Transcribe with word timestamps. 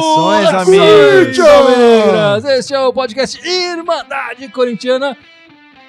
Saudações, 0.00 0.48
amigos. 0.68 2.44
Este 2.58 2.74
é 2.74 2.80
o 2.80 2.92
podcast 2.92 3.38
Irmandade 3.46 4.48
Corintiana, 4.48 5.16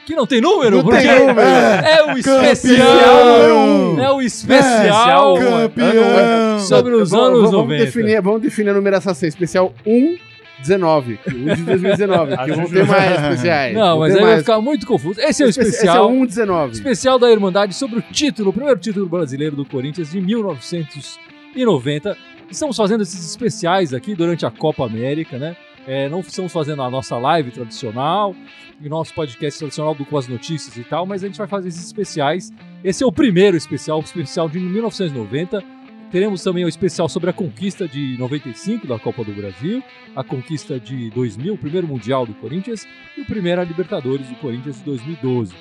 que 0.05 0.13
não 0.15 0.27
tem 0.27 0.41
número, 0.41 0.77
Não 0.77 0.83
porque 0.83 0.99
tem 0.99 1.19
número. 1.27 1.39
é 1.41 2.03
o 2.13 2.17
especial. 2.17 3.99
É 3.99 4.11
o 4.11 4.21
especial 4.21 5.35
Campeão. 5.37 6.59
sobre 6.59 6.93
os 6.95 7.09
Vamos- 7.11 7.27
anos 7.27 7.39
vamos 7.39 7.51
90. 7.51 7.85
Definir, 7.85 8.21
vamos 8.21 8.41
definir 8.41 8.69
a 8.71 8.73
numeração 8.73 9.11
assim, 9.13 9.27
especial 9.27 9.73
1, 9.85 10.17
19. 10.59 11.19
1 11.27 11.53
de 11.55 11.63
2019, 11.63 12.37
que 12.37 12.51
vão 12.55 12.65
ter 12.65 12.85
mais 12.85 13.11
especiais. 13.21 13.73
Não, 13.75 13.99
mas 13.99 14.13
aí 14.13 14.19
vai 14.21 14.29
mais. 14.31 14.41
ficar 14.41 14.59
muito 14.61 14.85
confuso. 14.85 15.21
Esse 15.21 15.43
é 15.43 15.45
o 15.45 15.49
Esse- 15.49 15.61
Esse 15.61 15.69
é 15.69 15.73
especial. 15.75 16.09
o 16.09 16.11
1, 16.11 16.25
19. 16.25 16.73
Especial 16.73 17.17
da 17.17 17.31
Irmandade 17.31 17.73
sobre 17.73 17.99
o 17.99 18.01
título, 18.01 18.49
o 18.49 18.53
primeiro 18.53 18.77
título 18.79 19.07
brasileiro 19.07 19.55
do 19.55 19.63
Corinthians 19.65 20.11
de 20.11 20.19
1990. 20.21 22.17
Estamos 22.53 22.77
fazendo 22.77 23.01
esses 23.01 23.31
especiais 23.31 23.95
aqui 23.95 24.13
durante 24.13 24.45
a 24.45 24.51
Copa 24.51 24.85
América, 24.85 25.39
né? 25.39 25.57
É, 25.87 26.07
não 26.07 26.19
estamos 26.19 26.53
fazendo 26.53 26.83
a 26.83 26.89
nossa 26.89 27.17
live 27.17 27.49
tradicional 27.49 28.35
e 28.79 28.87
nosso 28.87 29.11
podcast 29.15 29.57
tradicional 29.57 29.95
do 29.95 30.05
com 30.05 30.19
as 30.19 30.27
notícias 30.27 30.77
e 30.77 30.83
tal, 30.83 31.03
mas 31.03 31.23
a 31.23 31.27
gente 31.27 31.39
vai 31.39 31.47
fazer 31.47 31.69
esses 31.69 31.83
especiais. 31.83 32.51
Esse 32.83 33.03
é 33.03 33.07
o 33.07 33.11
primeiro 33.11 33.57
especial, 33.57 33.97
o 33.97 34.03
especial 34.03 34.47
de 34.47 34.59
1990. 34.59 35.63
Teremos 36.11 36.43
também 36.43 36.63
o 36.63 36.69
especial 36.69 37.09
sobre 37.09 37.31
a 37.31 37.33
conquista 37.33 37.87
de 37.87 38.15
95 38.19 38.85
da 38.85 38.99
Copa 38.99 39.23
do 39.23 39.33
Brasil, 39.33 39.81
a 40.15 40.23
conquista 40.23 40.79
de 40.79 41.09
2000, 41.09 41.55
o 41.55 41.57
primeiro 41.57 41.87
Mundial 41.87 42.23
do 42.23 42.35
Corinthians 42.35 42.87
e 43.17 43.21
o 43.21 43.25
primeiro 43.25 43.61
a 43.61 43.63
Libertadores 43.63 44.27
do 44.27 44.35
Corinthians 44.35 44.77
de 44.77 44.83
2012. 44.83 45.55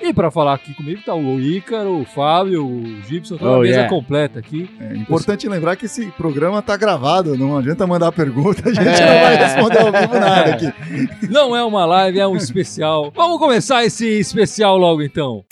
E 0.00 0.12
para 0.14 0.30
falar 0.30 0.54
aqui 0.54 0.72
comigo 0.74 1.02
tá 1.04 1.12
o 1.14 1.40
Ícaro, 1.40 2.00
o 2.00 2.04
Fábio, 2.04 2.64
o 2.64 3.02
Gibson, 3.02 3.36
toda 3.36 3.50
a 3.50 3.58
Oh, 3.58 3.60
mesa 3.62 3.72
yeah. 3.74 3.88
completa 3.90 4.38
aqui. 4.38 4.70
É 4.80 4.94
importante 4.94 5.48
lembrar 5.48 5.74
que 5.74 5.86
esse 5.86 6.06
programa 6.12 6.62
tá 6.62 6.76
gravado, 6.76 7.36
não 7.36 7.56
adianta 7.58 7.84
mandar 7.86 8.12
pergunta, 8.12 8.68
a 8.68 8.72
gente 8.72 8.86
É. 8.86 9.00
não 9.14 9.20
vai 9.22 9.36
responder 9.36 9.78
ao 9.80 9.92
vivo 9.92 10.14
nada 10.14 10.50
aqui. 10.54 10.72
Não 11.28 11.54
é 11.56 11.62
uma 11.64 11.84
live, 11.84 12.20
é 12.20 12.26
um 12.26 12.36
especial. 12.36 13.12
Vamos 13.14 13.38
começar 13.38 13.84
esse 13.84 14.06
especial 14.06 14.78
logo 14.78 15.02
então. 15.02 15.44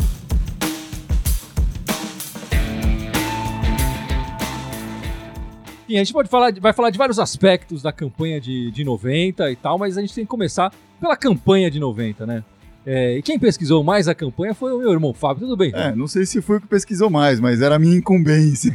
Sim, 5.89 5.95
a 5.95 5.99
gente 5.99 6.13
pode 6.13 6.29
falar, 6.29 6.53
vai 6.61 6.73
falar 6.73 6.91
de 6.91 6.99
vários 6.99 7.19
aspectos 7.19 7.81
da 7.81 7.93
campanha 7.93 8.41
de, 8.41 8.71
de 8.73 8.83
90 8.85 9.51
e 9.53 9.57
tal, 9.57 9.79
mas 9.79 9.97
a 9.97 10.01
gente 10.01 10.13
tem 10.15 10.25
que 10.25 10.29
começar 10.31 10.73
pela 11.01 11.17
campanha 11.17 11.71
de 11.71 11.79
90, 11.79 12.27
né? 12.27 12.43
É, 12.89 13.19
e 13.19 13.23
quem 13.23 13.37
pesquisou 13.37 13.83
mais 13.83 14.07
a 14.07 14.15
campanha 14.15 14.55
foi 14.55 14.73
o 14.73 14.79
meu 14.79 14.93
irmão 14.93 15.13
Fábio. 15.13 15.41
Tudo 15.41 15.57
bem? 15.57 15.73
É, 15.75 15.93
não 15.93 16.07
sei 16.07 16.25
se 16.25 16.41
foi 16.41 16.59
o 16.59 16.61
que 16.61 16.69
pesquisou 16.69 17.11
mais, 17.11 17.41
mas 17.41 17.61
era 17.61 17.75
a 17.75 17.79
minha 17.81 17.97
incumbência. 17.97 18.73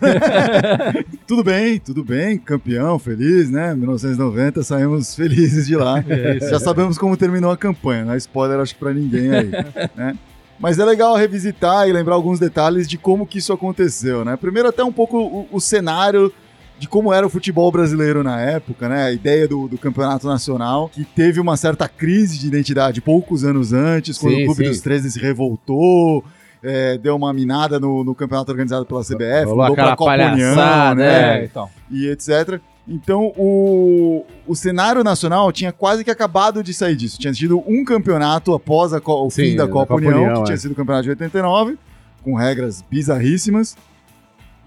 tudo 1.25 1.45
bem, 1.45 1.79
tudo 1.79 2.03
bem, 2.03 2.37
campeão, 2.37 2.99
feliz, 2.99 3.49
né? 3.49 3.73
1990, 3.73 4.63
saímos 4.63 5.15
felizes 5.15 5.65
de 5.65 5.77
lá. 5.77 6.03
É 6.11 6.37
isso. 6.37 6.49
Já 6.49 6.59
sabemos 6.59 6.97
como 6.97 7.15
terminou 7.15 7.51
a 7.51 7.57
campanha, 7.57 8.03
não 8.03 8.13
é 8.13 8.17
spoiler 8.17 8.59
acho 8.59 8.73
que 8.73 8.79
pra 8.79 8.93
ninguém 8.93 9.31
aí, 9.31 9.51
né? 9.95 10.17
Mas 10.59 10.77
é 10.77 10.83
legal 10.83 11.15
revisitar 11.15 11.87
e 11.87 11.93
lembrar 11.93 12.15
alguns 12.15 12.37
detalhes 12.39 12.87
de 12.87 12.97
como 12.97 13.25
que 13.25 13.37
isso 13.37 13.53
aconteceu, 13.53 14.25
né? 14.25 14.35
Primeiro 14.35 14.67
até 14.67 14.83
um 14.83 14.91
pouco 14.91 15.17
o, 15.17 15.47
o 15.51 15.59
cenário 15.61 16.31
de 16.81 16.87
como 16.87 17.13
era 17.13 17.23
o 17.23 17.29
futebol 17.29 17.71
brasileiro 17.71 18.23
na 18.23 18.41
época, 18.41 18.89
né? 18.89 19.03
A 19.03 19.11
ideia 19.11 19.47
do, 19.47 19.67
do 19.67 19.77
campeonato 19.77 20.25
nacional, 20.25 20.89
que 20.89 21.05
teve 21.05 21.39
uma 21.39 21.55
certa 21.55 21.87
crise 21.87 22.39
de 22.39 22.47
identidade 22.47 22.99
poucos 22.99 23.43
anos 23.43 23.71
antes, 23.71 24.17
quando 24.17 24.33
Sim, 24.33 24.41
o 24.41 24.45
Clube 24.47 24.63
sim. 24.63 24.69
dos 24.71 24.81
13 24.81 25.11
se 25.11 25.19
revoltou, 25.19 26.25
é, 26.63 26.97
deu 26.97 27.15
uma 27.15 27.31
minada 27.31 27.79
no, 27.79 28.03
no 28.03 28.15
campeonato 28.15 28.49
organizado 28.49 28.83
pela 28.83 29.03
CBF, 29.03 29.45
Rolou 29.45 29.69
mudou 29.69 29.75
pra 29.75 30.33
União, 30.33 30.95
né? 30.95 31.41
É, 31.41 31.45
e 31.45 31.47
tal. 31.49 31.69
e 31.91 32.07
etc. 32.07 32.59
Então, 32.87 33.31
o, 33.37 34.25
o 34.47 34.55
cenário 34.55 35.03
nacional 35.03 35.51
tinha 35.51 35.71
quase 35.71 36.03
que 36.03 36.09
acabado 36.09 36.63
de 36.63 36.73
sair 36.73 36.95
disso. 36.95 37.19
Tinha 37.19 37.31
tido 37.31 37.63
um 37.67 37.85
campeonato 37.85 38.55
após 38.55 38.91
o 38.91 39.29
Sim, 39.29 39.51
fim 39.51 39.55
da 39.55 39.67
da 39.67 39.71
Copa, 39.71 39.93
Copa 39.93 40.01
União, 40.01 40.19
União, 40.19 40.33
que 40.33 40.41
é. 40.41 40.43
tinha 40.45 40.57
sido 40.57 40.71
o 40.71 40.75
campeonato 40.75 41.03
de 41.03 41.09
89, 41.11 41.77
com 42.23 42.33
regras 42.33 42.83
bizarríssimas, 42.89 43.77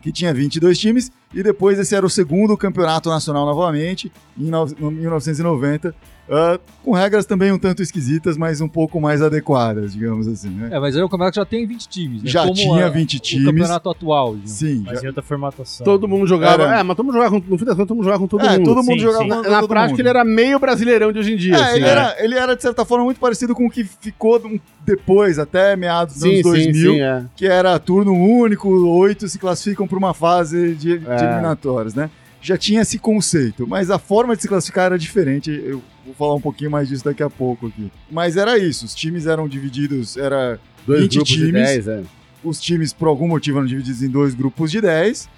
que 0.05 0.13
tinha 0.13 0.35
22 0.35 0.79
times, 0.79 1.11
e 1.33 1.43
depois 1.43 1.79
esse 1.79 1.95
era 1.95 2.05
o 2.05 2.11
segundo 2.11 2.55
campeonato 2.59 3.09
nacional 3.09 3.47
novamente, 3.47 4.13
em 4.39 4.51
no- 4.51 4.67
no 4.79 4.91
1990, 4.91 5.95
ah, 6.31 6.59
com 6.83 6.93
regras 6.93 7.27
também 7.27 7.53
um 7.53 7.59
tanto 7.59 7.83
esquisitas, 7.83 8.37
mas 8.37 8.61
um 8.61 8.69
pouco 8.69 9.01
mais 9.01 9.21
adequadas, 9.21 9.93
digamos 9.93 10.27
assim. 10.27 10.49
Né? 10.51 10.69
É, 10.73 10.81
mas 10.81 10.97
aí 10.97 11.03
o 11.03 11.09
campeonato 11.09 11.37
já 11.37 11.45
tem 11.45 11.67
20 11.67 11.89
times, 11.89 12.23
né? 12.23 12.31
Já 12.31 12.43
Como 12.43 12.55
tinha 12.55 12.87
a- 12.87 12.89
20 12.89 13.17
O 13.17 13.21
times. 13.21 13.45
campeonato 13.47 13.91
atual. 13.91 14.31
digamos. 14.33 14.51
Sim, 14.51 14.83
Mas 14.87 14.99
já- 15.01 15.05
em 15.05 15.07
outra 15.09 15.23
formatação. 15.23 15.85
Todo 15.85 16.09
mundo 16.09 16.27
jogava. 16.27 16.63
Era- 16.65 16.81
É, 16.81 16.83
mas 16.83 16.97
todo 16.97 17.05
mundo 17.07 17.15
jogava 17.15 17.41
com, 17.41 17.47
no 17.51 17.59
fim 17.59 17.65
das 17.65 17.75
contas, 17.75 17.89
todo 17.89 17.97
mundo 17.97 18.05
jogava 18.05 18.21
com 18.23 18.27
todo 18.29 18.47
é, 18.47 18.59
mundo. 18.59 18.65
todo 18.65 18.77
mundo 18.83 18.95
Sim, 18.95 18.99
jogava 18.99 19.23
sim. 19.25 19.29
Na, 19.29 19.37
na 19.43 19.61
todo 19.61 19.69
prática, 19.69 19.91
mundo. 19.91 20.01
ele 20.01 20.09
era 20.09 20.25
meio 20.25 20.59
brasileirão 20.59 21.13
de 21.13 21.19
hoje 21.19 21.33
em 21.35 21.37
dia. 21.37 21.55
É, 21.57 21.63
assim, 21.63 21.77
ele, 21.77 21.81
né? 21.85 21.91
era, 21.91 22.17
ele 22.19 22.35
era, 22.37 22.57
de 22.57 22.63
certa 22.63 22.85
forma, 22.85 23.05
muito 23.05 23.21
parecido 23.21 23.55
com 23.55 23.67
o 23.67 23.71
que 23.71 23.85
ficou 23.85 24.41
depois, 24.85 25.39
até 25.39 25.77
meados 25.77 26.15
dos 26.15 26.23
Sim, 26.23 26.29
anos 26.41 26.43
sim, 26.43 26.51
2000, 26.73 26.93
sim, 26.95 27.01
é. 27.01 27.25
que 27.37 27.47
era 27.47 27.79
turno 27.79 28.13
único, 28.15 28.69
oito 28.99 29.29
se 29.29 29.39
classificam 29.39 29.87
para 29.87 29.99
uma 29.99 30.15
fase 30.15 30.75
de, 30.75 30.99
de 30.99 31.07
É. 31.07 31.25
eliminatórias, 31.25 31.95
né? 31.95 32.11
Já 32.41 32.59
tinha 32.59 32.83
esse 32.83 32.99
conceito, 32.99 33.67
mas 33.67 33.91
a 33.91 33.99
forma 33.99 34.37
de 34.37 34.43
se 34.43 34.49
classificar 34.49 34.87
era 34.87 34.99
diferente. 34.99 35.51
Eu 35.51 35.81
vou 36.05 36.15
falar 36.15 36.35
um 36.35 36.41
pouquinho 36.41 36.71
mais 36.71 36.89
disso 36.89 37.05
daqui 37.05 37.23
a 37.23 37.31
pouco 37.31 37.67
aqui. 37.69 37.91
Mas 38.11 38.37
era 38.37 38.59
isso, 38.59 38.85
os 38.85 38.95
times 38.95 39.27
eram 39.27 39.49
divididos, 39.49 40.17
era 40.17 40.59
Dois 40.87 41.03
20 41.03 41.13
grupos 41.15 41.33
de 41.35 41.47
times. 41.47 41.53
10, 41.85 41.89
é. 41.89 42.03
os 42.43 42.61
times 42.61 42.93
por 42.93 43.09
algum 43.09 43.27
motivo 43.29 43.59
eram 43.59 43.67
divididos 43.67 44.03
em 44.03 44.09
dois 44.09 44.35
grupos 44.35 44.71
de 44.71 44.81
10 44.81 45.29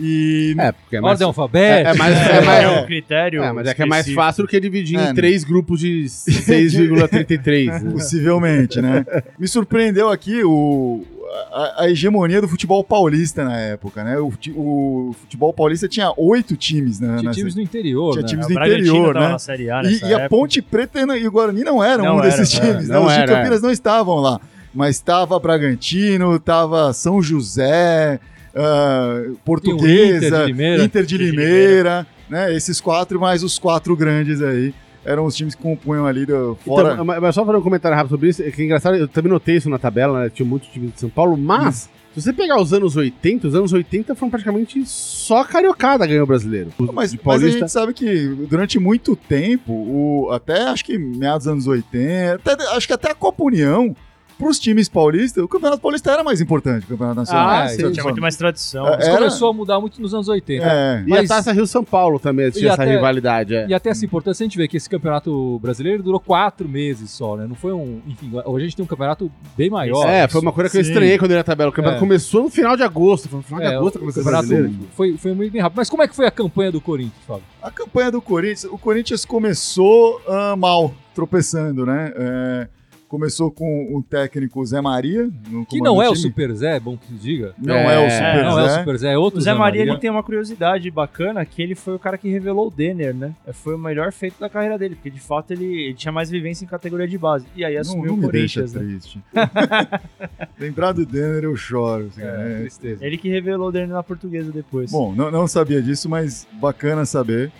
e 0.00 0.54
É, 0.58 0.70
porque 0.72 0.96
é 0.96 1.00
mais, 1.00 1.12
Ordem 1.14 1.26
alfabética. 1.26 1.88
é, 1.90 1.92
é 1.92 1.96
mais, 1.96 2.16
é 2.16 2.36
É, 2.36 2.40
mais, 2.40 2.64
é 2.64 2.68
um 2.80 2.86
critério. 2.86 3.42
é, 3.42 3.52
mas 3.52 3.66
é 3.66 3.74
que 3.74 3.82
é 3.82 3.86
mais 3.86 4.08
fácil 4.12 4.44
do 4.44 4.48
que 4.48 4.60
dividir 4.60 4.96
É, 4.98 5.10
em 5.10 5.14
três 5.14 5.42
grupos 5.44 5.80
de 5.80 6.04
6,33. 6.04 7.66
né? 7.84 7.90
Possivelmente, 7.90 8.80
né? 8.80 9.04
Me 9.38 9.46
surpreendeu 9.48 10.08
aqui 10.10 10.42
o, 10.44 11.04
a, 11.52 11.82
a 11.84 11.90
hegemonia 11.90 12.40
do 12.40 12.48
futebol 12.48 12.82
paulista 12.84 13.44
na 13.44 13.56
época, 13.56 14.02
né? 14.04 14.18
O, 14.18 14.32
o 14.54 15.14
futebol 15.20 15.52
paulista 15.52 15.88
tinha 15.88 16.12
oito 16.16 16.56
times, 16.56 17.00
né? 17.00 17.08
Tinha 17.18 17.22
nessa- 17.22 17.34
times 17.38 17.54
no 17.54 17.62
interior, 17.62 18.12
Tinha 18.12 18.22
né? 18.22 18.28
times 18.28 18.44
É, 18.46 18.48
do 18.48 18.54
interior, 18.54 19.14
tava 19.14 19.28
né? 19.28 19.36
A 19.72 19.82
E, 19.84 20.10
e 20.10 20.14
a. 20.14 20.28
Ponte 20.28 20.60
Preta 20.62 21.00
e 21.16 21.26
o 21.26 21.30
Guarani 21.30 21.62
não 21.64 21.82
eram 21.82 22.04
Não 22.04 22.16
um 22.18 22.20
desses 22.20 22.54
era, 22.54 22.66
times, 22.66 22.84
é, 22.88 22.92
né? 22.92 22.98
não 22.98 23.06
Os 23.06 23.12
de 23.12 23.26
Campinas 23.26 23.62
não 23.62 23.70
estavam 23.70 24.16
lá. 24.16 24.40
Mas 24.74 24.96
estava 24.96 25.38
Bragantino, 25.38 26.36
estava 26.36 26.92
São 26.92 27.22
José, 27.22 28.20
ah, 28.54 29.22
Portuguesa, 29.44 30.26
Inter 30.26 30.40
de 30.40 30.46
Limeira. 30.46 30.84
Inter 30.84 31.04
de 31.04 31.14
Inter 31.14 31.26
de 31.26 31.30
Limeira, 31.30 32.06
né? 32.28 32.54
Esses 32.54 32.80
quatro, 32.80 33.18
mais 33.20 33.42
os 33.42 33.58
quatro 33.58 33.96
grandes 33.96 34.42
aí. 34.42 34.74
Eram 35.04 35.24
os 35.24 35.34
times 35.36 35.54
que 35.54 35.62
compunham 35.62 36.06
ali 36.06 36.26
do, 36.26 36.56
fora. 36.64 36.92
Então, 36.94 37.04
mas 37.04 37.34
só 37.34 37.44
fazer 37.44 37.58
um 37.58 37.62
comentário 37.62 37.96
rápido 37.96 38.10
sobre 38.10 38.28
isso, 38.28 38.42
é 38.42 38.50
que 38.50 38.60
é 38.62 38.64
engraçado, 38.64 38.96
eu 38.96 39.08
também 39.08 39.30
notei 39.32 39.56
isso 39.56 39.70
na 39.70 39.78
tabela, 39.78 40.24
né? 40.24 40.30
Tinha 40.30 40.46
muito 40.46 40.68
time 40.68 40.88
de 40.88 41.00
São 41.00 41.08
Paulo, 41.08 41.36
mas 41.36 41.88
se 42.14 42.20
você 42.22 42.32
pegar 42.32 42.60
os 42.60 42.72
anos 42.72 42.96
80, 42.96 43.48
os 43.48 43.54
anos 43.54 43.72
80 43.72 44.14
foram 44.14 44.28
praticamente 44.30 44.82
só 44.86 45.44
cariocada 45.44 46.06
ganhou 46.06 46.24
o 46.24 46.26
brasileiro. 46.26 46.70
Mas, 46.92 47.14
mas 47.24 47.42
a 47.44 47.48
gente 47.48 47.68
sabe 47.70 47.94
que 47.94 48.26
durante 48.50 48.78
muito 48.78 49.14
tempo, 49.14 49.72
o, 49.72 50.30
até 50.32 50.62
acho 50.64 50.84
que 50.84 50.98
meados 50.98 51.44
dos 51.44 51.52
anos 51.52 51.66
80, 51.66 52.52
até- 52.52 52.76
acho 52.76 52.86
que 52.86 52.92
até 52.92 53.10
a 53.10 53.14
Copa 53.14 53.44
União, 53.44 53.94
pros 54.38 54.58
times 54.58 54.88
paulistas, 54.88 55.42
o 55.42 55.48
Campeonato 55.48 55.82
Paulista 55.82 56.12
era 56.12 56.22
mais 56.22 56.40
importante 56.40 56.86
que 56.86 56.92
o 56.94 56.96
Campeonato 56.96 57.20
Nacional. 57.20 57.48
Ah, 57.48 57.64
de 57.64 57.70
sim. 57.72 57.76
certa 57.76 57.92
Tinha 57.92 58.04
muito 58.04 58.20
mais 58.20 58.36
tradição. 58.36 58.86
É, 58.88 58.98
Isso 58.98 59.08
era- 59.08 59.18
começou 59.18 59.50
a 59.50 59.52
mudar 59.52 59.80
muito 59.80 60.00
nos 60.00 60.14
anos 60.14 60.28
80. 60.28 60.64
É. 60.64 61.02
E 61.04 61.10
Mas- 61.10 61.30
a 61.30 61.34
Taça 61.36 61.52
Rio-São 61.52 61.82
Paulo 61.84 62.18
também 62.18 62.50
tinha 62.50 62.64
E 62.66 62.68
essa 62.68 62.82
até- 62.82 62.92
rivalidade, 62.94 63.54
é. 63.54 63.66
E 63.68 63.74
até 63.74 63.90
essa 63.90 64.04
importância 64.04 64.44
a 64.44 64.46
gente 64.46 64.56
vê 64.56 64.68
que 64.68 64.76
esse 64.76 64.88
campeonato 64.88 65.58
brasileiro 65.58 66.02
durou 66.02 66.20
quatro 66.20 66.68
meses 66.68 67.10
só, 67.10 67.36
né? 67.36 67.46
Não 67.48 67.54
foi 67.56 67.72
um. 67.72 68.00
Enfim, 68.06 68.30
hoje 68.44 68.64
a 68.64 68.68
gente 68.68 68.76
tem 68.76 68.84
um 68.84 68.88
campeonato 68.88 69.30
bem 69.56 69.68
maior. 69.68 70.06
É, 70.08 70.28
foi 70.28 70.40
uma 70.40 70.52
coisa 70.52 70.70
que 70.70 70.78
eu 70.78 70.84
Sim. 70.84 70.90
estranhei 70.90 71.18
quando 71.18 71.32
eu 71.32 71.36
na 71.36 71.44
tabela. 71.44 71.70
O 71.70 71.72
campeonato 71.72 71.98
É. 71.98 72.06
começou 72.06 72.42
no 72.44 72.50
final 72.50 72.76
de 72.76 72.82
agosto. 72.84 73.28
Foi 73.28 73.38
no 73.38 73.42
final 73.42 73.60
de 73.60 73.66
É, 73.66 73.74
agosto 73.76 73.96
o 73.96 73.98
que 73.98 73.98
começou 74.00 74.22
o 74.22 74.26
brasileiro. 74.26 74.72
foi, 74.94 75.16
foi 75.16 75.34
muito 75.34 75.52
bem 75.52 75.60
rápido. 75.60 75.76
Mas 75.78 75.90
como 75.90 76.02
é 76.02 76.08
que 76.08 76.14
foi 76.14 76.26
a 76.26 76.30
campanha 76.30 76.70
do 76.70 76.80
Corinthians, 76.80 77.24
Fábio? 77.26 77.42
A 77.60 77.70
campanha 77.70 78.10
do 78.12 78.22
Corinthians, 78.22 78.64
o 78.64 78.78
Corinthians 78.78 79.24
começou 79.24 80.20
ah, 80.28 80.54
mal, 80.56 80.94
tropeçando, 81.14 81.84
né? 81.84 82.12
É, 82.16 82.68
começou 83.08 83.50
com 83.50 83.96
o 83.96 84.02
técnico 84.02 84.64
Zé 84.66 84.80
Maria. 84.80 85.28
no 85.48 85.64
Que 85.66 85.80
não 85.80 86.00
é 86.02 86.08
o. 86.10 86.14
Super 86.14 86.52
Zé, 86.54 86.76
é 86.76 86.80
bom 86.80 86.96
que 86.96 87.06
se 87.06 87.14
diga. 87.14 87.54
Não 87.58 87.74
É, 87.74 87.94
é, 87.94 88.06
o 88.06 88.10
Super 88.10 88.44
não 88.44 88.58
é 88.58 88.62
o 88.62 88.68
Zé. 88.68 88.78
Super 88.78 88.98
Zé, 88.98 89.12
é 89.14 89.18
outro 89.18 89.38
O 89.38 89.42
Zé 89.42 89.52
Maria 89.54 89.80
Maria. 89.80 89.92
ele 89.94 90.00
tem 90.00 90.10
uma 90.10 90.22
curiosidade 90.22 90.90
bacana 90.90 91.44
que 91.44 91.62
ele 91.62 91.74
foi 91.74 91.94
o 91.94 91.98
cara 91.98 92.18
que 92.18 92.28
revelou 92.28 92.68
o 92.68 92.70
Denner, 92.70 93.14
né? 93.14 93.34
Foi 93.52 93.74
o 93.74 93.78
melhor 93.78 94.12
feito 94.12 94.38
da 94.38 94.48
carreira 94.48 94.78
dele, 94.78 94.94
porque 94.94 95.10
de 95.10 95.20
fato 95.20 95.52
ele, 95.52 95.64
ele 95.64 95.94
tinha 95.94 96.12
mais 96.12 96.30
vivência 96.30 96.64
em 96.64 96.68
categoria 96.68 97.08
de 97.08 97.16
base. 97.18 97.46
E 97.56 97.64
aí 97.64 97.74
Não, 97.74 97.80
assumiu 97.80 98.06
não 98.06 98.14
o 98.14 98.16
me 98.18 98.28
deixa 98.30 98.60
Corinthians, 98.60 98.72
né? 98.72 98.98
triste. 98.98 99.22
Lembrar 100.58 100.92
do 100.92 101.06
Denner 101.06 101.44
eu 101.44 101.56
choro. 101.56 102.06
assim, 102.06 102.22
É, 102.22 102.24
né? 102.36 102.60
tristeza. 102.60 103.04
Ele 103.06 103.16
que 103.16 103.28
revelou 103.28 103.68
o 103.68 103.72
Denner 103.72 103.88
na 103.88 104.02
portuguesa 104.02 104.50
depois. 104.52 104.90
Bom, 104.90 105.14
não, 105.14 105.30
não 105.30 105.46
sabia 105.48 105.80
disso, 105.80 106.08
mas 106.08 106.46
bacana 106.60 107.04
saber. 107.06 107.50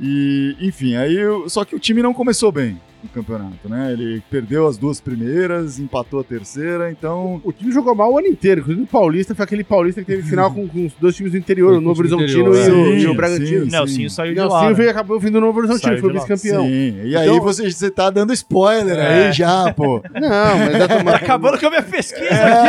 E, 0.00 0.56
enfim, 0.60 0.96
aí 0.96 1.14
eu- 1.16 1.48
só 1.48 1.64
que 1.64 1.74
o 1.74 1.78
time 1.78 2.02
não 2.02 2.12
começou 2.12 2.50
bem. 2.50 2.80
No 3.04 3.10
campeonato, 3.10 3.68
né? 3.68 3.92
Ele 3.92 4.22
perdeu 4.30 4.66
as 4.66 4.76
duas 4.78 5.00
primeiras, 5.00 5.78
empatou 5.78 6.20
a 6.20 6.24
terceira, 6.24 6.90
então 6.90 7.40
O 7.44 7.52
time 7.52 7.70
jogou 7.70 7.94
mal 7.94 8.12
o 8.12 8.18
ano 8.18 8.26
inteiro. 8.26 8.62
Inclusive 8.62 8.84
o 8.84 8.86
Paulista 8.88 9.34
foi 9.34 9.44
aquele 9.44 9.62
Paulista 9.62 10.00
que 10.00 10.06
teve 10.06 10.22
final 10.28 10.50
com, 10.52 10.66
com 10.66 10.86
os 10.86 10.92
dois 10.94 11.14
times 11.14 11.32
do 11.32 11.38
interior, 11.38 11.68
Foi 11.70 11.78
o 11.78 11.80
Novo 11.80 12.00
Horizontino 12.00 12.54
e, 12.54 12.70
o, 12.70 12.86
é. 12.92 12.98
e 13.00 13.06
o 13.06 13.10
Sim, 13.10 13.16
Bragantino. 13.16 13.64
sim. 13.66 13.70
Nelsinho 13.70 14.10
saiu 14.10 14.34
de 14.34 14.40
lá. 14.40 14.64
Nelsinho 14.66 14.84
né? 14.86 14.90
acabou 14.90 15.20
vindo 15.20 15.36
o 15.36 15.40
Novo 15.40 15.58
Horizontino, 15.58 15.98
foi 15.98 16.12
vice-campeão. 16.12 16.64
Sim, 16.64 16.70
e 17.04 17.08
Então- 17.10 17.20
aí 17.34 17.40
você, 17.40 17.70
você 17.70 17.90
tá 17.90 18.10
dando 18.10 18.32
spoiler 18.32 18.96
É. 18.98 19.26
aí 19.26 19.32
já, 19.32 19.72
pô. 19.72 20.02
Não, 20.14 20.58
mas 20.58 20.78
já 20.78 20.88
Tá 20.88 21.14
acabando 21.16 21.58
com 21.58 21.66
a 21.66 21.70
minha 21.70 21.82
pesquisa 21.82 22.24
aqui, 22.30 22.68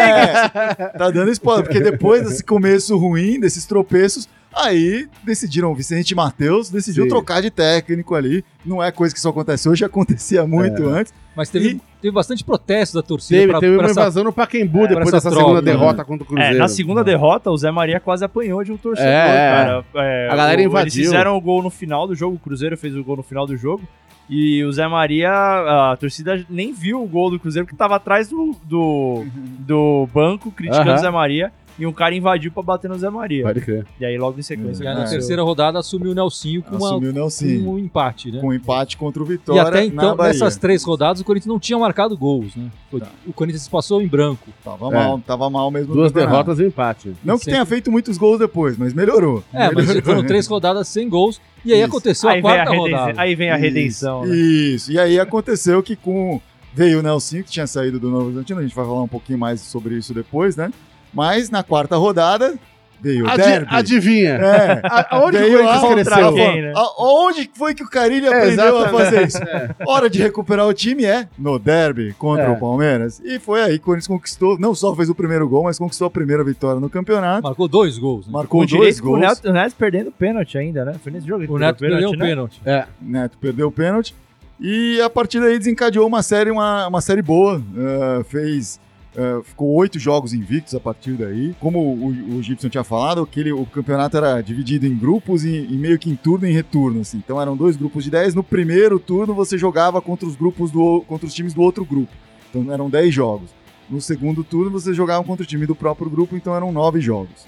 É, 0.81 0.85
tá 0.97 1.09
dando 1.11 1.31
spoiler, 1.31 1.63
porque 1.65 1.79
depois 1.79 2.23
desse 2.23 2.43
começo 2.43 2.97
ruim, 2.97 3.39
desses 3.39 3.65
tropeços, 3.65 4.27
aí 4.55 5.07
decidiram, 5.23 5.71
o 5.71 5.75
Vicente 5.75 6.15
Matheus 6.15 6.69
decidiu 6.69 7.03
Sim. 7.03 7.09
trocar 7.09 7.41
de 7.41 7.49
técnico 7.51 8.15
ali. 8.15 8.43
Não 8.65 8.81
é 8.81 8.91
coisa 8.91 9.13
que 9.13 9.19
só 9.19 9.29
acontece 9.29 9.67
hoje, 9.69 9.83
acontecia 9.85 10.45
muito 10.47 10.87
antes. 10.87 11.13
Mas 11.35 11.49
teve, 11.49 11.69
E- 11.71 11.81
teve 12.01 12.13
bastante 12.13 12.43
protesto 12.43 12.95
da 12.95 13.03
torcida 13.03 13.39
Teve, 13.41 13.51
pra, 13.51 13.59
teve 13.59 13.75
pra 13.75 13.85
uma 13.85 13.91
essa- 13.91 13.99
invasão 13.99 14.23
no 14.23 14.31
Pacaembu 14.31 14.85
É, 14.85 14.87
depois 14.87 15.11
dessa 15.11 15.29
segunda 15.29 15.45
troca, 15.45 15.61
derrota 15.61 15.97
né? 15.97 16.03
contra 16.05 16.23
o 16.23 16.25
É, 16.25 16.27
Cruzeiro. 16.35 16.57
na 16.57 16.67
segunda 16.69 17.03
derrota, 17.03 17.51
o 17.51 17.57
Zé 17.57 17.71
Maria 17.71 17.99
quase 17.99 18.23
apanhou 18.23 18.63
de 18.63 18.71
um 18.71 18.77
torcedor, 18.77 19.09
É, 19.11 19.15
é. 19.27 19.49
cara. 19.65 19.85
É, 19.95 20.29
A 20.31 20.35
galera 20.35 20.61
o- 20.61 20.63
invadiu. 20.63 20.85
Eles 21.01 21.09
fizeram 21.09 21.35
o 21.35 21.41
gol 21.41 21.61
no 21.61 21.69
final 21.69 22.07
do 22.07 22.15
jogo, 22.15 22.35
o 22.37 22.39
Cruzeiro 22.39 22.77
fez 22.77 22.95
o 22.95 23.03
gol 23.03 23.17
no 23.17 23.23
final 23.23 23.45
do 23.45 23.57
jogo. 23.57 23.83
E 24.29 24.63
o 24.63 24.71
Zé 24.71 24.87
Maria, 24.87 25.29
a 25.29 25.97
torcida 25.99 26.43
nem 26.49 26.73
viu 26.73 27.03
o 27.03 27.07
gol 27.07 27.29
do 27.29 27.39
Cruzeiro, 27.39 27.67
porque 27.67 27.77
tava 27.77 27.97
atrás 27.97 28.27
do, 28.27 28.55
do, 28.63 29.23
do 29.59 30.07
banco, 30.13 30.49
criticando 30.51 30.89
Aham. 30.89 30.97
o 30.99 31.01
Zé 31.01 31.09
Maria. 31.11 31.51
E 31.77 31.85
um 31.85 31.91
cara 31.91 32.15
invadiu 32.15 32.51
pra 32.51 32.63
bater 32.63 32.89
no 32.89 32.97
Zé 32.97 33.09
Maria. 33.09 33.43
Pode 33.43 33.59
crer. 33.59 33.85
E 33.99 34.05
aí, 34.05 34.17
logo 34.17 34.39
em 34.39 34.41
sequência, 34.41 34.83
E 34.83 34.87
aí, 34.87 34.95
na 34.95 35.03
terceira 35.03 35.41
rodada 35.43 35.77
assumiu 35.77 36.11
o 36.11 36.15
Nelsinho 36.15 36.63
com, 36.63 36.77
uma, 36.77 36.95
o 36.95 36.99
Nelsinho. 37.01 37.65
com 37.65 37.73
um 37.73 37.79
empate, 37.79 38.31
né? 38.31 38.39
Com 38.39 38.47
um 38.47 38.53
empate 38.53 38.95
contra 38.95 39.21
o 39.21 39.25
E 39.25 39.29
Vitória. 39.29 39.61
até 39.61 39.79
na 39.81 39.85
então, 39.85 40.15
Bahia. 40.15 40.31
nessas 40.31 40.55
três 40.55 40.83
rodadas, 40.85 41.19
o 41.21 41.25
Corinthians 41.25 41.47
não 41.51 41.59
tinha 41.59 41.77
marcado 41.77 42.17
gols, 42.17 42.55
né? 42.55 42.71
Foi- 42.89 43.01
O 43.27 43.33
Corinthians 43.33 43.67
passou 43.67 44.01
em 44.01 44.07
branco. 44.07 44.47
Tava 44.63 44.87
É. 44.87 44.91
mal, 44.93 45.19
tava 45.19 45.49
mal 45.49 45.69
mesmo. 45.69 45.93
Duas 45.93 46.13
derrotas 46.13 46.59
e 46.59 46.63
um 46.63 46.67
empate. 46.67 47.13
Não 47.23 47.33
que 47.37 47.43
Sempre. 47.43 47.53
tenha 47.55 47.65
feito 47.65 47.91
muitos 47.91 48.17
gols 48.17 48.39
depois, 48.39 48.77
mas 48.77 48.93
melhorou. 48.93 49.43
É, 49.53 49.65
mas 49.71 49.87
Melhorou. 49.87 50.01
foram 50.03 50.23
três 50.23 50.47
rodadas 50.47 50.87
sem 50.87 51.09
gols. 51.09 51.41
E 51.65 51.73
aí 51.73 51.79
Isso. 51.79 51.87
aconteceu 51.89 52.29
Aí 52.29 52.35
a 52.37 52.39
a, 52.39 52.41
quarta 52.41 52.71
redenção, 52.71 52.99
rodada. 52.99 53.21
aí 53.21 53.35
vem 53.35 53.49
a 53.49 53.55
Isso, 53.55 53.63
redenção. 53.63 54.25
né? 54.25 54.35
Isso. 54.35 54.91
E 54.93 54.99
aí 54.99 55.19
aconteceu 55.19 55.83
que 55.83 55.95
com 55.97 56.39
veio 56.73 56.99
o 56.99 57.01
Nelson, 57.01 57.37
que 57.37 57.51
tinha 57.51 57.65
saído 57.67 57.99
do 57.99 58.09
Novo 58.09 58.25
Horizontino, 58.27 58.59
a 58.59 58.63
gente 58.63 58.75
vai 58.75 58.85
falar 58.85 59.01
um 59.01 59.07
pouquinho 59.07 59.39
mais 59.39 59.61
sobre 59.61 59.95
isso 59.95 60.13
depois, 60.13 60.55
né? 60.55 60.71
Mas 61.15 61.49
na 61.49 61.63
quarta 61.63 61.95
rodada 61.95 62.53
veio 63.01 63.25
o 63.25 63.29
Adi- 63.29 63.37
derby. 63.43 63.67
adivinha. 63.69 64.29
É. 64.35 64.81
A- 64.85 65.17
Aonde 65.17 65.37
Veio 65.37 65.59
o 65.63 65.79
Corinthians 65.79 66.07
cresceu? 66.07 66.33
quem, 66.33 66.61
né? 66.63 66.73
A- 66.75 66.93
Onde 67.03 67.49
foi 67.53 67.73
que 67.75 67.83
o 67.83 67.89
Carilho 67.89 68.25
É, 68.27 68.29
aprendeu 68.37 68.77
a 68.77 68.81
exatamente. 68.81 69.03
fazer 69.03 69.27
isso? 69.27 69.39
Hora 69.87 70.09
de 70.09 70.21
recuperar 70.21 70.65
o 70.67 70.73
time 70.73 71.05
é 71.05 71.27
no 71.37 71.59
derby 71.59 72.13
contra 72.17 72.45
É. 72.45 72.49
o 72.49 72.59
Palmeiras. 72.59 73.21
E 73.23 73.37
foi 73.39 73.61
aí 73.61 73.77
que 73.77 73.83
o 73.83 73.85
Corinthians 73.85 74.07
conquistou, 74.07 74.57
não 74.59 74.73
só 74.73 74.95
fez 74.95 75.09
o 75.09 75.15
primeiro 75.15 75.47
gol, 75.47 75.63
mas 75.65 75.77
conquistou 75.77 76.07
a 76.07 76.09
primeira 76.11 76.43
vitória 76.43 76.79
no 76.79 76.89
campeonato. 76.89 77.43
Marcou 77.43 77.67
dois 77.67 77.97
gols. 77.97 78.25
Né? 78.27 78.33
Marcou 78.33 78.61
Com 78.61 78.65
dois 78.77 78.99
com 78.99 79.07
o 79.07 79.09
gols. 79.11 79.21
Neto, 79.21 79.49
o 79.49 79.53
Neto 79.53 79.75
perdendo 79.77 80.11
pênalti 80.11 80.57
ainda, 80.57 80.83
né? 80.83 80.95
Foi 81.03 81.11
nesse 81.11 81.27
jogo 81.27 81.45
que 81.45 81.51
O 81.51 81.57
Neto 81.59 81.77
perdeu 81.79 82.09
o 82.09 82.15
né? 82.15 82.25
pênalti. 82.25 82.61
É. 82.65 82.85
Neto 83.01 83.37
perdeu 83.39 83.67
o 83.67 83.71
pênalti. 83.71 84.15
E 84.59 85.01
a 85.01 85.09
partir 85.09 85.39
daí 85.41 85.59
desencadeou 85.59 86.07
uma 86.07 86.23
série, 86.23 86.49
uma, 86.49 86.87
uma 86.87 87.01
série 87.01 87.21
boa. 87.21 87.57
Uh, 87.57 88.23
fez. 88.23 88.79
Uh, 89.15 89.43
ficou 89.43 89.73
oito 89.75 89.97
jogos 89.97 90.33
invictos 90.33 90.75
a 90.75 90.79
partir 90.79 91.13
daí. 91.13 91.55
Como 91.59 91.79
o, 91.79 92.37
o 92.37 92.43
Gibson 92.43 92.69
tinha 92.69 92.83
falado, 92.83 93.21
aquele, 93.21 93.51
o 93.51 93.65
campeonato 93.65 94.17
era 94.17 94.41
dividido 94.41 94.85
em 94.85 94.95
grupos 94.95 95.43
e, 95.43 95.49
e 95.49 95.77
meio 95.77 95.97
que 95.97 96.09
em 96.09 96.15
turno 96.15 96.45
e 96.45 96.51
em 96.51 96.53
retorno. 96.53 97.01
Assim. 97.01 97.17
Então 97.17 97.41
eram 97.41 97.55
dois 97.55 97.75
grupos 97.75 98.03
de 98.03 98.11
10. 98.11 98.35
No 98.35 98.43
primeiro 98.43 98.99
turno 98.99 99.33
você 99.33 99.57
jogava 99.57 100.01
contra 100.01 100.27
os 100.27 100.35
grupos 100.35 100.71
do, 100.71 101.01
contra 101.07 101.27
os 101.27 101.33
times 101.33 101.53
do 101.53 101.61
outro 101.61 101.85
grupo. 101.85 102.11
Então 102.49 102.71
eram 102.71 102.89
10 102.89 103.13
jogos. 103.13 103.49
No 103.89 104.01
segundo 104.01 104.43
turno 104.43 104.71
você 104.71 104.93
jogava 104.93 105.23
contra 105.23 105.43
o 105.43 105.47
time 105.47 105.65
do 105.65 105.75
próprio 105.75 106.09
grupo, 106.09 106.35
então 106.35 106.55
eram 106.55 106.71
nove 106.71 106.99
jogos. 106.99 107.45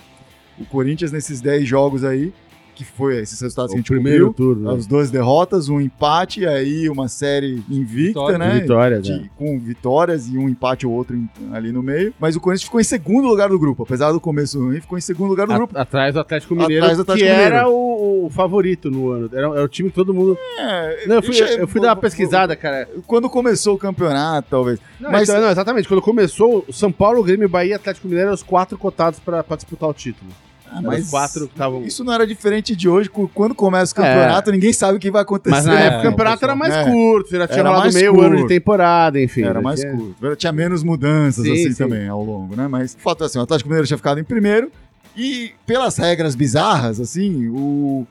O 0.59 0.65
Corinthians, 0.65 1.11
nesses 1.11 1.41
10 1.41 1.67
jogos 1.67 2.03
aí, 2.03 2.33
que 2.77 2.85
foi 2.85 3.17
esses 3.17 3.39
resultados 3.41 3.71
que 3.71 3.77
a 3.77 3.79
O 3.79 3.81
gente 3.81 3.87
primeiro 3.91 4.27
cobriu, 4.27 4.47
turno. 4.55 4.71
né? 4.71 4.77
as 4.77 4.85
duas 4.85 5.09
derrotas, 5.09 5.67
um 5.67 5.81
empate, 5.81 6.41
e 6.41 6.45
aí 6.47 6.87
uma 6.89 7.07
série 7.07 7.63
invicta, 7.69 8.19
Vitória. 8.19 8.37
né? 8.37 8.59
Vitória, 8.59 8.99
De- 9.01 9.11
né? 9.11 9.29
com 9.35 9.59
vitórias 9.59 10.27
e 10.27 10.37
um 10.37 10.47
empate 10.47 10.85
ou 10.85 10.93
outro 10.93 11.15
em- 11.15 11.27
ali 11.51 11.71
no 11.71 11.81
meio. 11.81 12.13
Mas 12.19 12.35
o 12.35 12.39
Corinthians 12.39 12.65
ficou 12.65 12.79
em 12.79 12.83
segundo 12.83 13.27
lugar 13.27 13.49
do 13.49 13.57
grupo. 13.57 13.81
Apesar 13.83 14.11
do 14.11 14.19
começo 14.19 14.59
ruim, 14.63 14.79
ficou 14.79 14.97
em 14.97 15.01
segundo 15.01 15.29
lugar 15.29 15.47
do 15.47 15.53
A- 15.53 15.57
grupo. 15.57 15.77
Atrás 15.77 16.13
do 16.13 16.19
Atlético 16.19 16.53
Mineiro, 16.55 16.83
Atrás 16.83 16.97
do 16.97 17.01
Atlético 17.01 17.25
que 17.27 17.31
Mineiro. 17.33 17.55
era 17.55 17.67
o, 17.69 18.25
o 18.25 18.29
favorito 18.29 18.91
no 18.91 19.09
ano. 19.09 19.29
Era, 19.33 19.47
era 19.47 19.63
o 19.63 19.67
time 19.67 19.89
que 19.89 19.95
todo 19.95 20.13
mundo... 20.13 20.37
É, 20.59 21.07
Não, 21.07 21.15
eu 21.15 21.21
fui, 21.23 21.33
deixa- 21.35 21.53
eu 21.55 21.67
fui 21.67 21.81
dar 21.81 21.89
uma 21.89 21.95
pesquisada, 21.95 22.55
cara. 22.55 22.87
Quando 23.07 23.27
começou 23.29 23.73
o 23.75 23.77
campeonato, 23.77 24.47
talvez. 24.51 24.79
Não, 24.99 25.11
Mas- 25.11 25.27
então, 25.27 25.41
não, 25.41 25.49
exatamente. 25.49 25.87
Quando 25.87 26.01
começou, 26.01 26.63
o 26.67 26.71
São 26.73 26.91
Paulo, 26.91 27.23
Grêmio, 27.23 27.49
Bahia 27.49 27.71
e 27.71 27.73
Atlético 27.73 28.07
Mineiro 28.07 28.27
eram 28.27 28.35
os 28.35 28.43
quatro 28.43 28.77
cotados 28.77 29.19
pra 29.19 29.43
disputar 29.55 29.89
o 29.89 29.93
título. 29.93 30.29
Ah, 30.71 30.81
os 30.99 31.09
quatro 31.09 31.47
que 31.47 31.53
estavam... 31.53 31.83
Isso 31.83 32.03
não 32.03 32.13
era 32.13 32.27
diferente 32.27 32.75
de 32.75 32.87
hoje. 32.89 33.09
Quando 33.33 33.55
começa 33.55 33.93
o 33.93 33.95
campeonato, 33.95 34.51
ninguém 34.51 34.71
sabe 34.73 34.97
o 34.97 34.99
que 34.99 35.09
vai 35.09 35.21
acontecer. 35.21 35.55
Mas 35.55 35.65
na 35.65 35.79
É, 35.79 35.85
época 35.87 35.99
o 36.07 36.11
campeonato 36.11 36.43
era 36.45 36.55
mais 36.55 36.73
é. 36.73 36.83
curto, 36.83 37.29
já 37.31 37.47
tinha 37.47 37.59
Era 37.59 37.69
rolado 37.69 37.83
mais 37.85 37.95
meio 37.95 38.13
curto. 38.13 38.25
ano 38.27 38.35
de 38.37 38.47
temporada, 38.47 39.21
enfim. 39.21 39.43
Era 39.43 39.61
mais 39.61 39.79
tinha- 39.79 39.95
curto. 39.95 40.35
Tinha 40.35 40.51
menos 40.51 40.83
mudanças 40.83 41.43
Sim, 41.45 41.51
assim 41.53 41.71
sim. 41.71 41.77
também 41.83 42.07
ao 42.07 42.23
longo, 42.23 42.55
né? 42.55 42.67
Mas 42.67 42.93
o 42.93 42.99
fato 42.99 43.23
é 43.23 43.27
assim, 43.27 43.39
o 43.39 43.41
Atlético 43.41 43.69
Mineiro 43.69 43.87
tinha 43.87 43.97
ficado 43.97 44.19
em 44.19 44.23
primeiro 44.23 44.71
e 45.15 45.51
pelas 45.65 45.97
regras 45.97 46.35
bizarras, 46.35 46.99
assim, 46.99 47.47
o 47.47 48.05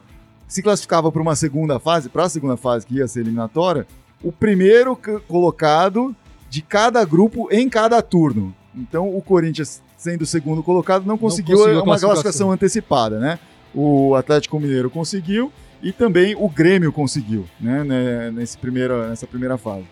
se 0.49 0.63
classificava 0.63 1.11
para 1.13 1.21
uma 1.23 1.35
segunda 1.37 1.79
fase, 1.79 2.09
para 2.09 2.25
a 2.25 2.29
segunda 2.29 2.57
fase 2.57 2.87
que 2.87 2.95
ia 2.97 3.07
ser 3.09 3.21
eliminatória, 3.21 3.87
o 4.23 4.31
primeiro 4.33 4.97
colocado 5.29 6.15
de 6.49 6.63
cada 6.63 7.05
grupo 7.05 7.49
em 7.51 7.69
cada 7.69 8.01
turno. 8.01 8.55
Então 8.75 9.15
o 9.15 9.21
Corinthians, 9.21 9.83
sendo 10.07 10.23
o 10.23 10.27
segundo 10.27 10.63
colocado, 10.63 11.05
não 11.05 11.19
conseguiu, 11.19 11.57
conseguiu 11.57 11.81
a 11.81 11.83
uma 11.83 11.85
classificação. 11.85 12.09
classificação 12.11 12.53
antecipada, 12.53 13.19
né? 13.19 13.39
O 13.75 14.15
Atlético 14.15 14.61
Mineiro 14.61 14.89
conseguiu 14.89 15.53
e 15.83 15.91
também 15.91 16.37
o 16.39 16.49
Grêmio 16.49 16.93
conseguiu, 16.93 17.45
né? 17.61 17.83
né, 17.83 18.31
Nesse 18.31 18.57
primeira, 18.57 19.09
nessa 19.09 19.27
primeira 19.27 19.59
fase. 19.59 19.85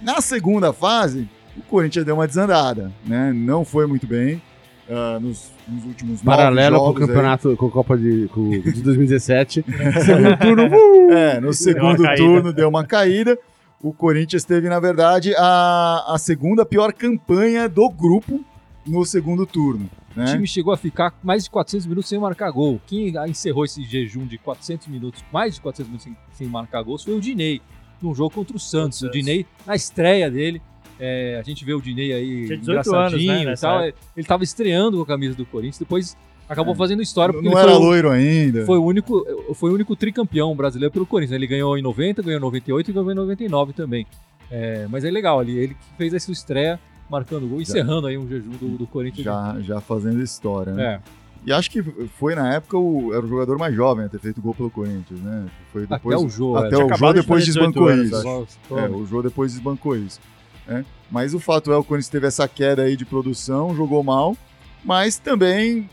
Na 0.00 0.20
segunda 0.20 0.72
fase, 0.72 1.28
o 1.56 1.62
Corinthians 1.62 2.04
deu 2.04 2.14
uma 2.14 2.26
desandada, 2.28 2.92
né? 3.04 3.32
Não 3.34 3.64
foi 3.64 3.86
muito 3.86 4.06
bem 4.06 4.40
ah, 4.88 5.18
nos, 5.20 5.50
nos 5.66 5.84
últimos 5.84 6.22
Paralelo 6.22 6.76
com 6.78 6.82
o 6.82 6.86
jogos 6.86 7.02
aí. 7.02 7.08
campeonato, 7.08 7.56
com 7.56 7.66
a 7.66 7.70
Copa 7.70 7.98
de, 7.98 8.28
com, 8.32 8.50
de 8.50 8.82
2017. 8.82 9.64
Segundo 10.04 10.36
turno, 10.38 10.76
uh! 10.76 11.12
É, 11.12 11.40
no 11.40 11.52
segundo 11.52 12.04
caída. 12.04 12.16
turno 12.16 12.52
deu 12.52 12.68
uma 12.68 12.84
caída. 12.84 13.36
O 13.82 13.92
Corinthians 13.92 14.44
teve, 14.44 14.68
na 14.68 14.78
verdade, 14.78 15.34
a, 15.36 16.14
a 16.14 16.18
segunda 16.18 16.64
pior 16.64 16.92
campanha 16.92 17.68
do 17.68 17.90
grupo 17.90 18.44
no 18.86 19.04
segundo 19.04 19.44
turno. 19.46 19.88
O 20.16 20.18
Né? 20.20 20.26
time 20.26 20.46
chegou 20.46 20.72
a 20.72 20.76
ficar 20.76 21.12
mais 21.22 21.44
de 21.44 21.50
400 21.50 21.86
minutos 21.86 22.08
sem 22.08 22.18
marcar 22.18 22.50
gol. 22.50 22.80
Quem 22.86 23.12
encerrou 23.28 23.64
esse 23.64 23.82
jejum 23.84 24.26
de 24.26 24.38
400 24.38 24.86
minutos, 24.88 25.24
mais 25.32 25.56
de 25.56 25.60
400 25.60 25.88
minutos 25.88 26.04
sem, 26.04 26.16
sem 26.32 26.46
marcar 26.48 26.82
gols, 26.82 27.04
foi 27.04 27.14
o 27.14 27.20
Dinei, 27.20 27.60
num 28.00 28.14
jogo 28.14 28.30
contra 28.34 28.56
o 28.56 28.60
Santos. 28.60 29.02
O. 29.02 29.10
Dinei, 29.10 29.44
na 29.66 29.74
estreia 29.74 30.30
dele, 30.30 30.62
é, 30.98 31.36
a 31.38 31.42
gente 31.42 31.64
vê 31.64 31.74
o 31.74 31.80
Dinei 31.82 32.12
aí 32.12 32.56
18 32.58 32.94
anos, 32.94 33.12
né, 33.26 33.40
engraçadinho 33.42 33.52
e 33.52 33.56
tal. 33.60 33.82
Ele 33.84 33.94
estava 34.16 34.44
estreando 34.44 34.96
com 34.96 35.02
a 35.02 35.06
camisa 35.06 35.34
do 35.34 35.44
Corinthians, 35.44 35.78
depois 35.78 36.16
acabou 36.48 36.72
É. 36.74 36.76
fazendo 36.76 37.02
história 37.02 37.34
porque 37.34 37.48
Não 37.48 37.52
ele 37.54 37.60
era 37.60 37.72
foi, 37.72 37.80
o- 37.80 37.84
loiro 37.84 38.10
ainda. 38.10 38.64
foi 38.64 38.78
o 38.78 38.84
único, 38.84 39.26
foi 39.54 39.70
o 39.70 39.74
único 39.74 39.94
tricampeão 39.96 40.54
brasileiro 40.56 40.92
pelo 40.92 41.04
Corinthians. 41.04 41.34
Ele 41.34 41.46
ganhou 41.46 41.76
em 41.76 41.82
90, 41.82 42.22
ganhou 42.22 42.38
em 42.38 42.40
98 42.42 42.90
e 42.90 42.94
ganhou 42.94 43.10
em 43.12 43.14
99 43.16 43.72
também. 43.74 44.06
É, 44.50 44.86
mas 44.88 45.04
é 45.04 45.10
legal 45.10 45.40
ali, 45.40 45.58
ele 45.58 45.74
que 45.74 45.80
fez 45.98 46.14
essa 46.14 46.30
estreia 46.30 46.78
marcando 47.10 47.46
gol, 47.48 47.60
encerrando 47.60 48.06
aí 48.06 48.16
um 48.18 48.28
jejum 48.28 48.50
do, 48.50 48.78
do 48.78 48.86
Corinthians. 48.86 49.24
Já, 49.24 49.56
já 49.60 49.80
fazendo 49.80 50.20
história, 50.22 50.72
né? 50.72 50.84
É. 50.94 51.00
E 51.44 51.52
acho 51.52 51.70
que 51.70 51.80
foi, 52.18 52.34
na 52.34 52.52
época, 52.54 52.76
o, 52.76 53.14
era 53.14 53.24
o 53.24 53.28
jogador 53.28 53.56
mais 53.56 53.72
jovem 53.74 54.06
a 54.06 54.08
ter 54.08 54.18
feito 54.18 54.40
gol 54.40 54.52
pelo 54.52 54.68
Corinthians, 54.68 55.20
né? 55.20 55.46
Foi 55.72 55.86
depois, 55.86 56.16
Até 56.16 56.26
o 56.26 56.28
Jô, 56.28 56.56
até 56.56 56.74
é. 56.74 56.78
O 56.84 56.88
Jô 56.94 57.12
de 57.12 57.20
depois 57.20 57.44
fazer 57.46 57.60
desbancou 57.60 57.86
18 57.88 57.88
anos, 57.88 58.46
isso. 58.46 58.58
Só- 58.68 58.78
É, 58.80 58.88
o 58.88 59.06
Jô 59.06 59.22
depois 59.22 59.52
desbancou 59.52 59.96
isso. 59.96 60.20
né? 60.66 60.84
Mas 61.08 61.34
o 61.34 61.38
fato 61.38 61.70
é, 61.72 61.76
o 61.76 61.84
Corinthians 61.84 62.08
teve 62.10 62.26
essa 62.26 62.48
queda 62.48 62.82
aí 62.82 62.96
de 62.96 63.04
produção, 63.04 63.72
jogou 63.76 64.02
mal, 64.02 64.36
mas 64.84 65.18
também 65.18 65.88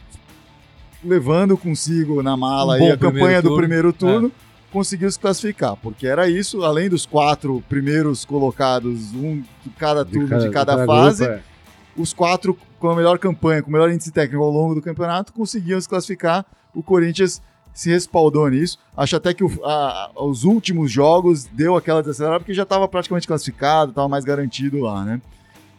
levando 1.03 1.55
consigo 1.58 2.24
na 2.24 2.36
mala 2.38 2.74
Um 2.74 2.84
aí 2.86 2.91
a 2.91 2.98
campanha 2.98 3.41
primeiro 3.41 3.41
do 3.41 3.48
turno. 3.50 3.58
primeiro 3.58 3.93
turno, 3.93 4.32
conseguiu 4.73 5.09
se 5.09 5.17
classificar, 5.19 5.75
porque 5.77 6.05
era 6.07 6.27
isso, 6.27 6.63
além 6.63 6.89
dos 6.89 7.05
quatro 7.05 7.63
primeiros 7.69 8.25
colocados, 8.25 9.13
um 9.13 9.41
de 9.63 9.69
cada 9.77 10.03
turno 10.03 10.27
de 10.39 10.49
cada, 10.49 10.85
fase, 10.85 11.23
grupo, 11.25 11.39
é. 11.39 12.01
os 12.01 12.11
quatro 12.11 12.57
com 12.79 12.89
a 12.89 12.95
melhor 12.95 13.17
campanha, 13.19 13.61
com 13.61 13.69
o 13.69 13.71
melhor 13.71 13.89
índice 13.91 14.11
técnico 14.11 14.43
ao 14.43 14.49
longo 14.51 14.73
do 14.75 14.81
campeonato, 14.81 15.31
conseguiam 15.31 15.79
se 15.79 15.87
classificar. 15.87 16.43
O 16.73 16.81
Corinthians 16.83 17.41
se 17.73 17.89
respaldou 17.89 18.49
nisso. 18.49 18.77
Acho 18.97 19.15
até 19.15 19.33
que 19.33 19.43
o- 19.43 19.65
a- 19.65 20.11
os 20.15 20.43
últimos 20.43 20.91
jogos 20.91 21.45
deu 21.45 21.75
aquela 21.77 22.01
desacelerada, 22.01 22.39
porque 22.39 22.53
já 22.53 22.63
estava 22.63 22.87
praticamente 22.87 23.27
classificado, 23.27 23.91
estava 23.91 24.09
mais 24.09 24.25
garantido 24.25 24.79
lá, 24.79 25.05
né? 25.05 25.21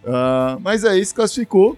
Ah, 0.06 0.56
mas 0.62 0.84
aí 0.84 1.04
se 1.04 1.14
classificou. 1.14 1.76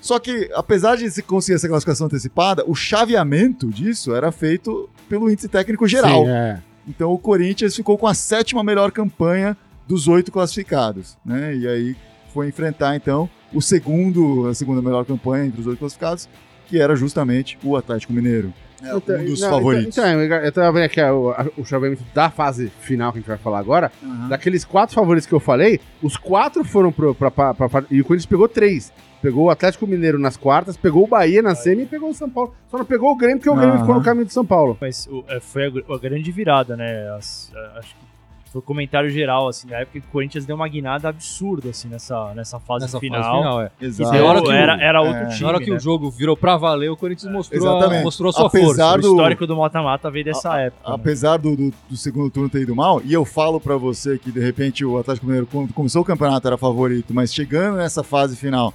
Só 0.00 0.18
que, 0.18 0.50
apesar 0.54 0.96
de 0.96 1.10
se 1.10 1.22
conseguir 1.22 1.56
essa 1.56 1.68
classificação 1.68 2.06
antecipada, 2.06 2.64
o 2.66 2.74
chaveamento 2.74 3.68
disso 3.68 4.14
era 4.14 4.30
feito 4.30 4.88
pelo 5.08 5.30
índice 5.30 5.48
técnico 5.48 5.86
geral. 5.88 6.24
Sim, 6.24 6.30
é. 6.30 6.62
Então 6.86 7.12
o 7.12 7.18
Corinthians 7.18 7.76
ficou 7.76 7.98
com 7.98 8.06
a 8.06 8.14
sétima 8.14 8.64
melhor 8.64 8.90
campanha 8.90 9.56
dos 9.86 10.08
oito 10.08 10.32
classificados, 10.32 11.16
né? 11.24 11.54
E 11.54 11.68
aí 11.68 11.96
foi 12.32 12.48
enfrentar 12.48 12.94
então 12.96 13.28
o 13.52 13.60
segundo, 13.60 14.46
a 14.48 14.54
segunda 14.54 14.80
melhor 14.80 15.04
campanha 15.04 15.46
entre 15.46 15.60
os 15.60 15.66
oito 15.66 15.78
classificados, 15.78 16.28
que 16.68 16.80
era 16.80 16.94
justamente 16.94 17.58
o 17.64 17.76
Atlético 17.76 18.12
Mineiro. 18.12 18.52
É 18.80 18.94
um 18.94 19.00
dos 19.24 19.40
Não, 19.40 19.50
favoritos. 19.50 19.98
Então, 19.98 20.22
então, 20.22 20.36
eu 20.36 20.52
tava 20.52 20.70
vendo 20.72 20.84
aqui 20.84 21.00
ó, 21.00 21.12
o, 21.56 21.62
o 21.62 21.64
chaveamento 21.64 22.04
da 22.14 22.30
fase 22.30 22.70
final 22.80 23.10
que 23.10 23.18
a 23.18 23.20
gente 23.20 23.28
vai 23.28 23.36
falar 23.38 23.58
agora. 23.58 23.90
Aham. 24.04 24.28
Daqueles 24.28 24.64
quatro 24.64 24.94
favoritos 24.94 25.26
que 25.26 25.34
eu 25.34 25.40
falei, 25.40 25.80
os 26.00 26.16
quatro 26.16 26.62
foram 26.62 26.92
pro, 26.92 27.12
pra, 27.12 27.28
pra, 27.28 27.54
pra, 27.54 27.68
pra- 27.68 27.84
E 27.90 28.00
o 28.00 28.04
Corinthians 28.04 28.26
pegou 28.26 28.48
três. 28.48 28.92
Pegou 29.20 29.46
o 29.46 29.50
Atlético 29.50 29.84
Mineiro 29.84 30.16
nas 30.16 30.36
quartas, 30.36 30.76
pegou 30.76 31.02
o 31.02 31.06
Bahia 31.08 31.42
na 31.42 31.56
semi 31.56 31.82
e 31.82 31.86
pegou 31.86 32.08
o 32.10 32.14
São 32.14 32.30
Paulo. 32.30 32.54
Só 32.70 32.78
não 32.78 32.84
pegou 32.84 33.10
o 33.10 33.16
Grêmio, 33.16 33.38
porque 33.38 33.50
o 33.50 33.54
Grêmio 33.56 33.72
Aham. 33.74 33.80
ficou 33.80 33.96
no 33.96 34.02
caminho 34.04 34.26
de 34.26 34.32
São 34.32 34.46
Paulo. 34.46 34.78
Mas 34.80 35.08
o- 35.10 35.24
é, 35.26 35.40
foi 35.40 35.64
a, 35.66 35.94
a 35.94 35.98
grande 35.98 36.30
virada, 36.30 36.76
né? 36.76 37.10
As- 37.18 37.50
a- 37.52 37.78
acho 37.80 37.96
que 37.96 38.07
foi 38.50 38.58
o 38.60 38.62
comentário 38.62 39.10
geral, 39.10 39.46
assim, 39.48 39.68
na 39.68 39.76
época 39.78 40.00
que 40.00 40.06
o 40.06 40.10
Corinthians 40.10 40.44
deu 40.46 40.56
uma 40.56 40.66
guinada 40.68 41.08
absurda, 41.08 41.70
assim, 41.70 41.88
nessa, 41.88 42.32
nessa 42.34 42.58
fase 42.58 42.84
Nessa 42.86 42.98
final. 42.98 43.22
fase 43.22 43.36
final, 43.38 43.60
é. 43.62 43.70
Exato. 43.80 44.10
deu- 44.10 44.22
Na 44.22 44.28
hora 44.28 44.42
que 44.42 44.48
o- 44.48 44.52
era, 44.52 44.80
era 44.82 45.00
outro 45.02 45.16
é, 45.22 45.26
time. 45.28 45.40
Na 45.42 45.48
hora 45.48 45.58
que 45.60 45.70
né? 45.70 45.76
o 45.76 45.80
jogo 45.80 46.10
virou 46.10 46.36
pra 46.36 46.56
valer, 46.56 46.90
o 46.90 46.96
Corinthians 46.96 47.30
mostrou, 47.32 47.82
a, 47.82 48.02
mostrou 48.02 48.30
a 48.30 48.32
sua 48.32 48.46
Apesar 48.46 48.64
força. 48.66 48.94
O 48.98 49.00
do- 49.00 49.08
histórico 49.16 49.46
do 49.46 49.56
mata-mata 49.56 50.10
veio 50.10 50.24
dessa 50.24 50.58
época. 50.58 50.88
né? 50.88 50.94
Apesar 50.94 51.36
do, 51.36 51.54
do, 51.56 51.74
do 51.90 51.96
segundo 51.96 52.30
turno 52.30 52.48
ter 52.48 52.62
ido 52.62 52.74
mal, 52.74 53.00
e 53.04 53.12
eu 53.12 53.24
falo 53.24 53.60
pra 53.60 53.76
você 53.76 54.18
que 54.18 54.32
de 54.32 54.40
repente 54.40 54.84
o 54.84 54.96
Atlético 54.98 55.26
Mineiro, 55.26 55.46
quando 55.50 55.72
começou 55.74 56.02
o 56.02 56.04
campeonato, 56.04 56.46
era 56.46 56.56
favorito, 56.56 57.12
mas 57.12 57.32
chegando 57.34 57.76
nessa 57.76 58.02
fase 58.02 58.36
final, 58.36 58.72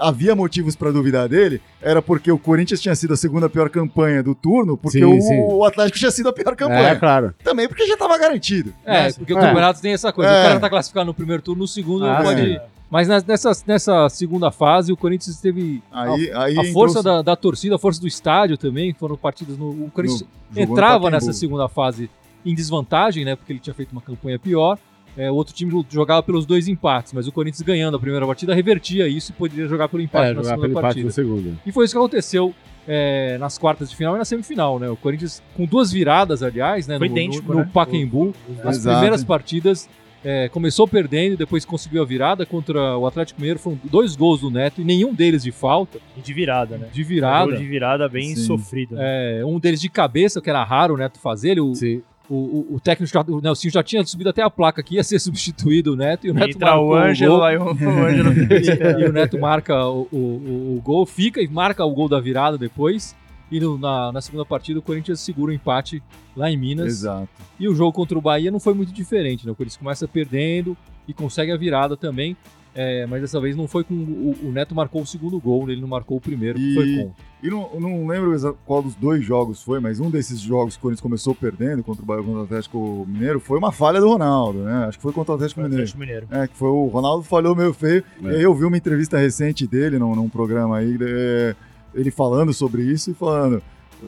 havia 0.00 0.34
motivos 0.34 0.74
pra 0.76 0.90
duvidar 0.90 1.28
dele, 1.28 1.60
era 1.80 2.00
porque 2.02 2.30
o 2.30 2.38
Corinthians 2.38 2.80
tinha 2.80 2.94
sido 2.94 3.14
a 3.14 3.16
segunda 3.16 3.48
pior 3.48 3.68
campanha 3.70 4.22
do 4.22 4.34
turno, 4.34 4.76
porque 4.76 4.98
Sim, 4.98 5.04
o, 5.04 5.20
sim. 5.20 5.38
o 5.40 5.64
Atlético 5.64 5.98
tinha 5.98 6.10
sido 6.10 6.28
a 6.28 6.32
pior 6.32 6.54
campanha. 6.56 6.88
É, 6.88 6.94
claro. 6.96 7.34
Também 7.42 7.68
porque 7.68 7.86
já 7.86 7.96
tava 7.96 8.16
garantido. 8.18 8.72
É, 8.84 9.04
né? 9.04 9.12
porque 9.12 9.32
o 9.34 9.38
É. 9.38 9.40
campeonato 9.40 9.80
tem 9.80 9.92
essa 9.92 10.12
coisa. 10.12 10.30
É. 10.30 10.40
O 10.40 10.48
cara 10.48 10.60
tá 10.60 10.70
classificado 10.70 11.06
no 11.06 11.14
primeiro 11.14 11.42
turno, 11.42 11.62
no 11.62 11.68
segundo 11.68 12.06
Ah, 12.06 12.22
pode. 12.22 12.40
sim. 12.54 12.58
Mas 12.90 13.06
nessa, 13.06 13.52
nessa 13.66 14.08
segunda 14.08 14.50
fase, 14.50 14.90
o 14.90 14.96
Corinthians 14.96 15.38
teve 15.38 15.82
Aí, 15.92 16.32
aí 16.32 16.58
a 16.58 16.62
entrou- 16.62 16.72
força 16.72 17.02
da, 17.02 17.20
da 17.20 17.36
torcida, 17.36 17.74
a 17.74 17.78
força 17.78 18.00
do 18.00 18.06
estádio 18.08 18.56
também, 18.56 18.94
foram 18.94 19.14
partidas 19.14 19.58
no. 19.58 19.68
O 19.68 19.90
Corinthians 19.92 20.24
no- 20.54 20.62
entrava 20.62 21.10
nessa 21.10 21.34
segunda 21.34 21.68
fase 21.68 22.08
em 22.46 22.54
desvantagem, 22.54 23.26
né? 23.26 23.36
Porque 23.36 23.52
ele 23.52 23.60
tinha 23.60 23.74
feito 23.74 23.92
uma 23.92 24.00
campanha 24.00 24.38
pior. 24.38 24.78
É, 25.18 25.28
o 25.30 25.34
outro 25.34 25.52
time 25.52 25.84
jogava 25.90 26.22
pelos 26.22 26.46
dois 26.46 26.68
empates, 26.68 27.12
mas 27.12 27.26
o 27.26 27.32
Corinthians 27.32 27.60
ganhando 27.62 27.96
a 27.96 28.00
primeira 28.00 28.24
partida 28.24 28.54
revertia 28.54 29.08
isso 29.08 29.32
e 29.32 29.34
poderia 29.34 29.66
jogar 29.66 29.88
pelo 29.88 30.00
empate 30.02 30.26
É, 30.26 30.28
na 30.28 30.34
jogar 30.42 30.44
segunda 30.50 30.60
pelo 30.62 30.72
empate 30.72 30.82
partida. 30.84 31.06
no 31.06 31.12
segundo. 31.12 31.58
E 31.66 31.72
foi 31.72 31.84
isso 31.84 31.92
que 31.94 31.98
aconteceu 31.98 32.54
é, 32.86 33.36
nas 33.38 33.58
quartas 33.58 33.90
de 33.90 33.96
final 33.96 34.14
e 34.14 34.18
na 34.18 34.24
semifinal, 34.24 34.78
né? 34.78 34.88
O 34.88 34.96
Corinthians 34.96 35.42
com 35.56 35.64
duas 35.66 35.90
viradas, 35.90 36.42
aliás, 36.42 36.86
né? 36.86 36.98
Foi 36.98 37.08
no, 37.08 37.14
idêntico, 37.16 37.48
no, 37.52 37.58
no 37.58 37.64
né? 37.64 37.70
Pacaembu. 37.74 38.32
Nas 38.64 38.76
Exato. 38.76 38.94
primeiras 38.96 39.24
partidas, 39.24 39.88
é, 40.24 40.48
começou 40.48 40.86
perdendo, 40.86 41.36
depois 41.36 41.64
conseguiu 41.64 42.00
a 42.00 42.04
virada 42.06 42.46
contra 42.46 42.96
o 42.96 43.06
Atlético 43.06 43.40
Mineiro. 43.40 43.58
Foram 43.58 43.78
dois 43.84 44.14
gols 44.16 44.40
do 44.40 44.50
Neto 44.50 44.80
e 44.80 44.84
nenhum 44.84 45.12
deles 45.12 45.42
de 45.42 45.50
falta, 45.52 45.98
E 46.16 46.20
de 46.20 46.32
virada, 46.32 46.78
né? 46.78 46.88
de 46.92 47.02
Um 47.02 47.06
virada. 47.06 47.50
jogo 47.50 47.62
de 47.62 47.68
virada 47.68 48.08
bem 48.08 48.34
Sim. 48.36 48.42
sofrido. 48.44 48.94
né? 48.94 49.40
É, 49.40 49.44
um 49.44 49.58
deles 49.58 49.80
de 49.80 49.88
cabeça, 49.88 50.40
que 50.40 50.48
era 50.48 50.62
raro 50.64 50.94
o 50.94 50.96
Neto 50.96 51.18
fazer. 51.18 51.50
Ele, 51.50 51.60
o, 51.60 51.74
Sim. 51.74 52.02
O, 52.28 52.34
o, 52.34 52.74
o 52.76 52.80
técnico, 52.80 53.12
já, 53.12 53.20
o 53.26 53.40
Nelsinho 53.40 53.72
já 53.72 53.82
tinha 53.82 54.04
subido 54.04 54.30
até 54.30 54.42
a 54.42 54.50
placa 54.50 54.82
que 54.82 54.96
ia 54.96 55.04
ser 55.04 55.18
substituído 55.20 55.94
o 55.94 55.96
Neto. 55.96 56.26
E 56.26 56.30
o 56.30 56.34
Neto 56.34 56.50
Entra 56.56 56.78
o 56.78 56.94
Ângelo, 56.94 57.36
gol. 57.36 57.44
aí 57.44 57.56
o, 57.56 57.64
o 57.64 57.68
Ângelo 58.06 58.32
e, 59.00 59.02
e 59.02 59.04
o 59.08 59.12
Neto 59.12 59.38
marca 59.38 59.86
o, 59.86 60.06
o, 60.12 60.16
o- 60.16 60.76
o 60.76 60.80
gol, 60.82 61.04
fica 61.06 61.40
e 61.40 61.48
marca 61.48 61.84
o 61.84 61.90
gol 61.94 62.08
da 62.08 62.20
virada 62.20 62.58
depois. 62.58 63.16
E 63.50 63.58
no- 63.60 63.78
na, 63.78 64.12
na 64.12 64.20
segunda 64.20 64.44
partida 64.44 64.78
o 64.78 64.82
Corinthians 64.82 65.20
segura 65.20 65.50
o 65.50 65.54
empate 65.54 66.02
lá 66.36 66.50
em 66.50 66.56
Minas. 66.56 66.86
Exato. 66.88 67.28
E 67.58 67.66
o 67.66 67.74
jogo 67.74 67.92
contra 67.92 68.18
o 68.18 68.20
Bahia 68.20 68.50
não 68.50 68.60
foi 68.60 68.74
muito 68.74 68.92
diferente, 68.92 69.46
né? 69.46 69.52
O 69.52 69.54
Corinthians 69.54 69.78
começa 69.78 70.06
perdendo 70.06 70.76
e 71.06 71.14
consegue 71.14 71.50
a 71.50 71.56
virada 71.56 71.96
também. 71.96 72.36
É, 72.80 73.06
mas 73.06 73.20
dessa 73.20 73.40
vez 73.40 73.56
não 73.56 73.66
foi 73.66 73.82
com. 73.82 73.92
O, 73.94 74.36
o 74.44 74.52
Neto 74.52 74.72
marcou 74.72 75.02
o 75.02 75.06
segundo 75.06 75.40
gol, 75.40 75.68
ele 75.68 75.80
não 75.80 75.88
marcou 75.88 76.16
o 76.16 76.20
primeiro, 76.20 76.56
que 76.56 76.70
E- 76.70 76.74
foi 76.74 76.96
com. 76.96 77.12
E 77.42 77.50
não, 77.50 77.68
eu 77.74 77.80
não 77.80 78.06
lembro 78.06 78.56
qual 78.64 78.80
dos 78.82 78.94
dois 78.94 79.24
jogos 79.24 79.62
foi, 79.62 79.80
mas 79.80 79.98
um 79.98 80.10
desses 80.10 80.40
jogos 80.40 80.74
que 80.74 80.78
o 80.78 80.82
Corinthians 80.82 81.00
começou 81.00 81.34
perdendo 81.34 81.82
contra 81.82 82.02
o 82.04 82.06
contra 82.06 82.30
o 82.40 82.42
Atlético 82.42 83.04
Mineiro 83.08 83.40
foi 83.40 83.58
uma 83.58 83.72
falha 83.72 84.00
do 84.00 84.08
Ronaldo, 84.08 84.60
né? 84.60 84.86
Acho 84.86 84.98
que 84.98 85.02
foi 85.02 85.12
contra 85.12 85.32
o 85.32 85.34
Atlético 85.34 85.60
Mineiro. 85.60 85.82
Atlético 85.82 85.98
Mineiro. 86.00 86.26
É, 86.30 86.46
que 86.46 86.56
foi 86.56 86.68
o 86.68 86.86
Ronaldo 86.86 87.24
falhou 87.24 87.56
meio 87.56 87.72
feio. 87.74 88.04
É. 88.22 88.26
E 88.26 88.36
aí 88.36 88.42
eu 88.42 88.54
vi 88.54 88.64
uma 88.64 88.76
entrevista 88.76 89.18
recente 89.18 89.66
dele 89.66 89.98
num, 89.98 90.14
num 90.14 90.28
programa 90.28 90.78
aí, 90.78 90.96
é, 91.00 91.56
ele 91.94 92.10
falando 92.12 92.52
sobre 92.52 92.82
isso 92.82 93.10
e 93.10 93.14
falando 93.14 93.60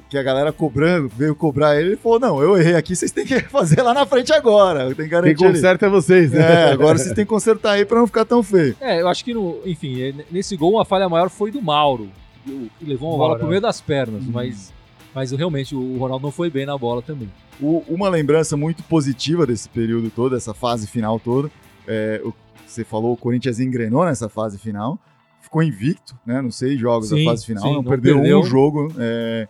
que 0.09 0.17
a 0.17 0.23
galera 0.23 0.53
cobrando, 0.53 1.09
veio 1.09 1.35
cobrar 1.35 1.77
ele, 1.77 1.91
ele 1.91 1.97
falou, 1.97 2.21
não, 2.21 2.41
eu 2.43 2.57
errei 2.57 2.75
aqui, 2.77 2.95
vocês 2.95 3.11
têm 3.11 3.25
que 3.27 3.39
fazer 3.51 3.83
lá 3.83 3.93
na 3.93 4.07
frente 4.07 4.33
agora, 4.33 4.81
eu 4.85 4.95
tenho 4.95 4.97
que 4.97 5.03
Quem 5.03 5.09
garantir 5.11 5.45
ali. 5.45 5.55
conserta 5.55 5.87
é 5.87 5.89
vocês, 5.89 6.31
né? 6.33 6.41
É, 6.69 6.73
agora 6.73 6.97
vocês 6.99 7.15
têm 7.15 7.25
que 7.25 7.29
consertar 7.31 7.73
aí 7.73 7.85
pra 7.85 7.99
não 7.99 8.07
ficar 8.07 8.25
tão 8.25 8.43
feio. 8.43 8.77
É, 8.81 9.01
eu 9.01 9.09
acho 9.09 9.25
que, 9.25 9.35
no, 9.35 9.59
enfim, 9.67 10.01
é, 10.01 10.15
nesse 10.31 10.57
gol 10.57 10.81
a 10.81 10.85
falha 10.85 11.09
maior 11.09 11.29
foi 11.29 11.51
do 11.51 11.61
Mauro, 11.61 12.09
que 12.45 12.85
levou 12.85 13.11
uma 13.11 13.19
bola 13.19 13.39
pro 13.39 13.49
meio 13.49 13.61
das 13.61 13.81
pernas, 13.81 14.25
Uhum. 14.25 14.33
mas, 14.33 14.73
mas 15.15 15.33
realmente 15.33 15.75
o 15.75 15.97
Ronaldo 15.99 16.25
não 16.25 16.33
foi 16.33 16.49
bem 16.51 16.65
na 16.67 16.77
bola 16.79 17.03
também. 17.03 17.29
O- 17.61 17.83
uma 17.89 18.09
lembrança 18.09 18.57
muito 18.57 18.83
positiva 18.85 19.47
desse 19.47 19.69
período 19.69 20.09
todo, 20.11 20.35
essa 20.37 20.55
fase 20.55 20.87
final 20.87 21.19
toda, 21.21 21.51
é, 21.87 22.21
o, 22.25 22.33
você 22.67 22.85
falou, 22.85 23.13
o 23.13 23.17
Corinthians 23.17 23.59
engrenou 23.61 24.05
nessa 24.05 24.29
fase 24.29 24.57
final, 24.57 24.99
ficou 25.43 25.63
invicto, 25.63 26.17
né, 26.25 26.41
nos 26.41 26.57
seis 26.57 26.79
jogos 26.79 27.09
Sim, 27.09 27.25
da 27.25 27.31
fase 27.33 27.45
final, 27.45 27.63
sim, 27.65 27.69
não, 27.71 27.83
não 27.83 27.91
perdeu, 27.91 28.15
perdeu. 28.17 28.39
um 28.41 28.45
jogo, 28.45 28.93
é, 28.99 29.49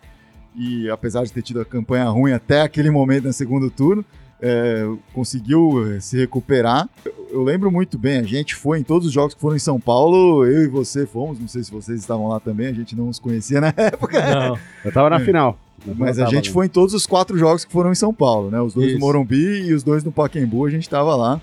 e 0.56 0.88
apesar 0.90 1.24
de 1.24 1.32
ter 1.32 1.42
tido 1.42 1.60
a 1.60 1.64
campanha 1.64 2.08
ruim 2.08 2.32
até 2.32 2.62
aquele 2.62 2.90
momento 2.90 3.24
no 3.24 3.32
segundo 3.32 3.70
turno, 3.70 4.04
é, 4.42 4.86
conseguiu 5.12 5.92
eh, 5.92 6.00
se 6.00 6.16
recuperar. 6.16 6.88
Eu, 7.04 7.28
eu 7.30 7.42
lembro 7.42 7.70
muito 7.70 7.98
bem, 7.98 8.18
a 8.18 8.22
gente 8.22 8.54
foi 8.54 8.78
em 8.78 8.82
todos 8.82 9.06
os 9.06 9.12
jogos 9.12 9.34
que 9.34 9.40
foram 9.40 9.54
em 9.56 9.60
São 9.60 9.78
Paulo, 9.78 10.46
eu 10.46 10.62
e 10.64 10.66
você 10.68 11.06
fomos, 11.06 11.38
não 11.38 11.46
sei 11.46 11.62
se 11.62 11.70
vocês 11.70 12.00
estavam 12.00 12.26
lá 12.28 12.40
também, 12.40 12.66
a 12.68 12.72
gente 12.72 12.96
não 12.96 13.08
os 13.08 13.18
conhecia 13.18 13.60
na 13.60 13.68
época, 13.76 14.18
Não, 14.34 14.58
Eu 14.84 14.92
tava 14.92 15.10
na 15.10 15.20
final. 15.20 15.58
mas 15.96 16.18
a 16.18 16.26
gente 16.26 16.48
lá. 16.48 16.54
foi 16.54 16.66
em 16.66 16.70
todos 16.70 16.94
os 16.94 17.06
quatro 17.06 17.36
jogos 17.36 17.64
que 17.66 17.72
foram 17.72 17.92
em 17.92 17.94
São 17.94 18.14
Paulo, 18.14 18.50
né? 18.50 18.60
Os 18.60 18.72
dois 18.74 18.88
Isso. 18.88 18.98
no 18.98 19.04
Morumbi 19.06 19.62
e 19.66 19.74
os 19.74 19.82
dois 19.82 20.02
no 20.02 20.10
Pacaembu, 20.10 20.64
a 20.64 20.70
gente 20.70 20.88
tava 20.88 21.14
lá. 21.14 21.40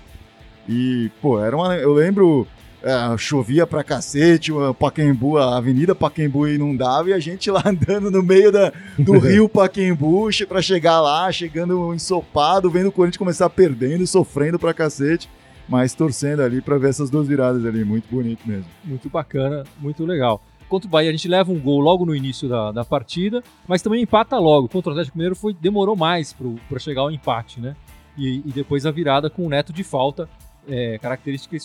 E, 0.68 1.10
pô, 1.22 1.40
era 1.40 1.56
uma. 1.56 1.76
Eu 1.76 1.94
lembro. 1.94 2.46
É, 2.82 3.16
chovia 3.18 3.66
pra 3.66 3.82
cacete, 3.82 4.52
o 4.52 4.72
Pacaembu, 4.72 5.36
a 5.38 5.56
Avenida 5.56 5.94
Pacaembu 5.94 6.46
inundava 6.48 7.10
e 7.10 7.12
a 7.12 7.18
gente 7.18 7.50
lá 7.50 7.62
andando 7.66 8.10
no 8.10 8.22
meio 8.22 8.52
da, 8.52 8.72
do 8.98 9.18
rio 9.18 9.48
Pacaembu 9.48 10.30
che- 10.32 10.46
pra 10.46 10.62
chegar 10.62 11.00
lá, 11.00 11.30
chegando 11.32 11.92
ensopado, 11.94 12.70
vendo 12.70 12.88
o 12.88 12.92
Corinthians 12.92 13.16
começar 13.18 13.50
perdendo, 13.50 14.06
sofrendo 14.06 14.58
pra 14.58 14.72
cacete, 14.72 15.28
mas 15.68 15.92
torcendo 15.94 16.40
ali 16.42 16.60
pra 16.60 16.78
ver 16.78 16.90
essas 16.90 17.10
duas 17.10 17.26
viradas 17.28 17.64
ali, 17.66 17.84
muito 17.84 18.08
bonito 18.10 18.40
mesmo. 18.46 18.66
muito 18.84 19.08
bacana, 19.10 19.64
muito 19.80 20.04
legal. 20.06 20.42
Contra 20.68 20.86
o 20.86 20.90
Bahia, 20.90 21.08
a 21.08 21.12
gente 21.12 21.26
leva 21.28 21.50
um 21.50 21.58
gol 21.58 21.80
logo 21.80 22.04
no 22.04 22.14
início 22.14 22.46
da, 22.48 22.70
da 22.70 22.84
partida, 22.84 23.42
mas 23.66 23.80
também 23.80 24.02
empata 24.02 24.38
logo. 24.38 24.68
Contra 24.68 24.90
o 24.90 24.92
Atlético 24.92 25.16
Mineiro 25.16 25.34
foi, 25.34 25.54
demorou 25.54 25.96
mais 25.96 26.34
para 26.68 26.78
chegar 26.78 27.00
ao 27.00 27.10
empate, 27.10 27.58
né? 27.58 27.74
E, 28.18 28.42
e 28.44 28.52
depois 28.52 28.84
a 28.84 28.90
virada 28.90 29.30
com 29.30 29.46
o 29.46 29.48
Neto 29.48 29.72
de 29.72 29.82
falta, 29.82 30.28
é, 30.68 30.98
característica 30.98 31.56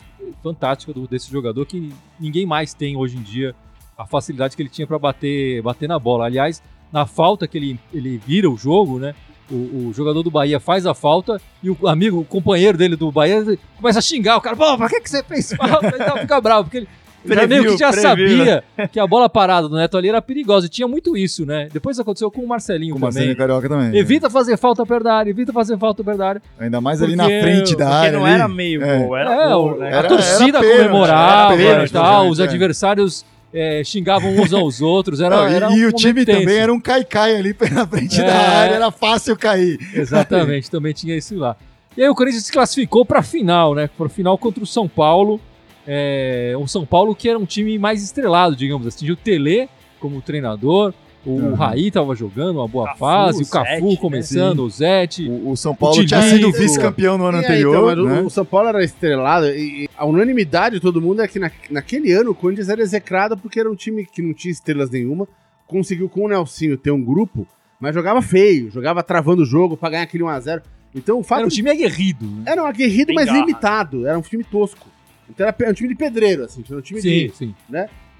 fantástica 0.41 0.93
do- 0.93 1.07
desse 1.07 1.29
jogador 1.31 1.65
que 1.65 1.91
ninguém 2.19 2.45
mais 2.45 2.73
tem 2.73 2.95
hoje 2.95 3.17
em 3.17 3.21
dia, 3.21 3.53
a 3.97 4.05
facilidade 4.05 4.55
que 4.55 4.61
ele 4.61 4.69
tinha 4.69 4.87
para 4.87 4.97
bater, 4.97 5.61
bater 5.61 5.87
na 5.87 5.99
bola. 5.99 6.25
Aliás, 6.25 6.61
na 6.91 7.05
falta 7.05 7.47
que 7.47 7.57
ele, 7.57 7.79
ele 7.93 8.17
vira 8.17 8.49
o 8.49 8.57
jogo, 8.57 8.99
né? 8.99 9.13
O, 9.51 9.87
o 9.89 9.93
jogador 9.93 10.23
do 10.23 10.31
Bahia 10.31 10.59
faz 10.59 10.85
a 10.85 10.93
falta 10.93 11.39
e 11.61 11.69
o 11.69 11.77
amigo, 11.87 12.17
o 12.19 12.25
companheiro 12.25 12.77
dele 12.77 12.95
do 12.95 13.11
Bahia 13.11 13.43
começa 13.75 13.99
a 13.99 14.01
xingar 14.01 14.37
o 14.37 14.41
cara. 14.41 14.55
Pô, 14.55 14.77
pra 14.77 14.87
que, 14.89 15.01
que 15.01 15.09
você 15.09 15.21
fez 15.21 15.51
falta? 15.53 15.87
Ele 15.87 16.19
fica 16.21 16.39
bravo, 16.41 16.63
porque 16.63 16.77
ele 16.77 16.87
Previu, 17.25 17.63
que 17.73 17.77
já 17.77 17.89
previu, 17.91 18.09
sabia 18.37 18.63
que 18.91 18.99
a 18.99 19.07
bola 19.07 19.29
parada 19.29 19.69
do 19.69 19.75
Neto 19.75 19.97
ali 19.97 20.09
era 20.09 20.21
perigosa. 20.21 20.65
E 20.67 20.69
tinha 20.69 20.87
muito 20.87 21.15
isso, 21.15 21.45
né? 21.45 21.69
Depois 21.71 21.97
aconteceu 21.99 22.29
com 22.29 22.41
o 22.41 22.47
Marcelinho 22.47 22.93
Com 22.93 22.97
o 22.97 23.01
também. 23.01 23.13
Marcelinho 23.13 23.37
Carioca 23.37 23.69
também. 23.69 23.95
Evita 23.97 24.29
fazer 24.29 24.57
falta 24.57 24.85
perto 24.85 25.03
da 25.03 25.15
área, 25.15 25.29
evita 25.29 25.53
fazer 25.53 25.77
falta 25.77 26.03
perto 26.03 26.17
da 26.17 26.27
área. 26.27 26.41
né? 26.59 26.65
Ainda 26.65 26.81
mais 26.81 27.01
ali 27.01 27.15
na 27.15 27.23
Porque- 27.23 27.41
frente 27.41 27.75
da 27.75 27.85
Porque 27.85 27.97
área. 28.07 28.19
não 28.19 28.25
ali. 28.25 28.33
era 28.35 28.47
meio 28.47 28.83
É. 28.83 28.99
gol, 28.99 29.15
era 29.17 29.33
É, 29.33 29.53
gol, 29.53 29.77
né? 29.79 29.85
a 29.93 29.97
Era- 29.97 30.07
torcida 30.09 30.57
era 30.57 30.59
pênalti, 30.59 30.77
comemorava 30.87 31.53
era 31.53 31.57
pênalti, 31.57 31.89
e 31.89 31.93
tal, 31.93 32.03
praticamente, 32.03 32.31
os 32.33 32.39
é. 32.39 32.43
adversários 32.43 33.25
é, 33.55 33.83
xingavam 33.85 34.31
uns 34.35 34.51
aos 34.53 34.81
outros. 34.81 35.21
Era, 35.21 35.37
Não, 35.37 35.49
e 35.49 35.53
era 35.53 35.69
um 35.69 35.77
e 35.77 35.85
o 35.85 35.91
time 35.93 36.25
tenso. 36.25 36.39
também 36.41 36.57
era 36.57 36.73
um 36.73 36.79
cai-cai 36.79 37.35
ali 37.35 37.55
na 37.71 37.85
frente 37.87 38.19
É. 38.19 38.25
da 38.25 38.33
área, 38.35 38.75
era 38.75 38.91
fácil 38.91 39.37
cair. 39.37 39.77
Exatamente, 39.93 40.69
também 40.71 40.91
tinha 40.91 41.15
isso 41.15 41.37
lá. 41.37 41.55
E 41.95 42.01
aí 42.01 42.09
o 42.09 42.15
Corinthians 42.15 42.45
se 42.45 42.51
classificou 42.51 43.05
para 43.05 43.19
a 43.19 43.23
final, 43.23 43.75
né? 43.75 43.87
Para 43.95 44.09
final 44.09 44.35
contra 44.39 44.63
o 44.63 44.65
São 44.65 44.87
Paulo. 44.87 45.39
É, 45.87 46.53
o 46.57 46.67
São 46.67 46.85
Paulo 46.85 47.15
que 47.15 47.27
era 47.29 47.37
um 47.37 47.45
time 47.45 47.77
mais 47.77 48.03
estrelado, 48.03 48.55
digamos 48.55 48.87
assim. 48.87 48.99
Tinha 49.05 49.13
o 49.13 49.17
Tele 49.17 49.67
como 49.99 50.21
treinador, 50.21 50.93
o 51.25 51.31
Uhum. 51.31 51.53
Raí 51.53 51.87
estava 51.87 52.13
jogando 52.15 52.57
uma 52.57 52.67
boa 52.67 52.85
Cafu, 52.87 52.99
fase, 52.99 53.43
o 53.43 53.47
Cafu 53.49 53.69
Zete, 53.69 53.85
né? 53.85 53.95
começando, 53.97 54.59
o 54.59 54.69
Zete. 54.69 55.27
O, 55.29 55.51
o 55.51 55.57
São 55.57 55.73
Paulo 55.73 56.01
O 56.01 56.05
tinha 56.05 56.21
sido 56.21 56.51
vice-campeão 56.51 57.17
no 57.17 57.25
ano 57.25 57.37
aí, 57.37 57.43
anterior, 57.45 57.71
então, 57.73 57.85
mas 57.85 57.97
o- 57.99 58.03
né? 58.05 58.21
o, 58.21 58.29
São 58.29 58.43
Paulo 58.45 58.67
era 58.69 58.83
estrelado 58.83 59.47
e, 59.47 59.85
e 59.85 59.89
a 59.97 60.05
unanimidade 60.05 60.75
de 60.75 60.81
todo 60.81 61.01
mundo 61.01 61.21
é 61.21 61.27
que 61.27 61.39
na- 61.39 61.51
naquele 61.69 62.11
ano 62.11 62.31
o 62.31 62.35
Corinthians 62.35 62.67
era 62.69 62.81
execrado 62.81 63.37
porque 63.37 63.59
era 63.59 63.71
um 63.71 63.75
time 63.75 64.05
que 64.05 64.21
não 64.21 64.33
tinha 64.33 64.51
estrelas 64.51 64.89
nenhuma, 64.89 65.25
conseguiu 65.65 66.09
com 66.09 66.25
o 66.25 66.27
Nelsinho 66.27 66.77
ter 66.77 66.91
um 66.91 67.01
grupo, 67.01 67.47
mas 67.79 67.95
jogava 67.95 68.21
feio, 68.21 68.69
jogava 68.69 69.01
travando 69.01 69.43
o 69.43 69.45
jogo 69.45 69.77
pra 69.77 69.89
ganhar 69.89 70.03
aquele 70.03 70.23
1x0. 70.23 70.61
Então 70.95 71.19
o 71.19 71.23
fato 71.23 71.39
Era 71.39 71.47
um 71.47 71.49
time 71.49 71.69
aguerrido. 71.71 72.25
Né? 72.25 72.43
era 72.47 72.61
um 72.63 72.67
aguerrido, 72.67 73.07
Bem 73.07 73.15
mas 73.15 73.25
garra. 73.27 73.39
limitado. 73.39 74.05
Era 74.05 74.17
um 74.17 74.21
time 74.21 74.43
tosco. 74.43 74.87
Então 75.33 75.45
era 75.45 75.53
pe- 75.53 75.67
um 75.69 75.73
time 75.73 75.89
de 75.89 75.95
pedreiro, 75.95 76.43
assim. 76.43 76.63
Era 76.67 76.77
um 76.77 76.81
time 76.81 77.01
Sim, 77.01 77.27
de. 77.27 77.35
sim. 77.35 77.55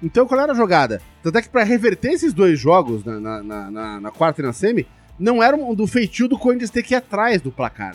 Então, 0.02 0.26
qual 0.26 0.40
era 0.40 0.52
a 0.52 0.54
jogada? 0.54 1.00
Tanto 1.22 1.38
é 1.38 1.42
que 1.42 1.48
pra 1.48 1.62
reverter 1.62 2.12
esses 2.12 2.32
dois 2.34 2.58
jogos 2.58 3.04
na, 3.04 3.18
na, 3.20 3.42
na- 3.42 3.70
na- 3.70 4.00
na 4.00 4.10
quarta 4.10 4.42
e 4.42 4.44
na 4.44 4.52
semi, 4.52 4.86
não 5.18 5.42
era 5.42 5.56
um 5.56 5.74
do 5.74 5.86
feitio 5.86 6.26
do 6.28 6.36
Corinthians 6.38 6.70
ter 6.70 6.82
que 6.82 6.92
ir 6.94 6.96
atrás 6.96 7.40
do 7.40 7.50
placar, 7.52 7.94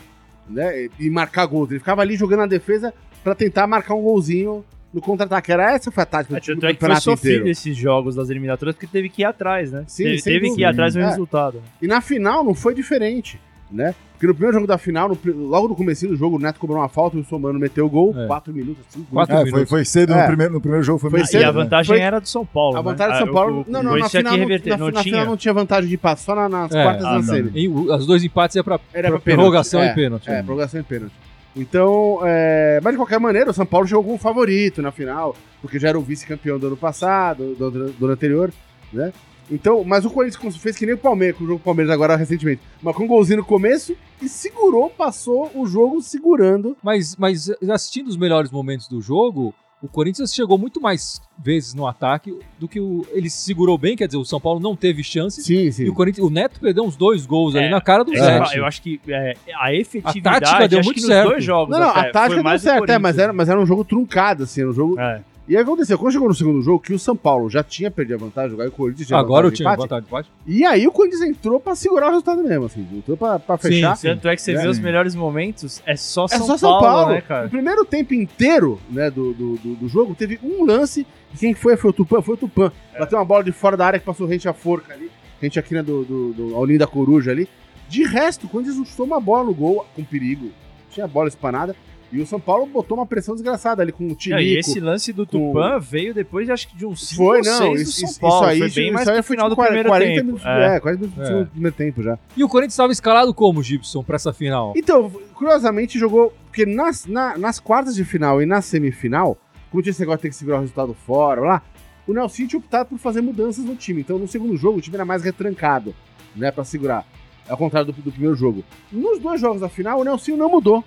né? 0.49 0.83
E, 0.85 0.91
e 0.99 1.09
marcar 1.09 1.45
gols. 1.45 1.69
Ele 1.69 1.79
ficava 1.79 2.01
ali 2.01 2.15
jogando 2.15 2.39
na 2.39 2.47
defesa 2.47 2.93
pra 3.23 3.35
tentar 3.35 3.67
marcar 3.67 3.93
um 3.95 4.01
golzinho 4.01 4.63
no 4.93 5.01
contra-ataque. 5.01 5.51
Era 5.51 5.73
essa 5.73 5.91
foi 5.91 6.01
a 6.01 6.05
tática 6.05 6.37
É, 6.37 6.39
do 6.39 6.43
time 6.43 6.65
é 6.65 6.73
que 6.73 6.79
foi 6.79 6.95
sofrido 6.95 7.33
inteiro. 7.33 7.49
esses 7.49 7.75
jogos 7.77 8.15
das 8.15 8.29
eliminatórias 8.29 8.73
porque 8.75 8.87
teve 8.87 9.09
que 9.09 9.21
ir 9.21 9.25
atrás, 9.25 9.71
né? 9.71 9.83
Sim, 9.87 10.03
teve 10.05 10.19
sem 10.19 10.33
teve 10.39 10.55
que 10.55 10.61
ir 10.61 10.65
atrás 10.65 10.93
do 10.95 11.01
É. 11.01 11.05
resultado. 11.09 11.57
né? 11.57 11.63
E 11.81 11.85
na 11.87 11.99
final 12.01 12.43
não 12.43 12.55
foi 12.55 12.73
diferente, 12.73 13.39
né? 13.69 13.93
Porque 14.19 14.27
no 14.27 14.33
primeiro 14.33 14.55
jogo 14.55 14.67
da 14.67 14.77
final, 14.77 15.07
no 15.07 15.17
logo 15.47 15.69
no 15.69 15.75
começo 15.77 16.05
do 16.05 16.13
jogo, 16.13 16.35
o 16.35 16.39
Neto 16.39 16.59
cobrou 16.59 16.77
uma 16.77 16.89
falta 16.89 17.15
e 17.15 17.21
o 17.21 17.23
Somano 17.23 17.57
meteu 17.57 17.85
o 17.85 17.89
gol. 17.89 18.13
É. 18.17 18.27
Quatro 18.27 18.53
minutos, 18.53 18.83
cinco 18.89 19.07
Quatro 19.13 19.33
É, 19.33 19.37
minutos. 19.45 19.59
foi, 19.61 19.65
foi 19.65 19.85
cedo 19.85 20.11
É. 20.11 20.19
no, 20.19 20.27
primeiro, 20.27 20.53
no 20.55 20.59
primeiro 20.59 20.83
jogo, 20.83 20.99
foi, 20.99 21.09
Foi 21.09 21.25
cedo, 21.25 21.39
e 21.39 21.43
a 21.45 21.47
né? 21.47 21.53
vantagem 21.53 21.95
Foi- 21.95 21.99
era 22.01 22.19
do 22.19 22.27
São 22.27 22.45
Paulo. 22.45 22.75
A 22.75 22.83
né? 22.83 22.83
vantagem 22.83 23.13
do 23.13 23.15
Ah, 23.15 23.25
São 23.25 23.33
Paulo. 23.33 23.55
o- 23.59 23.61
o 23.61 23.65
não, 23.71 23.81
não, 23.81 23.95
na 23.97 24.09
final, 24.09 24.35
reverter, 24.35 24.71
na, 24.71 24.77
não 24.77 24.85
na 24.87 24.91
tinha. 24.91 25.03
final 25.03 25.25
não 25.25 25.37
tinha 25.37 25.53
vantagem 25.53 25.89
de 25.89 25.97
passo, 25.97 26.25
só 26.25 26.35
na- 26.35 26.49
nas 26.49 26.75
É, 26.75 26.83
quartas 26.83 27.05
ah, 27.05 27.23
semi. 27.23 27.51
E 27.55 27.69
o- 27.69 27.93
as 27.93 28.05
dois 28.05 28.21
empates 28.21 28.57
é 28.57 28.61
pra, 28.61 28.77
Era 28.93 29.09
pra 29.09 29.19
prorrogação 29.21 29.81
é, 29.81 29.91
e 29.91 29.95
pênalti. 29.95 30.29
É, 30.29 30.43
prorrogação 30.43 30.81
e 30.81 30.83
pênalti. 30.83 31.13
Então, 31.55 32.19
é, 32.23 32.79
mas 32.83 32.93
de 32.93 32.97
qualquer 32.97 33.19
maneira, 33.21 33.49
o 33.51 33.53
São 33.53 33.65
Paulo 33.65 33.87
chegou 33.87 34.03
como 34.03 34.17
favorito 34.17 34.81
na 34.81 34.91
final, 34.91 35.33
porque 35.61 35.79
já 35.79 35.87
era 35.89 35.97
o 35.97 36.01
vice-campeão 36.01 36.59
do 36.59 36.67
ano 36.67 36.77
passado, 36.77 37.55
do, 37.55 37.71
do- 37.71 37.91
do 37.93 38.05
ano 38.05 38.13
anterior, 38.13 38.51
né? 38.91 39.13
Então, 39.51 39.83
mas 39.83 40.05
o 40.05 40.09
Corinthians 40.09 40.57
fez 40.57 40.77
que 40.77 40.85
nem 40.85 40.95
o 40.95 40.97
Palmeiras, 40.97 41.37
com 41.37 41.43
o 41.43 41.47
jogo 41.47 41.59
do 41.59 41.63
Palmeiras 41.63 41.91
agora 41.91 42.15
recentemente. 42.15 42.61
Mas 42.81 42.95
com 42.95 43.03
um 43.03 43.07
golzinho 43.07 43.37
no 43.37 43.45
começo 43.45 43.95
e 44.21 44.29
segurou, 44.29 44.89
passou 44.89 45.51
o 45.55 45.65
jogo 45.65 46.01
segurando. 46.01 46.77
Mas, 46.83 47.15
mas 47.15 47.49
assistindo 47.69 48.07
os 48.07 48.17
melhores 48.17 48.51
momentos 48.51 48.87
do 48.87 49.01
jogo, 49.01 49.53
o 49.81 49.87
Corinthians 49.87 50.33
chegou 50.33 50.57
muito 50.57 50.81
mais 50.81 51.21
vezes 51.41 51.73
no 51.73 51.87
ataque 51.87 52.37
do 52.59 52.67
que 52.67 52.81
o. 52.81 53.05
Ele 53.11 53.29
se 53.29 53.43
segurou 53.43 53.77
bem, 53.77 53.95
quer 53.95 54.07
dizer, 54.07 54.17
o 54.17 54.25
São 54.25 54.39
Paulo 54.39 54.59
não 54.59 54.75
teve 54.75 55.01
chances. 55.03 55.45
Sim, 55.45 55.71
sim. 55.71 55.85
E 55.85 55.89
o, 55.89 55.93
Corinthians, 55.93 56.27
o 56.27 56.29
Neto 56.29 56.59
perdeu 56.59 56.83
uns 56.83 56.97
dois 56.97 57.25
gols 57.25 57.55
ali 57.55 57.67
É, 57.67 57.69
na 57.69 57.79
cara 57.79 58.03
do 58.03 58.13
É, 58.13 58.17
Zé. 58.17 58.57
Eu 58.57 58.65
acho 58.65 58.81
que 58.81 58.99
é, 59.07 59.35
a 59.57 59.73
efetividade 59.73 60.41
tática 60.41 60.67
deu 60.67 60.79
acho 60.79 60.87
muito 60.87 60.97
que 60.97 61.01
nos 61.01 61.09
certo. 61.09 61.29
dois 61.29 61.43
jogos. 61.43 61.71
Não, 61.71 61.79
não, 61.79 61.89
até, 61.91 62.09
a 62.09 62.11
tática 62.11 62.43
deu 62.43 62.59
certo, 62.59 62.89
é, 62.89 62.99
mas, 62.99 63.17
era, 63.17 63.31
mas 63.31 63.47
era 63.47 63.59
um 63.59 63.65
jogo 63.65 63.85
truncado, 63.85 64.43
assim, 64.43 64.61
era 64.61 64.69
um 64.69 64.73
jogo... 64.73 64.99
É. 64.99 65.21
E 65.49 65.57
aí 65.57 65.63
aconteceu, 65.63 65.97
quando 65.97 66.13
chegou 66.13 66.27
no 66.27 66.35
segundo 66.35 66.61
jogo, 66.61 66.79
que 66.79 66.93
o 66.93 66.99
São 66.99 67.15
Paulo 67.15 67.49
já 67.49 67.63
tinha 67.63 67.89
perdido 67.89 68.13
a 68.13 68.17
vantagem, 68.19 68.51
jogar 68.51 68.67
o 68.67 68.71
Corinthians 68.71 69.07
tinha 69.07 69.17
Agora 69.17 69.47
eu 69.47 69.49
vantagem 69.49 69.51
de 69.51 69.57
tinha 69.57 69.75
vontade 69.75 70.01
de 70.05 70.07
empate. 70.07 70.29
E 70.45 70.63
aí 70.63 70.85
o 70.87 70.91
Corinthians 70.91 71.23
entrou 71.23 71.59
pra 71.59 71.75
segurar 71.75 72.05
o 72.05 72.09
resultado 72.09 72.43
mesmo, 72.43 72.65
assim, 72.65 72.87
entrou 72.93 73.17
pra, 73.17 73.39
pra 73.39 73.57
fechar. 73.57 73.95
sim. 73.97 74.09
Tanto 74.09 74.27
é 74.27 74.35
que 74.35 74.43
você 74.43 74.51
É. 74.51 74.61
vê 74.61 74.67
os 74.67 74.77
melhores 74.77 75.15
momentos, 75.15 75.81
é 75.87 75.95
só 75.95 76.25
É 76.25 76.27
São, 76.37 76.45
só 76.45 76.55
São 76.57 76.69
Paulo, 76.69 76.85
Paulo. 76.85 77.13
né, 77.13 77.19
O 77.19 77.23
cara? 77.23 77.49
primeiro 77.49 77.83
tempo 77.83 78.13
inteiro 78.13 78.79
né, 78.91 79.09
do, 79.09 79.33
do, 79.33 79.55
do, 79.57 79.75
do 79.75 79.87
jogo, 79.87 80.13
teve 80.13 80.39
um 80.43 80.63
lance. 80.65 81.03
E 81.33 81.37
quem 81.37 81.55
foi? 81.55 81.75
Foi 81.75 81.89
o 81.89 81.93
Tupã? 81.93 82.21
Foi 82.21 82.35
o 82.35 82.37
Tupã. 82.37 82.71
Bateu 82.99 83.17
uma 83.17 83.25
bola 83.25 83.43
de 83.43 83.51
fora 83.51 83.75
da 83.75 83.87
área 83.87 83.99
que 83.99 84.05
passou 84.05 84.27
rente 84.27 84.47
à 84.47 84.53
forca 84.53 84.93
ali. 84.93 85.09
Rente 85.41 85.57
aqui 85.57 85.73
né, 85.73 85.81
do, 85.81 86.03
do, 86.05 86.33
do 86.33 86.55
ao 86.55 86.67
da 86.77 86.85
coruja 86.85 87.31
ali. 87.31 87.49
De 87.87 88.03
resto, 88.03 88.47
quando 88.47 88.67
eles 88.67 88.87
chutou 88.87 89.07
uma 89.07 89.19
bola 89.19 89.45
no 89.45 89.53
gol 89.55 89.83
com 89.95 90.03
perigo, 90.03 90.51
tinha 90.91 91.05
a 91.05 91.09
bola 91.09 91.27
espanada. 91.27 91.75
E 92.11 92.19
o 92.19 92.25
São 92.25 92.39
Paulo 92.39 92.65
botou 92.65 92.97
uma 92.97 93.05
pressão 93.05 93.35
desgraçada 93.35 93.83
ali 93.83 93.91
com 93.91 94.07
o 94.07 94.15
Tilico. 94.15 94.41
Não, 94.41 94.47
e 94.47 94.57
esse 94.57 94.79
lance 94.79 95.13
do 95.13 95.27
com- 95.27 95.49
Tupã 95.53 95.77
veio 95.79 96.11
depois, 96.13 96.47
de, 96.47 96.51
acho 96.51 96.67
que 96.67 96.75
de 96.75 96.85
uns 96.85 97.07
5 97.09 97.23
Foi, 97.23 97.37
ou 97.37 97.43
não, 97.45 97.57
6 97.57 97.73
do 97.73 97.81
isso, 97.81 97.91
São 97.99 98.09
isso- 98.09 98.19
Paulo. 98.19 98.35
isso 98.37 98.45
aí, 98.45 98.59
foi 98.59 98.69
bem 98.69 98.85
isso 98.85 98.93
mais 98.93 99.07
aí 99.07 99.13
pro 99.15 99.23
foi 99.23 99.35
final 99.35 99.49
tipo 99.49 99.61
do 99.61 99.65
primeiro 99.65 99.89
40 99.89 100.11
tempo. 100.13 100.25
minutos, 100.25 100.45
É. 100.45 100.75
é, 100.75 100.79
40 100.79 101.01
minutos 101.01 101.29
É. 101.29 101.39
do 101.43 101.45
primeiro 101.51 101.75
tempo 101.77 102.01
já. 102.03 102.17
E 102.35 102.43
o 102.43 102.49
Corinthians 102.49 102.73
estava 102.73 102.91
escalado 102.91 103.33
como, 103.33 103.61
Gibson, 103.61 104.03
pra 104.03 104.15
essa 104.15 104.33
final? 104.33 104.73
Então, 104.75 105.11
curiosamente, 105.35 105.99
jogou. 105.99 106.33
Porque 106.47 106.65
nas, 106.65 107.05
na- 107.05 107.37
nas 107.37 107.59
quartas 107.59 107.93
de 107.95 108.03
final 108.03 108.41
e 108.41 108.45
na 108.45 108.59
semifinal, 108.59 109.37
como 109.69 109.83
tinha 109.83 109.91
esse 109.91 109.99
negócio 109.99 110.17
de 110.17 110.21
ter 110.23 110.29
que 110.29 110.35
segurar 110.35 110.57
o 110.57 110.61
resultado 110.61 110.95
fora, 111.05 111.41
lá, 111.41 111.61
o 112.07 112.13
Nelson 112.13 112.47
tinha 112.47 112.59
optado 112.59 112.89
por 112.89 112.97
fazer 112.97 113.21
mudanças 113.21 113.63
no 113.63 113.75
time. 113.75 114.01
Então, 114.01 114.17
no 114.17 114.27
segundo 114.27 114.57
jogo, 114.57 114.79
o 114.79 114.81
time 114.81 114.95
era 114.95 115.05
mais 115.05 115.21
retrancado, 115.23 115.93
né, 116.35 116.49
pra 116.49 116.63
segurar. 116.63 117.05
Ao 117.47 117.55
contrário 117.55 117.91
do, 117.93 118.01
do 118.01 118.11
primeiro 118.11 118.35
jogo. 118.35 118.63
Nos 118.91 119.19
dois 119.19 119.39
jogos 119.39 119.61
da 119.61 119.69
final, 119.69 119.99
o 119.99 120.03
Nelson 120.03 120.35
não 120.35 120.49
mudou. 120.49 120.83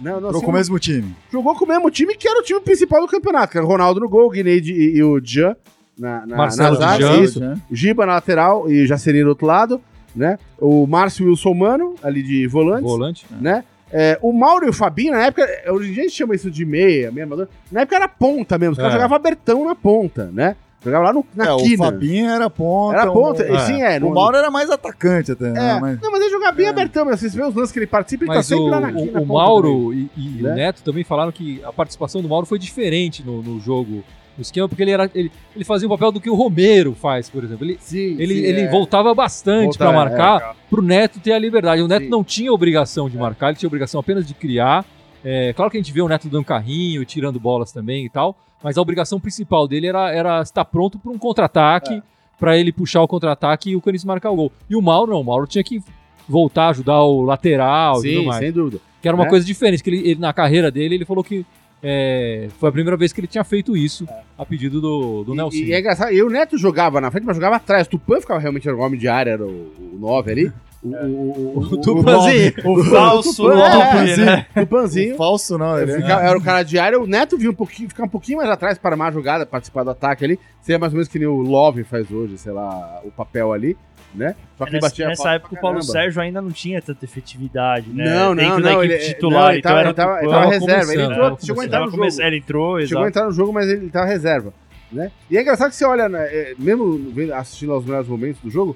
Né? 0.00 0.10
Entrou 0.10 0.20
Nelsinho 0.22 0.44
com 0.44 0.50
o 0.50 0.54
mesmo 0.54 0.78
time. 0.78 1.14
jogou 1.32 1.54
com 1.54 1.64
o 1.64 1.68
mesmo 1.68 1.90
time 1.90 2.14
que 2.16 2.28
era 2.28 2.38
o 2.40 2.42
time 2.42 2.60
principal 2.60 3.00
do 3.02 3.08
campeonato, 3.08 3.52
que 3.52 3.58
era 3.58 3.66
o 3.66 3.68
Ronaldo 3.68 4.00
no 4.00 4.08
gol, 4.08 4.26
o 4.26 4.30
Guineide 4.30 4.72
e, 4.72 4.96
e 4.96 5.02
o 5.02 5.20
Jean 5.22 5.54
na, 5.98 6.26
na, 6.26 6.36
Marcelo 6.36 6.78
nas 6.78 6.80
áreas, 6.82 7.10
Djan. 7.10 7.22
isso. 7.22 7.62
O 7.70 7.76
Giba 7.76 8.06
na 8.06 8.14
lateral 8.14 8.70
e 8.70 8.86
Jacerinho 8.86 9.24
do 9.24 9.28
outro 9.30 9.46
lado, 9.46 9.80
né? 10.16 10.38
O 10.58 10.86
Márcio 10.86 11.26
Wilson 11.28 11.52
Mano, 11.54 11.94
ali 12.02 12.22
de 12.22 12.46
volantes 12.46 12.84
Volante? 12.90 13.26
né? 13.40 13.64
É, 13.92 14.16
o 14.22 14.32
Mauro 14.32 14.66
e 14.66 14.68
o 14.68 14.72
Fabinho, 14.72 15.12
na 15.12 15.24
época, 15.26 15.44
hoje 15.68 15.90
em 15.90 15.92
dia 15.92 16.02
a 16.04 16.06
gente 16.06 16.16
chama 16.16 16.34
isso 16.34 16.48
de 16.50 16.64
meia, 16.64 17.10
meia 17.10 17.24
amador. 17.26 17.48
Na 17.72 17.80
época 17.80 17.96
era 17.96 18.08
ponta 18.08 18.56
mesmo, 18.56 18.72
os 18.72 18.78
caras 18.78 18.92
É. 18.92 18.96
jogavam 18.96 19.16
abertão 19.16 19.64
na 19.64 19.74
ponta, 19.74 20.30
né? 20.32 20.54
Jogava 20.82 21.04
lá 21.04 21.12
no, 21.12 21.24
na 21.36 21.46
É, 21.46 21.52
o 21.52 21.58
quina. 21.58 21.84
Fabinho 21.84 22.28
era 22.30 22.48
ponta. 22.48 22.96
Era 22.96 23.12
ponta, 23.12 23.42
o- 23.42 23.54
e 23.54 23.60
sim, 23.60 23.82
é. 23.82 23.98
O 23.98 24.00
no- 24.00 24.14
Mauro 24.14 24.36
era 24.36 24.50
mais 24.50 24.70
atacante 24.70 25.32
até, 25.32 25.48
é. 25.48 25.52
né? 25.52 25.78
Mas- 25.80 26.00
Não, 26.00 26.10
mas 26.10 26.20
ele 26.22 26.30
jogava 26.30 26.52
bem 26.52 26.66
É. 26.66 26.68
abertão, 26.70 27.04
mas 27.04 27.20
vocês 27.20 27.34
vê 27.34 27.42
os 27.44 27.54
lances 27.54 27.70
que 27.72 27.78
ele 27.78 27.86
participa, 27.86 28.24
ele 28.24 28.30
tá 28.30 28.36
Mas 28.36 28.46
sempre 28.46 28.64
o, 28.64 28.68
lá 28.68 28.80
na 28.80 28.88
quina. 28.92 29.00
o, 29.00 29.06
ponta 29.06 29.10
o 29.18 29.20
também. 29.20 29.36
Mauro 29.36 29.92
e, 29.92 30.10
e 30.16 30.42
Né? 30.42 30.50
o 30.50 30.54
Neto 30.54 30.82
também 30.82 31.04
falaram 31.04 31.30
que 31.32 31.60
a 31.64 31.72
participação 31.72 32.22
do 32.22 32.28
Mauro 32.28 32.46
foi 32.46 32.58
diferente 32.58 33.22
no, 33.22 33.42
no 33.42 33.60
jogo, 33.60 34.02
no 34.38 34.42
esquema, 34.42 34.66
porque 34.68 34.82
ele, 34.82 34.90
era, 34.92 35.10
ele, 35.14 35.30
ele 35.54 35.64
fazia 35.66 35.86
o 35.86 35.90
papel 35.90 36.10
do 36.12 36.18
que 36.20 36.30
o 36.30 36.34
Romero 36.34 36.94
faz, 36.94 37.28
por 37.28 37.44
exemplo. 37.44 37.66
Ele, 37.66 37.76
Sim, 37.78 38.16
ele, 38.18 38.34
sim, 38.36 38.40
ele 38.40 38.60
é. 38.62 38.70
voltava 38.70 39.12
bastante 39.14 39.76
pra 39.76 39.92
marcar, 39.92 40.56
pro 40.70 40.80
Neto 40.80 41.20
ter 41.20 41.32
a 41.32 41.38
liberdade. 41.38 41.82
O 41.82 41.88
Neto 41.88 42.04
Sim. 42.04 42.08
não 42.08 42.24
tinha 42.24 42.50
obrigação 42.50 43.10
de 43.10 43.18
marcar, 43.18 43.48
ele 43.48 43.58
tinha 43.58 43.68
obrigação 43.68 44.00
apenas 44.00 44.26
de 44.26 44.32
criar. 44.32 44.84
É, 45.22 45.52
claro 45.52 45.70
que 45.70 45.76
a 45.76 45.80
gente 45.80 45.92
vê 45.92 46.00
o 46.00 46.08
Neto 46.08 46.26
dando 46.30 46.44
carrinho, 46.46 47.04
tirando 47.04 47.38
bolas 47.38 47.70
também 47.70 48.06
e 48.06 48.08
tal, 48.08 48.34
mas 48.62 48.76
a 48.78 48.82
obrigação 48.82 49.18
principal 49.20 49.66
dele 49.68 49.86
era, 49.86 50.10
era 50.12 50.42
estar 50.42 50.64
pronto 50.64 50.98
para 50.98 51.10
um 51.10 51.18
contra-ataque, 51.18 51.94
É. 51.94 52.02
pra 52.38 52.56
ele 52.58 52.72
puxar 52.72 53.02
o 53.02 53.08
contra-ataque 53.08 53.70
e 53.70 53.76
o 53.76 53.80
Corinthians 53.80 54.04
marcar 54.04 54.30
o 54.30 54.36
gol. 54.36 54.52
E 54.68 54.76
o 54.76 54.82
Mauro 54.82 55.12
não, 55.12 55.20
o 55.20 55.24
Mauro 55.24 55.46
tinha 55.46 55.64
que 55.64 55.82
voltar, 56.28 56.68
ajudar 56.68 57.02
o 57.02 57.22
lateral 57.22 58.04
e 58.04 58.08
tudo 58.10 58.20
Sim, 58.20 58.26
mais. 58.26 58.38
sem 58.40 58.52
dúvida. 58.52 58.78
Que 59.02 59.08
era 59.08 59.16
uma 59.16 59.24
né? 59.24 59.30
coisa 59.30 59.44
diferente, 59.46 59.82
que 59.82 59.90
ele, 59.90 60.08
ele, 60.10 60.20
na 60.20 60.32
carreira 60.32 60.70
dele, 60.70 60.94
ele 60.96 61.04
falou 61.04 61.24
que 61.24 61.44
é, 61.82 62.48
foi 62.58 62.68
a 62.68 62.72
primeira 62.72 62.96
vez 62.96 63.10
que 63.12 63.20
ele 63.20 63.26
tinha 63.26 63.42
feito 63.42 63.74
isso, 63.74 64.06
a 64.36 64.44
pedido 64.44 64.80
do, 64.82 65.24
do 65.24 65.32
E- 65.32 65.36
Nelson. 65.36 65.56
E, 65.56 65.72
é 65.72 65.80
engraçado, 65.80 66.12
e 66.12 66.22
o 66.22 66.28
Neto 66.28 66.58
jogava 66.58 67.00
na 67.00 67.10
frente, 67.10 67.24
mas 67.24 67.36
jogava 67.36 67.56
atrás. 67.56 67.86
O 67.86 67.90
Tupã 67.90 68.20
ficava 68.20 68.38
realmente 68.38 68.68
era 68.68 68.76
o 68.76 68.80
homem 68.80 68.98
de 69.00 69.08
área, 69.08 69.30
era 69.30 69.46
o 69.46 69.72
9 69.98 70.30
ali. 70.30 70.52
O, 70.82 70.88
o, 70.88 70.92
o, 70.92 71.58
o, 71.58 71.76
Tupanzinho. 71.80 72.52
O 72.64 72.84
falso 72.84 73.52
é, 73.52 74.16
né? 74.16 74.46
o 74.56 74.60
Tupanzinho. 74.60 75.14
O 75.14 75.16
falso 75.18 75.58
não, 75.58 75.78
ele 75.78 75.92
é- 75.92 75.96
Fica- 75.96 76.20
era 76.22 76.38
o 76.38 76.42
cara 76.42 76.62
de 76.62 76.78
área, 76.78 76.98
o 76.98 77.06
Neto 77.06 77.36
viu 77.36 77.50
um 77.50 77.54
pouquinho, 77.54 77.88
ficar 77.88 78.04
um 78.04 78.08
pouquinho 78.08 78.38
mais 78.38 78.48
atrás 78.48 78.78
para 78.78 78.90
armar 78.94 79.08
a 79.08 79.12
jogada, 79.12 79.44
participar 79.44 79.84
do 79.84 79.90
ataque 79.90 80.24
ali. 80.24 80.38
Seria 80.62 80.78
mais 80.78 80.92
ou 80.92 80.96
menos 80.96 81.08
que 81.08 81.18
nem 81.18 81.28
o 81.28 81.36
Love 81.42 81.84
faz 81.84 82.10
hoje, 82.10 82.38
sei 82.38 82.52
lá, 82.52 83.00
o 83.04 83.10
papel 83.10 83.52
ali, 83.52 83.76
né? 84.14 84.34
Só 84.56 84.64
que 84.64 84.70
ele 84.70 84.76
Nessa, 84.78 84.86
batia 84.88 85.08
nessa 85.08 85.32
época 85.34 85.54
o 85.54 85.60
Paulo. 85.60 85.82
Sérgio 85.82 86.22
ainda 86.22 86.40
não 86.40 86.50
tinha 86.50 86.80
tanta 86.80 87.04
efetividade, 87.04 87.90
né? 87.90 88.04
Não, 88.04 88.34
não, 88.34 88.34
Dentro 88.36 88.60
não, 88.60 88.82
ele- 88.82 88.98
titular, 89.00 89.42
não, 89.42 89.50
ele 89.50 89.58
então 89.58 89.70
tava- 89.70 89.80
era 89.80 89.88
ele 89.88 89.94
tava- 89.94 90.12
o 90.12 90.16
ele 90.16 90.24
Tupã. 90.24 90.32
tava 90.32 90.42
Tava 90.50 90.54
reserva, 90.54 90.92
ele 90.94 91.02
entrou, 91.02 91.38
chegou 91.40 91.60
a 91.62 91.66
entrar 91.66 91.80
no 91.80 91.90
jogo. 91.90 92.04
Ele 92.22 92.36
entrou, 92.38 92.80
Chegou 92.80 92.80
a 92.80 92.86
exato. 92.86 93.08
entrar 93.08 93.26
no 93.26 93.32
jogo, 93.32 93.52
mas 93.52 93.68
ele 93.68 93.90
tava 93.90 94.06
reserva, 94.06 94.54
né? 94.90 95.10
E 95.30 95.36
é 95.36 95.42
engraçado 95.42 95.68
que 95.68 95.76
você 95.76 95.84
olha, 95.84 96.08
né, 96.08 96.24
é, 96.26 96.54
mesmo 96.58 96.98
assistindo 97.34 97.72
aos 97.74 97.84
melhores 97.84 98.08
momentos 98.08 98.40
do 98.40 98.50
jogo, 98.50 98.74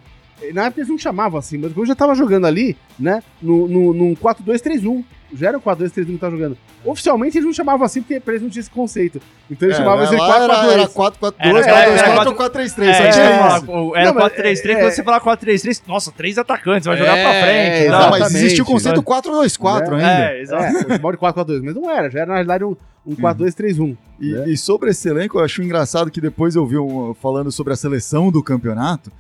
na 0.53 0.65
época 0.65 0.81
eles 0.81 0.89
não 0.91 0.99
chamavam 0.99 1.39
assim, 1.39 1.59
mas 1.59 1.77
eu 1.77 1.87
já 1.87 1.95
tava 1.95 2.15
jogando 2.15 2.47
ali, 2.47 2.77
né, 2.99 3.23
no, 3.41 3.67
no, 3.69 3.93
num 3.95 4.15
4-2-3-1. 4.15 5.05
Já 5.37 5.49
era 5.49 5.59
o 5.59 5.61
4-2-3-1 5.61 6.05
que 6.07 6.19
tava 6.19 6.37
jogando. 6.37 6.57
Oficialmente 6.85 7.37
eles 7.39 7.47
não 7.47 7.53
chamavam 7.53 7.85
assim 7.85 8.03
porque 8.03 8.23
eles 8.25 8.43
não 8.43 8.49
tinha 8.49 8.61
esse 8.61 8.71
conceito. 8.71 9.21
Então 9.51 9.67
eles 9.67 9.77
É, 9.77 9.83
chamavam 9.83 10.05
era- 10.05 10.17
4-4-2. 10.17 10.71
Era 10.73 10.89
4-4-2, 10.89 11.67
Era- 11.67 11.87
4-2-4 11.97 12.21
era- 12.21 12.29
ou 12.31 12.37
4-3-3, 12.37 12.89
É, 12.89 12.95
só 12.95 13.03
é, 13.03 13.11
tinha 13.11 13.25
é, 13.25 13.57
isso. 13.59 13.97
Era 13.97 14.05
Não, 14.13 14.15
mas 14.15 14.33
4-3-3, 14.33 14.77
é- 14.77 14.81
quando 14.81 14.93
você 14.93 15.03
fala 15.03 15.21
4-3-3, 15.21 15.83
nossa, 15.89 16.13
três 16.13 16.39
atacantes, 16.39 16.87
vai 16.87 16.97
jogar 16.97 17.17
É, 17.17 17.23
pra 17.23 17.33
frente. 17.33 17.87
é. 17.87 17.89
Não, 17.89 17.99
mas 17.99 18.17
exatamente, 18.21 18.37
existe 18.45 18.63
o 18.63 18.65
conceito 18.65 18.97
né? 18.99 19.03
4-2-4 19.03 19.95
ainda. 19.95 20.31
É, 20.31 20.41
exato. 20.41 20.63
É, 20.63 20.71
o 20.71 20.83
futebol 20.83 21.13
de 21.13 21.19
4-4-2, 21.19 21.63
mas 21.65 21.75
não 21.75 21.91
era, 21.91 22.11
já 22.11 22.19
era 22.21 22.27
na 22.29 22.35
realidade 22.35 22.65
um, 22.65 22.77
um 23.05 23.17
4-2-3-1. 23.17 23.97
E, 24.21 24.31
né? 24.31 24.49
e 24.51 24.57
sobre 24.57 24.91
esse 24.91 25.09
elenco, 25.09 25.39
eu 25.39 25.45
acho 25.45 25.63
engraçado 25.63 26.11
que 26.13 26.21
depois 26.21 26.55
eu 26.55 26.65
vi 26.65 26.79
um, 26.79 27.13
falando 27.21 27.51
sobre 27.51 27.73
a 27.73 27.77
seleção 27.77 28.31
do 28.31 28.41
campeonato 28.43 29.11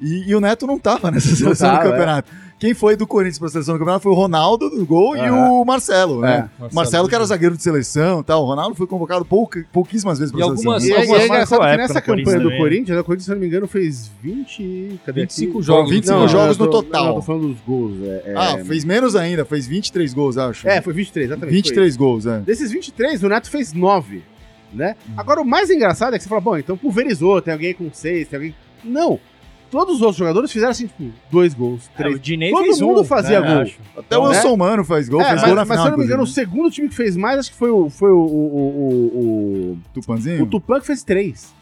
e, 0.00 0.30
e 0.30 0.34
o 0.34 0.40
Neto 0.40 0.66
não 0.66 0.78
tava 0.78 1.10
nessa 1.10 1.28
seleção 1.36 1.70
tava, 1.70 1.84
do 1.84 1.90
campeonato. 1.90 2.30
Quem 2.58 2.72
foi 2.72 2.96
do 2.96 3.06
Corinthians 3.06 3.38
pra 3.38 3.48
seleção 3.50 3.74
do 3.74 3.78
campeonato 3.78 4.02
foi 4.02 4.12
o 4.12 4.14
Ronaldo 4.14 4.70
do 4.70 4.86
gol 4.86 5.14
e 5.14 5.28
o 5.30 5.62
Marcelo, 5.66 6.22
né? 6.22 6.48
É. 6.58 6.64
O 6.64 6.74
Marcelo, 6.74 7.06
que 7.06 7.14
era 7.14 7.22
zagueiro 7.26 7.54
de 7.54 7.62
seleção 7.62 8.20
e 8.20 8.24
tal. 8.24 8.42
O 8.42 8.46
Ronaldo 8.46 8.74
foi 8.74 8.86
convocado 8.86 9.26
pouca, 9.26 9.62
pouquíssimas 9.70 10.18
vezes 10.18 10.32
pra 10.32 10.40
E 10.40 10.44
seleção. 10.44 10.72
algumas- 10.72 10.84
E, 10.84 10.90
é- 10.90 10.96
e 10.96 11.00
algumas 11.02 11.20
é 11.20 11.26
engraçado 11.26 11.60
que 11.60 11.76
nessa 11.76 12.00
campanha 12.00 12.40
do. 12.40 12.50
Corinthians, 12.56 12.98
o 12.98 13.04
Corinthians, 13.04 13.24
se 13.26 13.30
eu 13.30 13.34
não 13.34 13.40
me 13.42 13.46
engano, 13.46 13.66
fez 13.68 14.10
20. 14.22 15.00
Cadê 15.04 15.20
25 15.20 15.58
aqui? 15.58 15.66
jogos. 15.66 15.90
25 15.90 16.18
Não, 16.18 16.28
jogos 16.28 16.56
no 16.56 16.64
tô- 16.66 16.82
total. 16.82 17.04
Não, 17.06 17.14
tô 17.16 17.22
falando 17.22 17.48
dos 17.48 17.60
gols. 17.60 17.92
É, 18.02 18.22
é- 18.24 18.34
Ah, 18.34 18.64
fez 18.64 18.84
menos 18.86 19.14
ainda, 19.14 19.44
fez 19.44 19.66
23 19.66 20.14
gols, 20.14 20.38
acho. 20.38 20.66
É, 20.66 20.80
foi 20.80 20.94
23, 20.94 21.26
exatamente. 21.30 21.54
23 21.54 21.94
gols, 21.94 22.24
é. 22.24 22.38
Desses 22.40 22.70
23, 22.70 23.22
o 23.22 23.28
Neto 23.28 23.50
fez 23.50 23.74
9. 23.74 24.22
Né? 24.72 24.96
Agora, 25.16 25.40
o 25.40 25.44
mais 25.44 25.70
engraçado 25.70 26.14
é 26.14 26.18
que 26.18 26.24
você 26.24 26.28
fala, 26.28 26.40
bom, 26.40 26.56
então 26.56 26.76
pulverizou, 26.76 27.40
tem 27.40 27.52
alguém 27.52 27.72
com 27.74 27.88
6, 27.92 28.28
tem 28.28 28.36
alguém. 28.38 28.54
Não. 28.84 29.18
Todos 29.70 29.96
os 29.96 30.00
outros 30.02 30.16
jogadores 30.18 30.50
fizeram 30.52 30.70
assim, 30.70 30.86
tipo, 30.86 31.10
dois 31.30 31.54
gols, 31.54 31.88
É, 31.94 31.98
três. 32.02 32.16
o 32.16 32.18
Diney 32.18 32.50
Todo 32.50 32.64
fez 32.64 32.80
mundo 32.80 33.00
um, 33.00 33.04
fazia 33.04 33.40
né, 33.40 33.52
gol. 33.52 33.62
acho. 33.62 33.78
Até 33.96 34.18
o 34.18 34.22
né? 34.22 34.28
Wilson 34.36 34.56
Mano 34.56 34.84
faz 34.84 35.08
gol, 35.08 35.20
É, 35.20 35.24
fez 35.24 35.36
mas, 35.40 35.44
gol 35.46 35.54
na 35.54 35.64
mas 35.64 35.68
final. 35.68 35.82
se 35.82 35.86
eu 35.88 35.90
não 35.92 35.98
me 35.98 36.04
engano, 36.04 36.22
o 36.22 36.26
segundo 36.26 36.70
time 36.70 36.88
que 36.88 36.94
fez 36.94 37.16
mais, 37.16 37.38
acho 37.38 37.50
que 37.50 37.56
foi 37.56 37.70
o, 37.70 37.88
foi 37.90 38.10
o, 38.10 38.18
o, 38.18 38.20
o, 38.20 39.72
o, 39.72 39.78
Tupanzinho? 39.94 40.42
o, 40.42 40.46
Tupã 40.46 40.80
que 40.80 40.86
fez 40.86 41.02
três. 41.02 41.54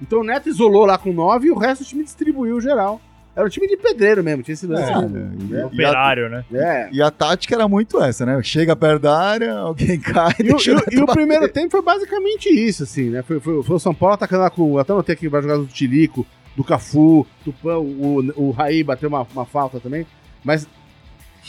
Então 0.00 0.20
o 0.20 0.24
Neto 0.24 0.48
isolou 0.48 0.84
lá 0.86 0.98
com 0.98 1.12
nove 1.12 1.46
e 1.48 1.50
o 1.50 1.56
resto 1.58 1.84
do 1.84 1.86
time 1.88 2.02
distribuiu 2.04 2.60
geral. 2.60 3.00
Era 3.34 3.46
um 3.46 3.48
time 3.48 3.66
de 3.66 3.78
pedreiro 3.78 4.22
mesmo, 4.22 4.42
tinha 4.42 4.52
esse 4.52 4.66
lance. 4.66 4.92
É, 4.92 5.00
né? 5.08 5.30
e 5.48 5.56
a- 5.56 5.66
Operário, 5.66 6.28
né? 6.28 6.44
É. 6.52 6.88
E 6.92 7.00
a 7.00 7.10
tática 7.10 7.54
era 7.54 7.66
muito 7.66 7.98
essa, 8.02 8.26
né? 8.26 8.38
Chega 8.42 8.76
perto 8.76 9.00
da 9.00 9.18
área, 9.18 9.54
alguém 9.54 9.96
cai, 10.02 10.34
E 10.38 10.42
o, 10.42 10.46
deixa 10.48 10.72
e 10.72 10.98
o- 10.98 11.04
e 11.04 11.06
primeiro 11.14 11.48
tempo 11.48 11.70
foi 11.70 11.80
basicamente 11.80 12.50
isso, 12.50 12.82
assim, 12.82 13.08
né? 13.08 13.22
Foi, 13.22 13.40
foi, 13.40 13.62
foi 13.62 13.76
o 13.76 13.78
São 13.78 13.94
Paulo 13.94 14.16
atacando 14.16 14.42
lá 14.42 14.50
com. 14.50 14.76
Até 14.76 14.92
notei 14.92 15.14
aqui 15.14 15.28
várias 15.28 15.46
jogadas 15.50 15.66
do 15.66 15.72
Tilico, 15.72 16.26
do 16.56 16.62
Cafu, 16.64 17.26
Tupã, 17.44 17.78
o, 17.78 18.18
o 18.36 18.50
Raí 18.50 18.82
bateu 18.82 19.08
uma, 19.08 19.26
uma 19.32 19.44
falta 19.44 19.80
também. 19.80 20.06
Mas 20.44 20.66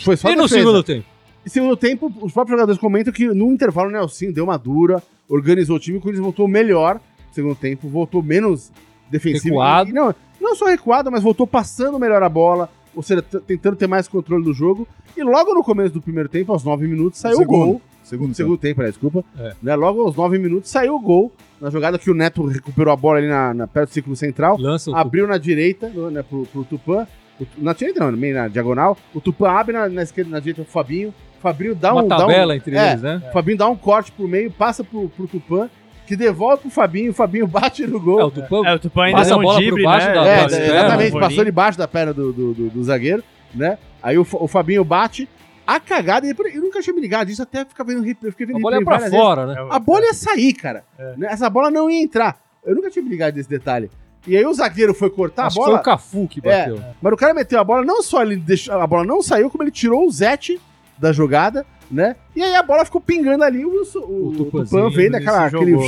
foi 0.04 0.16
só 0.18 0.30
E 0.30 0.36
no 0.36 0.44
defesa. 0.44 0.60
segundo 0.62 0.84
tempo? 0.84 1.06
E 1.46 1.50
segundo 1.50 1.76
tempo, 1.76 2.12
os 2.22 2.32
próprios 2.32 2.58
jogadores 2.58 2.80
comentam 2.80 3.12
que 3.14 3.28
no 3.28 3.52
intervalo 3.52 3.90
o 3.90 3.92
Nelson 3.92 4.32
deu 4.32 4.46
uma 4.46 4.58
dura, 4.58 5.04
organizou 5.28 5.76
o 5.76 5.80
time, 5.80 5.98
o 5.98 6.02
Corinthians 6.02 6.24
voltou 6.24 6.48
melhor 6.48 6.96
no 7.28 7.34
segundo 7.34 7.56
tempo, 7.56 7.90
voltou 7.90 8.24
menos 8.24 8.72
defensivo. 9.12 9.56
Recuado. 9.56 9.90
E 9.90 9.94
não, 9.94 10.16
não 10.40 10.56
só 10.56 10.66
recuado, 10.68 11.12
mas 11.12 11.22
voltou 11.22 11.46
passando 11.46 12.00
melhor 12.00 12.24
a 12.24 12.30
bola, 12.30 12.70
ou 12.96 13.04
seja, 13.04 13.22
tentando 13.22 13.76
ter 13.76 13.88
mais 13.88 14.08
controle 14.08 14.44
do 14.44 14.54
jogo. 14.54 14.88
E 15.18 15.22
logo 15.24 15.54
no 15.54 15.64
começo 15.64 15.94
do 15.94 16.02
primeiro 16.02 16.30
tempo, 16.30 16.54
aos 16.54 16.64
nove 16.64 16.88
minutos, 16.88 17.20
saiu 17.20 17.40
o 17.42 17.46
gol. 17.46 17.82
Segundo, 18.04 18.34
segundo 18.34 18.58
tempo, 18.58 18.82
aliás, 18.82 18.96
desculpa. 18.96 19.24
É. 19.40 19.54
Né, 19.64 19.76
logo 19.76 20.02
aos 20.02 20.16
nove 20.16 20.38
minutos 20.38 20.70
saiu 20.70 20.96
o 20.96 21.00
gol. 21.00 21.32
Na 21.62 21.70
jogada 21.70 21.98
que 21.98 22.12
o 22.12 22.14
Neto 22.14 22.46
recuperou 22.46 22.94
a 22.94 22.96
bola 22.98 23.18
ali 23.20 23.28
na, 23.28 23.54
na- 23.54 23.68
perto 23.68 23.90
do 23.90 23.94
círculo 23.94 24.16
central. 24.16 24.58
Lança 24.60 24.92
o 24.92 24.96
Abriu 24.96 25.26
na 25.26 25.38
direita, 25.38 25.88
no- 25.90 26.12
né, 26.12 26.22
pro, 26.22 26.46
pro 26.46 26.64
Tupã. 26.66 27.08
O- 27.40 27.46
na 27.58 27.74
direita 27.74 28.00
não, 28.04 28.12
meio 28.12 28.36
na 28.36 28.48
diagonal. 28.50 28.98
O 29.14 29.22
Tupã 29.22 29.50
abre 29.52 29.74
na, 29.74 29.88
na 29.88 30.04
esquerda, 30.04 30.30
na 30.32 30.40
direita 30.40 30.64
pro 30.64 30.72
Fabinho. 30.72 31.10
O 31.40 31.42
Fabinho 31.42 31.74
dá 31.76 31.94
uma 31.94 32.04
um. 32.04 32.08
dá 32.08 32.18
tabela 32.18 32.54
um, 32.54 32.58
entre 32.58 32.76
é, 32.76 32.90
eles, 32.92 33.02
né? 33.02 33.22
O 33.30 33.32
Fabinho 33.32 33.58
dá 33.58 33.68
um 33.70 33.76
corte 33.76 34.12
pro 34.12 34.28
meio, 34.28 34.52
passa 34.52 34.84
pro, 34.84 35.08
pro 35.10 35.28
Tupã, 35.28 35.70
que 36.06 36.16
devolve 36.18 36.64
pro 36.64 36.70
Fabinho, 36.70 37.12
o 37.12 37.14
Fabinho 37.14 37.48
bate 37.48 37.88
no 37.88 38.00
gol. 38.00 38.20
É, 38.20 38.24
o 38.26 38.32
Tupã 38.32 38.62
É, 38.68 38.74
o 38.76 38.80
Tupã 38.80 39.04
ainda 39.06 39.18
Passa 39.20 39.34
a 39.34 39.38
um 39.38 39.42
bola 39.42 39.58
drible, 39.60 39.84
baixo 39.84 40.08
né? 40.08 40.14
da- 40.14 40.26
É, 40.28 40.44
das 40.44 40.54
é, 40.54 40.66
exatamente, 40.66 41.16
um 41.16 41.20
passou 41.22 41.46
debaixo 41.46 41.78
da 41.78 41.88
perna 41.88 42.14
do, 42.14 42.34
do, 42.34 42.54
do- 42.54 42.70
do 42.70 42.84
zagueiro, 42.84 43.24
né? 43.56 43.78
Aí 44.02 44.18
o, 44.18 44.28
o 44.34 44.48
Fabinho 44.50 44.84
bate, 44.84 45.28
a 45.66 45.80
cagada, 45.80 46.28
eu 46.28 46.62
nunca 46.62 46.82
tinha 46.82 46.94
me 46.94 47.02
ligado 47.02 47.28
disso, 47.28 47.42
até 47.42 47.64
ficar 47.66 47.84
vendo 47.84 48.02
replay, 48.02 48.30
eu 48.30 48.32
fiquei 48.32 48.46
vendo 48.46 48.58
a 48.58 48.60
bola 48.62 48.76
é 48.76 48.80
replay 48.80 48.98
pra 49.00 49.08
várias 49.08 49.12
vezes. 49.12 49.26
fora, 49.26 49.46
né? 49.48 49.68
A 49.70 49.80
bola 49.80 50.06
ia 50.06 50.14
sair, 50.14 50.54
cara. 50.54 50.84
É. 50.98 51.16
Né? 51.18 51.28
Essa 51.32 51.50
bola 51.50 51.70
não 51.72 51.90
ia 51.90 52.02
entrar. 52.02 52.38
Eu 52.66 52.76
nunca 52.76 52.90
tinha 52.90 53.04
me 53.04 53.10
ligado 53.10 53.34
desse 53.36 53.50
detalhe. 53.50 53.90
E 54.26 54.38
aí 54.38 54.46
o 54.46 54.54
zagueiro 54.54 54.94
foi 54.94 55.10
cortar 55.10 55.48
Acho 55.48 55.58
a 55.60 55.60
que 55.60 55.66
foi 55.66 55.66
bola. 55.72 55.80
o 55.82 55.84
Cafu 55.84 56.28
que 56.30 56.40
É. 56.48 56.60
bateu. 56.70 56.82
Mas 57.02 57.14
o 57.14 57.18
cara 57.18 57.34
meteu 57.34 57.60
a 57.60 57.64
bola, 57.64 57.84
não 57.86 58.02
só 58.02 58.22
ele 58.22 58.38
deixou, 58.38 58.74
a 58.80 58.88
bola 58.88 59.04
não 59.06 59.22
saiu, 59.22 59.50
como 59.50 59.64
ele 59.64 59.72
tirou 59.72 60.08
o 60.08 60.12
Zete 60.12 60.60
da 60.98 61.12
jogada, 61.12 61.66
né? 61.92 62.16
E 62.36 62.42
aí 62.42 62.56
a 62.56 62.64
bola 62.64 62.86
ficou 62.86 63.02
pingando 63.02 63.44
ali. 63.44 63.66
O, 63.66 63.70
o, 63.96 64.28
O 64.30 64.34
Tupan 64.34 64.90
veio 64.90 65.12
daquela. 65.12 65.50
se 65.50 65.56
Aquele, 65.56 65.72
jogou. 65.72 65.88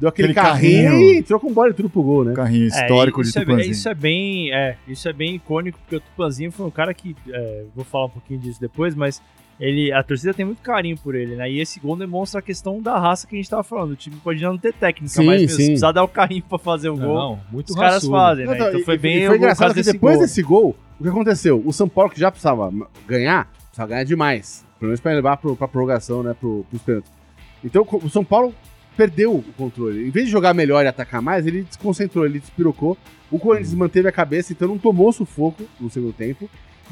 Deu 0.00 0.08
aquele, 0.08 0.30
Aquele 0.32 0.46
carrinho, 0.46 0.90
carrinho. 0.90 1.12
e 1.12 1.18
entrou 1.18 1.40
com 1.40 1.52
bola 1.52 1.70
e 1.70 1.74
tudo 1.74 1.88
pro 1.90 2.02
gol, 2.02 2.24
né? 2.24 2.32
Carrinho 2.34 2.66
histórico 2.66 3.20
é, 3.20 3.22
de 3.24 3.28
isso 3.30 3.38
é, 3.38 3.44
Tupanzinho. 3.44 3.70
isso 3.70 3.88
é 3.88 3.94
bem, 3.94 4.52
é, 4.54 4.76
isso 4.86 5.08
é 5.08 5.12
bem 5.12 5.34
icônico 5.36 5.78
porque 5.78 5.96
o 5.96 6.00
Tupanzinho 6.00 6.52
foi 6.52 6.66
um 6.66 6.70
cara 6.70 6.92
que, 6.94 7.16
é, 7.30 7.64
vou 7.74 7.84
falar 7.84 8.06
um 8.06 8.10
pouquinho 8.10 8.38
disso 8.40 8.60
depois, 8.60 8.94
mas 8.94 9.20
ele, 9.60 9.92
a 9.92 10.02
torcida 10.04 10.32
tem 10.32 10.44
muito 10.46 10.62
carinho 10.62 10.96
por 10.96 11.16
ele, 11.16 11.34
né? 11.34 11.50
E 11.50 11.58
esse 11.60 11.80
gol 11.80 11.96
demonstra 11.96 12.38
a 12.38 12.42
questão 12.42 12.80
da 12.80 12.96
raça 12.98 13.26
que 13.26 13.34
a 13.34 13.38
gente 13.38 13.50
tava 13.50 13.64
falando. 13.64 13.90
O 13.90 13.96
time 13.96 14.14
pode 14.22 14.40
não 14.40 14.56
ter 14.56 14.72
técnica, 14.72 15.08
Sim, 15.12 15.26
mas 15.26 15.40
meu, 15.40 15.48
se 15.48 15.56
precisar 15.56 15.90
dar 15.90 16.04
o 16.04 16.08
carrinho 16.08 16.44
pra 16.48 16.58
fazer 16.60 16.88
o 16.90 16.96
gol, 16.96 17.14
Não, 17.14 17.40
muito 17.50 17.70
os 17.70 17.74
caras 17.74 17.94
raçudo. 17.94 18.12
fazem, 18.12 18.46
né? 18.46 18.54
Não, 18.56 18.68
Então 18.68 18.80
foi 18.84 18.94
e- 18.94 18.98
bem 18.98 19.16
e 19.18 19.24
o 19.24 19.26
foi 19.26 19.34
o 19.34 19.38
engraçado 19.38 19.70
que 19.70 19.74
desse 19.80 19.92
depois 19.94 20.14
gol. 20.16 20.24
desse 20.24 20.42
gol, 20.42 20.76
o 21.00 21.02
que 21.02 21.08
aconteceu? 21.08 21.60
O 21.66 21.72
São 21.72 21.88
Paulo, 21.88 22.08
que 22.10 22.20
já 22.20 22.30
precisava 22.30 22.72
ganhar, 23.04 23.46
precisava 23.66 23.88
ganhar 23.90 24.04
demais. 24.04 24.64
Pelo 24.78 24.90
menos 24.90 25.00
pra 25.00 25.10
levar 25.12 25.36
pro, 25.38 25.56
pra 25.56 25.66
prorrogação, 25.66 26.22
né? 26.22 26.36
Pro, 26.38 26.64
pros 26.70 26.80
pênaltis. 26.82 27.10
Então 27.64 27.84
o 27.90 28.08
São 28.08 28.24
Paulo 28.24 28.54
perdeu 28.98 29.32
o 29.36 29.44
controle. 29.56 30.08
Em 30.08 30.10
vez 30.10 30.26
de 30.26 30.32
jogar 30.32 30.52
melhor 30.52 30.84
e 30.84 30.88
atacar 30.88 31.22
mais, 31.22 31.46
ele 31.46 31.62
desconcentrou, 31.62 32.26
ele 32.26 32.40
despirocou. 32.40 32.98
O 33.30 33.38
Corinthians 33.38 33.72
manteve 33.74 34.08
a 34.08 34.12
cabeça, 34.12 34.52
então 34.52 34.66
não 34.66 34.76
tomou 34.76 35.12
sufoco 35.12 35.62
no 35.78 35.88
segundo 35.88 36.12
tempo. 36.12 36.50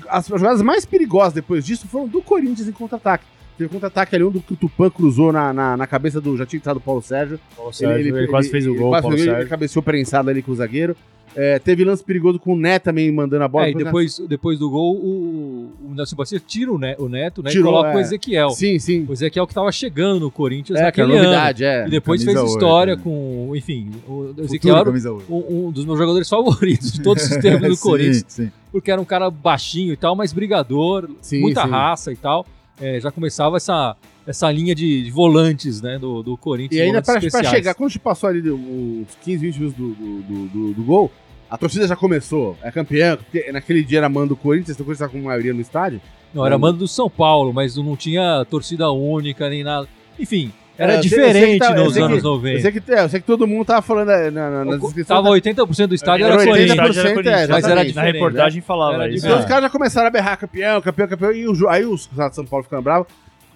As 0.08 0.28
jogadas 0.28 0.62
mais 0.62 0.86
perigosas 0.86 1.32
depois 1.32 1.66
disso 1.66 1.88
foram 1.88 2.06
do 2.06 2.22
Corinthians 2.22 2.68
em 2.68 2.72
contra-ataque. 2.72 3.24
Teve 3.58 3.70
contra-ataque 3.70 4.14
ali, 4.14 4.24
que 4.40 4.52
o 4.52 4.56
Tupan 4.56 4.88
cruzou 4.88 5.32
na, 5.32 5.52
na, 5.52 5.76
na 5.76 5.86
cabeça 5.86 6.20
do. 6.20 6.36
Já 6.36 6.46
tinha 6.46 6.58
entrado 6.58 6.76
o 6.76 6.80
Paulo 6.80 7.02
Sérgio. 7.02 7.40
Paulo 7.56 7.72
Sérgio, 7.72 8.16
ele, 8.16 8.28
quase 8.28 8.50
fez 8.50 8.66
o 8.66 8.70
ele 8.70 8.78
gol, 8.78 8.90
quase 8.90 9.02
Paulo 9.02 9.16
fez. 9.16 9.28
Ele 9.28 9.46
cabeceou 9.46 9.82
prensado 9.82 10.30
ali 10.30 10.42
com 10.42 10.52
o 10.52 10.54
zagueiro. 10.54 10.94
É, 11.38 11.58
teve 11.58 11.84
lance 11.84 12.02
perigoso 12.02 12.38
com 12.38 12.54
o 12.54 12.56
Neto 12.56 12.84
também 12.84 13.12
mandando 13.12 13.44
a 13.44 13.48
bola. 13.48 13.66
É, 13.66 13.70
e 13.70 13.74
depois, 13.74 14.18
depois 14.26 14.58
do 14.58 14.70
gol, 14.70 14.96
o, 14.96 15.70
o 15.84 15.94
Nelson 15.94 16.16
Batista 16.16 16.42
tira 16.48 16.72
o, 16.72 16.78
Ne- 16.78 16.96
o 16.98 17.08
Neto, 17.10 17.42
né? 17.42 17.50
Tirou, 17.50 17.66
e 17.70 17.74
coloca 17.74 17.90
é. 17.90 17.96
o 17.96 18.00
Ezequiel. 18.00 18.50
Sim, 18.50 18.78
sim. 18.78 19.04
O 19.06 19.12
Ezequiel 19.12 19.46
que 19.46 19.52
tava 19.52 19.70
chegando 19.70 20.20
no 20.20 20.30
Corinthians 20.30 20.78
É, 20.80 20.90
que 20.90 21.00
é 21.00 21.04
naquele 21.04 21.18
ano. 21.18 21.28
novidade, 21.28 21.64
é. 21.64 21.86
E 21.86 21.90
depois 21.90 22.22
Camisa 22.24 22.40
fez 22.40 22.52
história 22.52 22.96
né? 22.96 23.02
com, 23.04 23.52
enfim, 23.54 23.90
o 24.08 24.34
Ezequiel 24.38 24.76
era 24.78 24.90
um, 25.28 25.66
um 25.66 25.70
dos 25.70 25.84
meus 25.84 25.98
jogadores 25.98 26.26
favoritos 26.30 26.90
de 26.92 27.02
todos 27.02 27.22
os 27.22 27.36
tempos 27.36 27.68
do 27.68 27.76
Sim, 27.76 27.82
Corinthians, 27.82 28.24
sim. 28.28 28.50
porque 28.72 28.90
era 28.90 29.00
um 29.00 29.04
cara 29.04 29.30
baixinho 29.30 29.92
e 29.92 29.96
tal, 29.96 30.16
mas 30.16 30.32
brigador, 30.32 31.08
Sim, 31.20 31.40
muita 31.40 31.64
raça 31.64 32.10
e 32.12 32.16
tal. 32.16 32.46
É, 32.80 33.00
já 33.00 33.10
começava 33.10 33.56
essa, 33.56 33.96
essa 34.26 34.50
linha 34.52 34.74
de, 34.74 35.04
de 35.04 35.10
volantes, 35.10 35.80
né, 35.80 35.98
do, 35.98 36.22
do 36.22 36.36
Corinthians. 36.36 36.78
E 36.78 36.82
ainda 36.82 36.98
especiais. 36.98 37.48
chegar, 37.48 37.74
quando 37.74 37.86
a 37.86 37.92
gente 37.92 38.00
passou 38.00 38.28
ali 38.28 38.50
uns 38.50 39.06
15, 39.22 39.36
20 39.38 39.56
minutos 39.58 39.78
do, 39.78 39.94
do, 39.94 40.46
do- 40.48 40.72
do 40.74 40.82
gol, 40.82 41.10
a 41.50 41.56
torcida 41.58 41.86
já 41.86 41.96
começou. 41.96 42.56
É 42.62 42.70
campeão, 42.70 43.16
porque 43.16 43.50
naquele 43.52 43.82
dia 43.84 43.98
era 43.98 44.08
mando 44.08 44.28
do 44.28 44.36
Corinthians, 44.36 44.70
então 44.76 44.84
o 44.84 44.86
Corinthians 44.86 45.10
tá 45.10 45.18
com 45.18 45.24
maioria 45.24 45.52
no 45.54 45.60
estádio. 45.60 46.00
Não, 46.34 46.44
era 46.44 46.58
mando 46.58 46.78
do 46.78 46.88
São 46.88 47.08
Paulo, 47.08 47.52
mas 47.52 47.76
não 47.76 47.96
tinha 47.96 48.44
torcida 48.50 48.90
única 48.90 49.48
nem 49.48 49.64
nada. 49.64 49.88
Enfim, 50.18 50.52
era 50.76 50.92
É, 50.94 51.00
sei 51.00 51.02
que 51.02 51.08
diferente 51.16 51.58
tá- 51.60 51.74
nos 51.74 51.94
sei 51.94 52.02
que- 52.02 52.08
anos 52.12 52.24
Eu 52.24 52.30
90. 52.32 52.60
sei 52.60 52.72
que, 52.72 52.92
é, 52.92 53.04
eu 53.04 53.08
sei 53.08 53.20
que 53.20 53.26
todo 53.26 53.46
mundo 53.46 53.64
tava 53.64 53.80
falando 53.80 54.10
é, 54.10 54.30
na, 54.30 54.50
na, 54.50 54.64
nas 54.64 54.74
O- 54.82 54.86
inscrições. 54.86 55.06
Tava 55.06 55.22
da- 55.22 55.30
80% 55.30 55.86
do 55.88 55.94
estádio 55.94 56.26
Era 56.26 56.34
era 56.34 56.42
80%, 56.42 56.74
Corinthians. 56.74 57.14
Corinthians, 57.14 57.26
é, 57.26 57.36
mas 57.36 57.48
era 57.48 57.56
exatamente. 57.56 57.74
Na 57.74 57.84
diferente, 58.02 58.12
reportagem 58.14 58.60
falava 58.60 58.94
Era 58.94 59.08
isso. 59.08 59.24
Então 59.26 59.36
É. 59.38 59.40
os 59.40 59.46
caras 59.46 59.62
já 59.64 59.70
começaram 59.70 60.06
a 60.08 60.10
berrar 60.10 60.36
campeão, 60.36 60.80
campeão, 60.82 61.08
campeão, 61.08 61.32
e 61.32 61.46
o, 61.48 61.68
aí 61.68 61.84
os 61.86 62.06
caras 62.08 62.30
de 62.32 62.36
São 62.36 62.44
Paulo 62.44 62.64
ficando 62.64 62.82
bravos. 62.82 63.06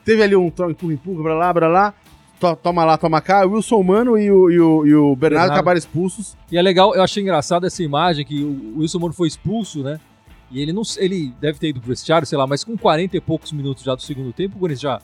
Teve 0.04 0.22
ali 0.22 0.34
um 0.34 0.46
empurra, 0.46 0.92
empurra, 0.94 1.22
pra 1.22 1.34
lá, 1.34 1.52
pra 1.52 1.68
lá. 1.68 1.94
To- 2.40 2.56
toma 2.56 2.84
lá, 2.84 2.96
toma 2.96 3.20
cá. 3.20 3.46
O 3.46 3.52
Wilson 3.52 3.82
Mano 3.82 4.18
e 4.18 4.30
o, 4.30 4.50
e 4.50 4.58
o, 4.60 4.86
e 4.86 4.94
o 4.94 5.14
Bernardo 5.14 5.18
Bernardo. 5.18 5.52
acabaram 5.52 5.78
expulsos. 5.78 6.36
E 6.50 6.56
é 6.58 6.62
legal, 6.62 6.94
eu 6.94 7.02
achei 7.02 7.22
engraçado 7.22 7.66
essa 7.66 7.82
imagem 7.82 8.24
que 8.24 8.42
o 8.42 8.78
Wilson 8.80 8.98
Mano 8.98 9.12
foi 9.12 9.28
expulso, 9.28 9.82
né? 9.82 10.00
E 10.50 10.60
ele 10.60 10.72
não 10.72 10.82
ele 10.98 11.32
deve 11.40 11.58
ter 11.60 11.68
ido 11.68 11.80
pro 11.80 11.90
vestiário, 11.90 12.26
sei 12.26 12.36
lá, 12.36 12.44
mas 12.46 12.64
com 12.64 12.76
40 12.76 13.16
e 13.16 13.20
poucos 13.20 13.52
minutos 13.52 13.84
já 13.84 13.94
do 13.94 14.02
segundo 14.02 14.32
tempo, 14.32 14.56
o 14.56 14.58
Corinthians 14.58 14.80
já, 14.80 15.00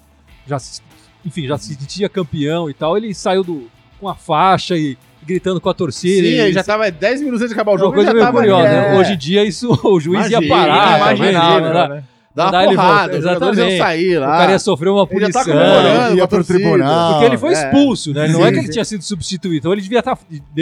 já 0.47 0.59
se- 0.59 0.81
enfim, 1.25 1.47
já 1.47 1.57
se 1.57 1.75
sentia 1.75 2.09
campeão 2.09 2.69
e 2.69 2.75
tal. 2.75 2.97
Ele 2.97 3.15
saiu 3.15 3.45
do, 3.45 3.69
com 4.01 4.09
a 4.09 4.15
faixa 4.17 4.77
e 4.77 4.99
gritando 5.25 5.61
com 5.61 5.69
a 5.69 5.75
torcida. 5.75 6.27
Sim, 6.27 6.35
ele 6.35 6.53
já 6.53 6.65
tava 6.65 6.91
10 6.91 7.21
minutos 7.21 7.43
antes 7.43 7.55
de 7.55 7.55
acabar 7.55 7.73
o 7.73 7.75
uma 7.75 7.81
jogo. 7.81 7.95
coisa 7.95 8.11
ele 8.11 8.19
já 8.21 8.25
meio 8.25 8.27
tava 8.27 8.39
curiosa, 8.39 8.69
é. 8.69 8.91
né? 8.93 8.99
Hoje 8.99 9.13
em 9.13 9.19
dia 9.19 9.45
isso 9.45 9.71
o 9.85 10.01
juiz 10.01 10.31
ia 10.31 10.39
Imagina, 10.39 10.55
parar, 10.57 10.97
imagina, 10.99 11.31
imaginava, 11.31 11.95
né? 11.95 12.05
Né? 12.45 12.51
Dá 12.51 12.59
uma 12.59 12.65
ele 12.65 12.75
porrada, 12.77 12.99
voltar, 13.01 13.17
os 13.19 13.25
jogadores 13.25 13.59
iam 13.59 13.69
exatamente. 13.69 13.79
sair 13.79 14.17
O 14.17 14.21
lá. 14.21 14.39
cara 14.39 14.53
ia 14.53 14.59
sofrer 14.59 14.89
uma 14.91 15.09
Ele 15.11 15.21
já 15.21 15.27
tá 15.33 15.45
punição. 15.45 15.45
comemorando. 15.45 16.11
Ia 16.11 16.17
com 16.19 16.25
a 16.25 16.29
pro 16.29 16.45
tribunal. 16.45 17.11
Porque 17.13 17.25
ele 17.25 17.39
foi 17.39 17.49
É. 17.51 17.53
expulso, 17.53 18.13
né? 18.13 18.29
Não 18.29 18.41
é 18.43 18.47
Sim, 18.49 18.53
que 18.53 18.59
ele 18.59 18.67
sim. 18.67 18.73
tinha 18.73 18.85
sido 18.85 19.03
substituído, 19.03 19.57
então 19.57 19.73
ele 19.73 19.81
devia 19.83 19.99
estar. 20.01 20.19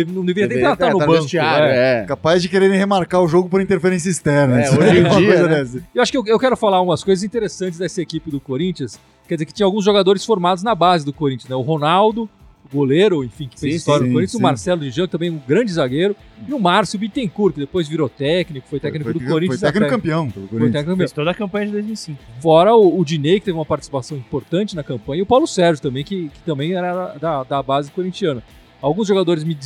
não 0.09 0.25
deveria 0.25 0.49
nem 0.49 0.59
estar 0.71 0.91
no 0.93 0.99
tá 0.99 1.07
banco. 1.07 1.21
vestiário, 1.21 1.67
é. 1.67 2.03
é. 2.03 2.05
Capaz 2.05 2.41
de 2.43 2.49
quererem 2.49 2.79
remarcar 2.79 3.21
o 3.23 3.29
jogo 3.29 3.49
por 3.49 3.61
interferência 3.61 4.09
externa. 4.09 4.61
É, 4.61 4.71
hoje 4.71 4.99
em 4.99 5.05
Uma 5.05 5.17
dia, 5.17 5.47
né? 5.49 5.67
Eu 5.95 6.03
acho 6.03 6.13
que 6.13 6.19
eu, 6.19 6.25
eu 6.27 6.39
quero 6.39 6.57
falar 6.57 6.81
umas 6.81 7.03
coisas 7.03 7.25
interessantes 7.25 7.79
dessa 7.79 8.01
equipe 8.01 8.31
do 8.31 8.41
Corinthians. 8.41 8.99
Quer 9.27 9.35
dizer 9.37 9.47
que 9.47 9.53
tinha 9.55 9.67
alguns 9.67 9.85
jogadores 9.85 10.25
formados 10.25 10.63
na 10.63 10.75
base 10.75 11.05
do 11.05 11.13
Corinthians, 11.13 11.49
né? 11.49 11.57
O 11.57 11.63
Ronaldo, 11.63 12.23
o 12.25 12.29
goleiro, 12.75 13.23
enfim, 13.25 13.49
que 13.49 13.59
fez 13.59 13.73
Sim, 13.73 13.77
história 13.79 14.01
sim, 14.03 14.09
no 14.09 14.13
Corinthians, 14.15 14.33
sim. 14.33 14.39
o 14.39 14.43
Marcelo 14.43 14.81
de 14.81 14.91
Jean, 14.91 15.07
também 15.07 15.29
é 15.29 15.33
um 15.33 15.41
grande 15.47 15.73
zagueiro, 15.73 16.15
e 16.49 16.53
o 16.53 16.59
Márcio 16.59 16.99
Bittencourt, 16.99 17.55
que 17.55 17.61
depois 17.61 17.87
virou 17.89 18.09
técnico, 18.09 18.67
foi 18.69 18.81
técnico 18.81 19.05
Foi- 19.05 19.13
do 19.21 19.21
Corinthians. 19.27 19.61
Foi 19.61 19.71
técnico 19.73 19.91
campeão 19.91 20.31
pelo 20.31 20.47
Foi 20.49 20.59
Corinthians. 20.59 20.73
técnico 20.83 20.99
Fez 20.99 21.13
toda 21.13 21.31
a 21.31 21.35
campanha 21.35 21.67
de 21.67 21.73
2005. 21.73 22.19
Fora 22.41 22.75
o, 22.75 22.99
o 23.01 23.05
Diney, 23.05 23.39
que 23.41 23.47
teve 23.47 23.57
uma 23.57 23.65
participação 23.65 24.17
importante 24.19 24.75
na 24.77 24.83
campanha, 24.83 25.21
e 25.21 25.23
o 25.23 25.27
Paulo 25.27 25.47
Sérgio 25.47 25.83
também, 25.83 26.05
que, 26.05 26.29
que 26.29 26.41
também 26.45 26.73
era 26.75 27.15
da, 27.19 27.43
da 27.45 27.63
base 27.63 27.91
corintiana. 27.91 28.43
Alguns 28.83 29.09
jogadores 29.09 29.45
me, 29.45 29.57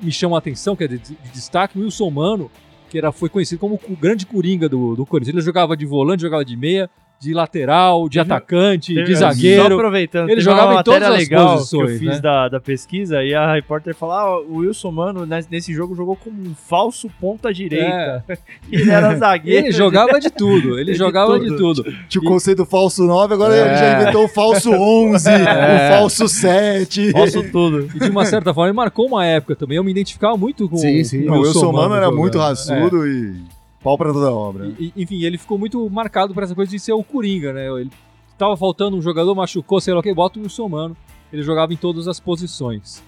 me 0.00 0.12
chamam 0.12 0.36
a 0.36 0.38
atenção, 0.38 0.76
quer 0.76 0.88
dizer, 0.88 1.00
de, 1.00 1.14
de 1.14 1.30
destaque, 1.32 1.78
o 1.78 1.82
Wilson 1.82 2.10
Mano, 2.10 2.50
que 2.88 2.98
era, 2.98 3.10
foi 3.10 3.28
conhecido 3.28 3.58
como 3.58 3.80
o 3.88 3.96
grande 3.96 4.24
coringa 4.26 4.68
do, 4.68 4.94
do 4.94 5.04
Corinthians. 5.04 5.34
Ele 5.34 5.44
jogava 5.44 5.76
de 5.76 5.84
volante, 5.84 6.22
jogava 6.22 6.44
de 6.44 6.56
meia, 6.56 6.88
de 7.18 7.32
lateral, 7.32 8.08
de 8.10 8.20
atacante, 8.20 8.92
de 8.94 9.14
Só 9.14 9.20
zagueiro. 9.30 9.74
aproveitando, 9.74 10.28
ele 10.28 10.40
jogava 10.42 10.74
em 10.80 10.82
todas 10.82 11.02
as 11.08 11.16
legal 11.18 11.56
posições, 11.56 11.86
que 11.88 11.94
eu 11.94 11.98
fiz 11.98 12.08
né? 12.16 12.20
da, 12.20 12.48
da 12.48 12.60
pesquisa 12.60 13.24
e 13.24 13.34
a 13.34 13.54
repórter 13.54 13.94
falou: 13.94 14.14
ah, 14.14 14.40
o 14.40 14.56
Wilson 14.58 14.90
Mano 14.90 15.24
nes- 15.24 15.48
nesse 15.48 15.72
jogo 15.72 15.94
jogou 15.96 16.14
como 16.14 16.36
um 16.40 16.54
falso 16.54 17.08
ponta 17.20 17.52
direita. 17.54 18.22
É. 18.28 18.38
Ele 18.70 18.90
era 18.90 19.16
zagueiro. 19.16 19.66
Ele 19.66 19.72
jogava 19.72 20.20
de 20.20 20.30
tudo, 20.30 20.78
ele 20.78 20.92
De 20.96 20.98
jogava 20.98 21.38
tudo. 21.38 21.50
de 21.50 21.56
tudo. 21.56 21.84
Tinha 22.08 22.20
o 22.22 22.24
conceito 22.24 22.58
do 22.58 22.66
falso 22.66 23.02
9, 23.04 23.32
agora 23.34 23.56
É. 23.56 23.60
ele 23.60 23.76
já 23.76 24.00
inventou 24.02 24.24
o 24.24 24.28
falso 24.28 24.70
11, 24.70 25.28
o 25.30 25.88
falso 25.96 26.28
7. 26.28 27.12
Posso 27.12 27.42
tudo. 27.50 27.88
E 27.94 27.98
de 27.98 28.10
uma 28.10 28.24
certa 28.26 28.52
forma 28.52 28.68
ele 28.68 28.76
marcou 28.76 29.06
uma 29.06 29.24
época 29.24 29.56
também. 29.56 29.76
Eu 29.78 29.84
me 29.84 29.90
identificava 29.90 30.36
muito 30.36 30.68
com 30.68 30.76
Sim, 30.76 31.02
sim. 31.02 31.24
com 31.26 31.32
o 31.38 31.40
Wilson 31.40 31.72
Mano 31.72 31.94
era 31.94 32.04
jogando. 32.04 32.20
muito 32.20 32.38
É. 32.38 32.40
raçudo 32.42 33.06
e 33.06 33.55
pau 33.86 33.96
pra 33.96 34.12
toda 34.12 34.32
obra. 34.32 34.66
E- 34.78 34.92
e- 34.96 35.02
enfim, 35.02 35.22
ele 35.22 35.38
ficou 35.38 35.56
muito 35.56 35.88
marcado 35.88 36.34
por 36.34 36.42
essa 36.42 36.54
coisa 36.56 36.68
de 36.70 36.78
ser 36.80 36.92
o 36.92 37.04
Coringa, 37.04 37.52
né? 37.52 37.68
Ele 37.68 37.90
tava 38.36 38.56
faltando 38.56 38.96
um 38.96 39.00
jogador, 39.00 39.32
machucou, 39.34 39.80
sei 39.80 39.94
lá 39.94 40.00
o 40.00 40.02
que, 40.02 40.12
bota 40.12 40.40
o 40.40 40.42
Wilson 40.42 40.68
Mano. 40.68 40.96
Ele 41.32 41.42
jogava 41.42 41.72
em 41.72 41.76
todas 41.76 42.08
as 42.08 42.18
posições. 42.18 43.00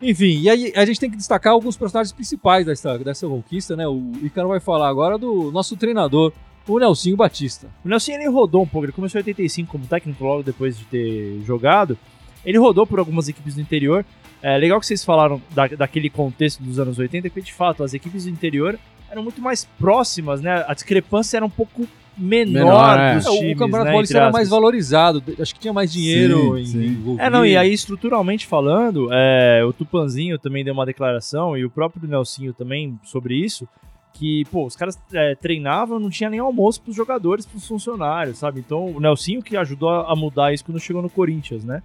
Enfim, 0.00 0.38
e 0.40 0.48
aí 0.48 0.72
a 0.76 0.84
gente 0.84 1.00
tem 1.00 1.10
que 1.10 1.16
destacar 1.16 1.52
alguns 1.52 1.76
personagens 1.76 2.12
principais 2.12 2.64
dessa, 2.64 2.96
dessa 2.98 3.26
conquista, 3.26 3.74
né? 3.74 3.88
O 3.88 4.12
Icaro 4.22 4.48
vai 4.48 4.60
falar 4.60 4.88
agora 4.88 5.18
do 5.18 5.50
nosso 5.50 5.76
treinador, 5.76 6.32
o 6.68 6.78
Nelsinho 6.78 7.16
Batista. 7.16 7.66
O 7.84 7.88
Nelson 7.88 8.12
ele 8.12 8.28
rodou 8.28 8.62
um 8.62 8.66
pouco, 8.66 8.84
ele 8.86 8.92
começou 8.92 9.18
em 9.18 9.24
85 9.24 9.68
como 9.72 9.84
técnico, 9.86 10.22
logo 10.24 10.44
depois 10.44 10.78
de 10.78 10.84
ter 10.84 11.40
jogado. 11.44 11.98
Ele 12.44 12.56
rodou 12.58 12.86
por 12.86 13.00
algumas 13.00 13.28
equipes 13.28 13.56
do 13.56 13.60
interior. 13.60 14.04
É 14.40 14.56
legal 14.56 14.78
que 14.78 14.86
vocês 14.86 15.04
falaram 15.04 15.42
da, 15.50 15.66
daquele 15.66 16.08
contexto 16.08 16.62
dos 16.62 16.78
anos 16.78 16.96
80, 17.00 17.28
porque 17.28 17.40
de 17.42 17.52
fato 17.52 17.82
as 17.82 17.92
equipes 17.94 18.22
do 18.24 18.30
interior 18.30 18.78
eram 19.10 19.22
muito 19.22 19.40
mais 19.40 19.64
próximas, 19.78 20.40
né? 20.40 20.64
A 20.66 20.74
discrepância 20.74 21.36
era 21.36 21.44
um 21.46 21.50
pouco 21.50 21.86
menor, 22.16 22.52
Menor, 22.64 22.98
é. 22.98 23.14
dos 23.14 23.26
É, 23.26 23.30
times. 23.30 23.56
o 23.56 23.58
Campeonato 23.58 23.84
né, 23.84 23.90
Paulista 23.92 24.18
era 24.18 24.30
mais 24.32 24.48
valorizado, 24.48 25.22
acho 25.40 25.54
que 25.54 25.60
tinha 25.60 25.72
mais 25.72 25.92
dinheiro 25.92 26.56
Sim, 26.56 26.60
em, 26.60 26.66
sim. 26.66 26.86
envolvido. 26.86 27.22
É, 27.22 27.30
não, 27.30 27.46
e 27.46 27.56
aí 27.56 27.72
estruturalmente 27.72 28.46
falando, 28.46 29.08
é, 29.12 29.64
o 29.64 29.72
Tupanzinho 29.72 30.36
também 30.38 30.64
deu 30.64 30.74
uma 30.74 30.84
declaração, 30.84 31.56
e 31.56 31.64
o 31.64 31.70
próprio 31.70 32.08
Nelsinho 32.08 32.52
também 32.52 32.98
sobre 33.04 33.36
isso, 33.36 33.68
que, 34.12 34.44
pô, 34.46 34.66
os 34.66 34.74
caras 34.74 34.98
é, 35.12 35.36
treinavam, 35.36 36.00
não 36.00 36.10
tinha 36.10 36.28
nem 36.28 36.40
almoço 36.40 36.82
pros 36.82 36.96
jogadores, 36.96 37.46
pros 37.46 37.66
funcionários, 37.68 38.38
sabe? 38.38 38.58
Então, 38.58 38.86
o 38.86 38.98
Nelsinho 38.98 39.40
que 39.40 39.56
ajudou 39.56 39.88
a 39.88 40.16
mudar 40.16 40.52
isso 40.52 40.64
quando 40.64 40.80
chegou 40.80 41.00
no 41.00 41.08
Corinthians, 41.08 41.62
né? 41.62 41.82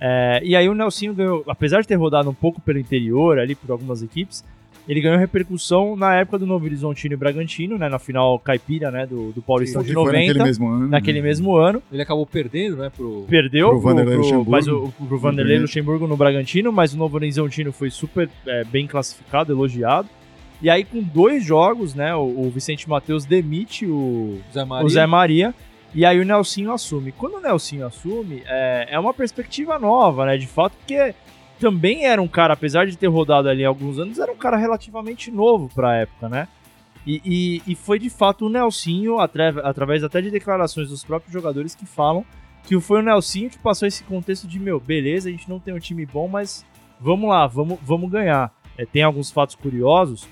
É, 0.00 0.40
e 0.42 0.56
aí 0.56 0.66
o 0.68 0.74
Nelsinho 0.74 1.12
ganhou, 1.12 1.44
apesar 1.46 1.82
de 1.82 1.88
ter 1.88 1.96
rodado 1.96 2.30
um 2.30 2.34
pouco 2.34 2.58
pelo 2.60 2.78
interior, 2.78 3.38
ali 3.38 3.54
por 3.54 3.70
algumas 3.70 4.02
equipes, 4.02 4.42
ele 4.88 5.00
ganhou 5.00 5.18
repercussão 5.18 5.96
na 5.96 6.14
época 6.14 6.38
do 6.38 6.46
Novo 6.46 6.64
Horizontino 6.66 7.14
e 7.14 7.16
Bragantino, 7.16 7.78
né? 7.78 7.88
Na 7.88 7.98
final 7.98 8.38
caipira, 8.38 8.90
né? 8.90 9.06
Do, 9.06 9.32
do 9.32 9.40
Paulistão 9.40 9.82
Que 9.82 9.88
de 9.88 9.94
foi 9.94 10.04
90, 10.04 10.26
naquele 10.26 10.44
mesmo 10.44 10.68
ano. 10.68 10.88
naquele 10.88 11.22
mesmo 11.22 11.56
ano 11.56 11.82
Ele 11.90 12.02
acabou 12.02 12.26
perdendo, 12.26 12.76
né, 12.76 12.90
pro... 12.94 13.24
perdeu 13.28 13.70
Pro 13.70 13.80
pro, 13.80 13.88
Vanderlei 13.90 14.16
Luxemburgo. 14.16 14.50
mas 14.50 14.68
o, 14.68 14.92
pro 15.08 15.18
Vanderlei. 15.18 15.58
Luxemburgo 15.58 16.06
no 16.06 16.16
Bragantino, 16.16 16.72
mas 16.72 16.92
o 16.92 16.98
Novo 16.98 17.16
Horizontino 17.16 17.72
foi 17.72 17.90
super 17.90 18.28
é, 18.46 18.64
bem 18.64 18.86
classificado, 18.86 19.52
elogiado. 19.52 20.08
E 20.60 20.70
aí, 20.70 20.84
com 20.84 21.02
dois 21.02 21.44
jogos, 21.44 21.94
né, 21.94 22.14
o, 22.14 22.46
o 22.46 22.50
Vicente 22.50 22.88
Matheus 22.88 23.24
demite 23.24 23.86
o, 23.86 24.38
Zé 24.52 24.64
Maria. 24.64 24.86
o 24.86 24.88
Zé 24.88 25.06
Maria, 25.06 25.54
e 25.94 26.04
aí 26.04 26.18
o 26.18 26.24
Nelsinho 26.24 26.72
assume. 26.72 27.12
Quando 27.12 27.36
o 27.36 27.40
Nelsinho 27.40 27.86
assume, 27.86 28.42
é, 28.46 28.88
é 28.90 28.98
uma 28.98 29.12
perspectiva 29.14 29.78
nova, 29.78 30.26
né, 30.26 30.36
de 30.36 30.46
fato, 30.46 30.74
porque 30.78 31.14
também 31.58 32.04
era 32.06 32.20
um 32.20 32.28
cara, 32.28 32.54
apesar 32.54 32.86
de 32.86 32.96
ter 32.96 33.06
rodado 33.06 33.48
ali 33.48 33.64
alguns 33.64 33.98
anos, 33.98 34.18
era 34.18 34.30
um 34.32 34.36
cara 34.36 34.56
relativamente 34.56 35.30
novo 35.30 35.70
pra 35.74 35.96
época, 35.96 36.28
né? 36.28 36.48
E, 37.06 37.20
e- 37.24 37.72
e 37.72 37.74
foi 37.74 37.98
de 37.98 38.08
fato 38.08 38.46
o 38.46 38.48
Nelsinho, 38.48 39.18
atra- 39.18 39.60
através 39.62 40.02
até 40.02 40.20
de 40.22 40.30
declarações 40.30 40.88
dos 40.88 41.04
próprios 41.04 41.32
jogadores, 41.32 41.74
que 41.74 41.84
falam 41.86 42.24
que 42.66 42.80
foi 42.80 43.00
o 43.00 43.02
Nelsinho 43.02 43.50
que 43.50 43.58
passou 43.58 43.86
esse 43.86 44.02
contexto 44.04 44.46
de, 44.48 44.58
meu, 44.58 44.80
beleza, 44.80 45.28
a 45.28 45.32
gente 45.32 45.48
não 45.50 45.60
tem 45.60 45.74
um 45.74 45.78
time 45.78 46.06
bom, 46.06 46.26
mas 46.26 46.64
vamos 46.98 47.28
lá, 47.28 47.46
vamos, 47.46 47.78
vamos 47.82 48.10
ganhar. 48.10 48.50
É, 48.78 48.86
tem 48.86 49.02
alguns 49.02 49.30
fatos 49.30 49.54
curiosos. 49.54 50.26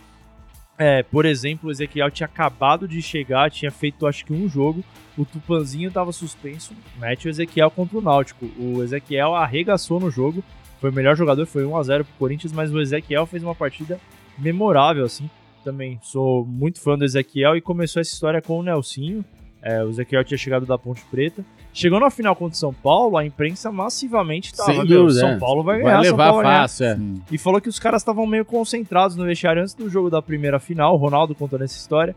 É, 0.79 1.03
por 1.03 1.27
exemplo, 1.27 1.69
o 1.69 1.71
Ezequiel 1.71 2.11
tinha 2.11 2.27
acabado 2.27 2.89
de 2.89 3.03
chegar, 3.03 3.51
tinha 3.51 3.71
feito 3.71 4.07
acho 4.07 4.25
que 4.25 4.33
um 4.33 4.49
jogo, 4.49 4.83
o 5.17 5.25
Tupanzinho 5.27 5.89
estava 5.89 6.11
suspenso, 6.11 6.73
mete 6.99 7.29
o 7.29 7.31
Ezequiel 7.31 7.71
contra 7.71 7.99
o 7.99 8.01
Náutico. 8.01 8.47
O 8.59 8.83
Ezequiel 8.83 9.35
arregaçou 9.35 10.01
no 10.01 10.11
jogo, 10.11 10.43
foi 10.83 10.91
o 10.91 10.93
melhor 10.93 11.17
jogador, 11.17 11.47
foi 11.47 11.63
1x0 11.65 12.05
pro 12.05 12.15
Corinthians, 12.19 12.53
mas 12.53 12.71
o 12.71 12.79
Ezequiel 12.79 13.25
fez 13.25 13.43
uma 13.43 13.55
partida 13.55 13.99
memorável, 14.37 15.05
assim. 15.05 15.31
Também 15.65 15.99
sou 16.03 16.45
muito 16.45 16.81
fã 16.81 16.99
do 16.99 17.05
Ezequiel 17.05 17.57
e 17.57 17.61
começou 17.61 18.01
essa 18.01 18.13
história 18.13 18.43
com 18.43 18.59
o 18.59 18.63
Nelsinho. 18.63 19.25
É, 19.63 19.83
o 19.85 19.91
Ezequiel 19.91 20.25
tinha 20.25 20.37
chegado 20.37 20.67
da 20.67 20.77
Ponte 20.77 21.03
Preta. 21.09 21.45
Chegou 21.73 22.01
na 22.01 22.11
final 22.11 22.35
contra 22.35 22.55
o 22.55 22.59
São 22.59 22.75
Paulo, 22.75 23.17
a 23.17 23.25
imprensa 23.25 23.71
massivamente 23.71 24.53
tava, 24.53 24.73
Sem 24.73 24.85
meu, 24.85 25.05
dúvida, 25.05 25.21
São 25.21 25.29
é. 25.31 25.39
Paulo 25.39 25.63
vai 25.63 25.79
ganhar, 25.79 25.95
Vai 25.99 26.05
São 26.05 26.13
levar 26.13 26.25
Paulo 26.27 26.43
vai 26.43 26.53
ganhar. 26.53 26.63
fácil, 26.63 26.87
é. 26.87 26.99
E 27.31 27.39
falou 27.39 27.61
que 27.61 27.69
os 27.69 27.79
caras 27.79 28.03
estavam 28.03 28.27
meio 28.27 28.45
concentrados 28.45 29.17
no 29.17 29.25
vestiário 29.25 29.63
antes 29.63 29.73
do 29.75 29.89
jogo 29.89 30.11
da 30.11 30.21
primeira 30.21 30.59
final. 30.59 30.95
O 30.95 30.99
Ronaldo 30.99 31.33
contando 31.35 31.63
essa 31.63 31.77
história. 31.79 32.15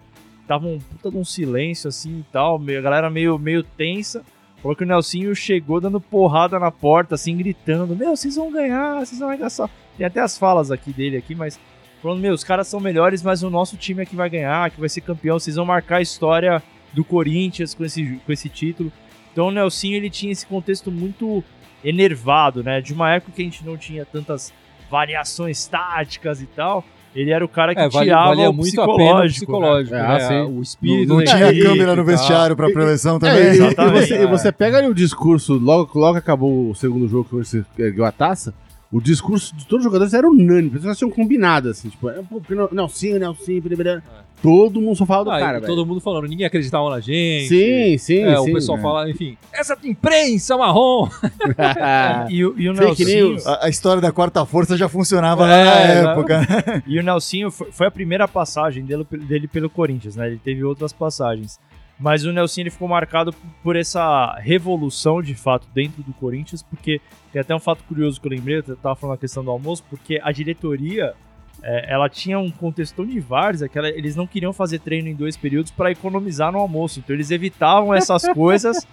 Tava 0.47 0.65
um 0.67 0.79
puta 0.79 1.09
de 1.11 1.17
um 1.17 1.23
silêncio 1.23 1.87
assim 1.87 2.19
e 2.19 2.25
tal. 2.31 2.57
meio- 2.59 2.79
A 2.79 2.81
galera 2.81 3.09
meio, 3.11 3.37
meio 3.37 3.61
tensa. 3.63 4.23
Falou 4.65 4.75
que 4.75 4.83
o 4.83 4.87
Nelsinho 4.87 5.35
chegou 5.35 5.79
dando 5.79 6.01
porrada 6.01 6.57
na 6.57 6.71
porta, 6.71 7.13
assim, 7.13 7.37
gritando: 7.37 7.95
Meu, 7.95 8.17
vocês 8.17 8.35
vão 8.35 8.51
ganhar, 8.51 8.95
vocês 8.95 9.19
vão 9.19 9.29
arregaçar. 9.29 9.69
Tem 9.95 10.07
até 10.07 10.19
as 10.19 10.39
falas 10.39 10.71
aqui 10.71 10.91
dele 10.91 11.17
aqui, 11.17 11.35
mas 11.35 11.59
falando: 12.01 12.19
Meu, 12.19 12.33
os 12.33 12.43
caras 12.43 12.67
são 12.67 12.79
melhores, 12.79 13.21
mas 13.21 13.43
o 13.43 13.49
nosso 13.51 13.77
time 13.77 14.01
é 14.01 14.07
que 14.07 14.15
vai 14.15 14.27
ganhar, 14.27 14.71
que 14.71 14.79
vai 14.79 14.89
ser 14.89 15.01
campeão. 15.01 15.37
Vocês 15.37 15.55
vão 15.55 15.65
marcar 15.65 15.97
a 15.97 16.01
história 16.01 16.63
do 16.93 17.03
Corinthians 17.03 17.75
com 17.75 17.85
esse, 17.85 18.19
com 18.25 18.31
esse 18.31 18.49
título. 18.49 18.91
Então 19.31 19.49
o 19.49 19.51
Nelsinho 19.51 19.97
ele 19.97 20.09
tinha 20.09 20.31
esse 20.31 20.47
contexto 20.47 20.91
muito 20.91 21.43
enervado, 21.83 22.63
né? 22.63 22.81
De 22.81 22.91
uma 22.91 23.13
época 23.13 23.33
que 23.33 23.43
a 23.43 23.45
gente 23.45 23.63
não 23.63 23.77
tinha 23.77 24.03
tantas 24.03 24.51
variações 24.89 25.67
táticas 25.67 26.41
e 26.41 26.47
tal. 26.47 26.83
Ele 27.15 27.31
era 27.31 27.45
o 27.45 27.47
cara 27.47 27.73
que 27.73 27.79
É, 27.79 27.87
vale- 27.87 28.05
tirava 28.07 28.27
valia 28.27 28.49
o 28.49 28.53
muito 28.53 28.81
a 28.81 28.85
pena 28.85 28.93
o 28.93 28.97
psicológico. 29.23 29.45
psicológico, 29.45 29.95
né? 29.95 30.01
né? 30.01 30.07
Ah, 30.15 30.19
sim. 30.19 30.41
O 30.57 30.61
espírito 30.61 31.07
Não 31.07 31.17
da 31.17 31.23
tinha 31.23 31.63
câmera 31.63 31.91
no 31.91 31.95
tal. 31.95 32.05
vestiário 32.05 32.55
pra 32.55 32.69
preleção 32.69 33.15
É, 33.15 33.19
também. 33.19 33.43
e- 33.43 33.47
Exatamente. 33.47 34.07
você, 34.07 34.23
e 34.23 34.25
você 34.27 34.51
pega 34.51 34.77
ali 34.79 34.87
o 34.89 34.93
discurso, 34.93 35.53
logo, 35.53 35.97
logo 35.97 36.13
que 36.13 36.19
acabou 36.19 36.69
o 36.69 36.75
segundo 36.75 37.07
jogo 37.07 37.23
que 37.29 37.35
você 37.35 37.63
ganhou 37.77 38.05
a 38.05 38.11
taça, 38.11 38.53
o 38.97 39.01
discurso 39.01 39.55
de 39.55 39.65
todos 39.65 39.85
os 39.85 39.91
jogadores 39.91 40.13
era 40.13 40.27
unânime, 40.27 40.67
as 40.67 40.79
pessoas 40.79 40.97
tinham 40.97 41.11
combinado, 41.11 41.69
assim, 41.69 41.89
tipo, 41.89 42.09
é, 42.09 42.21
não, 42.71 42.87
sim, 42.87 43.17
não, 43.19 43.35
sim, 43.35 43.59
blá, 43.59 43.75
blá. 43.75 44.01
todo 44.41 44.79
mundo 44.79 44.95
só 44.95 45.05
fala 45.05 45.25
do 45.25 45.31
Ah, 45.31 45.39
cara, 45.39 45.59
velho. 45.59 45.65
todo 45.65 45.85
mundo 45.85 45.99
falando, 45.99 46.27
ninguém 46.27 46.45
acreditava 46.45 46.89
na 46.89 46.99
gente. 47.01 47.47
Sim, 47.49 47.97
sim, 47.97 48.19
É, 48.23 48.35
sim. 48.37 48.49
o 48.51 48.53
pessoal 48.53 48.77
é. 48.77 48.81
fala, 48.81 49.09
enfim, 49.09 49.37
essa 49.51 49.77
imprensa 49.83 50.55
marrom. 50.57 51.09
E, 52.29 52.45
o- 52.45 52.55
e 52.57 52.69
o 52.69 52.75
Fake 52.75 53.05
Nelsinho. 53.05 53.37
A, 53.45 53.65
a 53.65 53.69
história 53.69 54.01
da 54.01 54.11
quarta 54.11 54.45
força 54.45 54.77
já 54.77 54.87
funcionava 54.87 55.45
É, 55.47 55.63
lá 55.65 55.65
na 55.65 55.75
né? 56.05 56.11
época. 56.11 56.83
E 56.87 56.99
o 56.99 57.03
Nelsinho 57.03 57.51
foi, 57.51 57.71
foi 57.71 57.87
a 57.87 57.91
primeira 57.91 58.27
passagem 58.27 58.85
dele, 58.85 59.05
dele 59.27 59.47
pelo 59.47 59.69
Corinthians, 59.69 60.15
né? 60.15 60.27
Ele 60.27 60.39
teve 60.43 60.63
outras 60.63 60.93
passagens. 60.93 61.59
Mas 61.99 62.25
o 62.25 62.31
Nelsinho 62.33 62.63
ele 62.63 62.71
ficou 62.71 62.87
marcado 62.89 63.33
por 63.63 63.75
essa 63.75 64.35
revolução, 64.39 65.21
de 65.21 65.33
fato, 65.33 65.65
dentro 65.73 66.03
do 66.03 66.11
Corinthians, 66.13 66.61
porque 66.61 66.99
tem 67.35 67.41
até 67.41 67.53
um 67.53 67.59
fato 67.59 67.83
curioso 67.83 68.21
que 68.21 68.25
eu 68.27 68.31
lembrei, 68.31 68.63
eu 68.65 68.77
tava 68.77 68.95
falando 68.95 69.15
a 69.15 69.17
questão 69.19 69.43
do 69.43 69.51
almoço, 69.51 69.83
porque 69.89 70.21
a 70.23 70.31
diretoria, 70.31 71.13
é, 71.61 71.91
ela 71.93 72.07
tinha 72.07 72.39
um 72.39 72.49
contextão 72.49 73.05
de 73.05 73.19
várzea, 73.19 73.67
que 73.67 73.77
ela- 73.77 73.89
eles 73.89 74.15
não 74.15 74.25
queriam 74.25 74.53
fazer 74.53 74.79
treino 74.79 75.09
em 75.09 75.13
dois 75.13 75.35
períodos 75.35 75.69
para 75.69 75.91
economizar 75.91 76.49
no 76.49 76.59
almoço. 76.59 76.99
Então 76.99 77.13
eles 77.13 77.31
evitavam 77.31 77.93
essas 77.93 78.21
coisas 78.33 78.87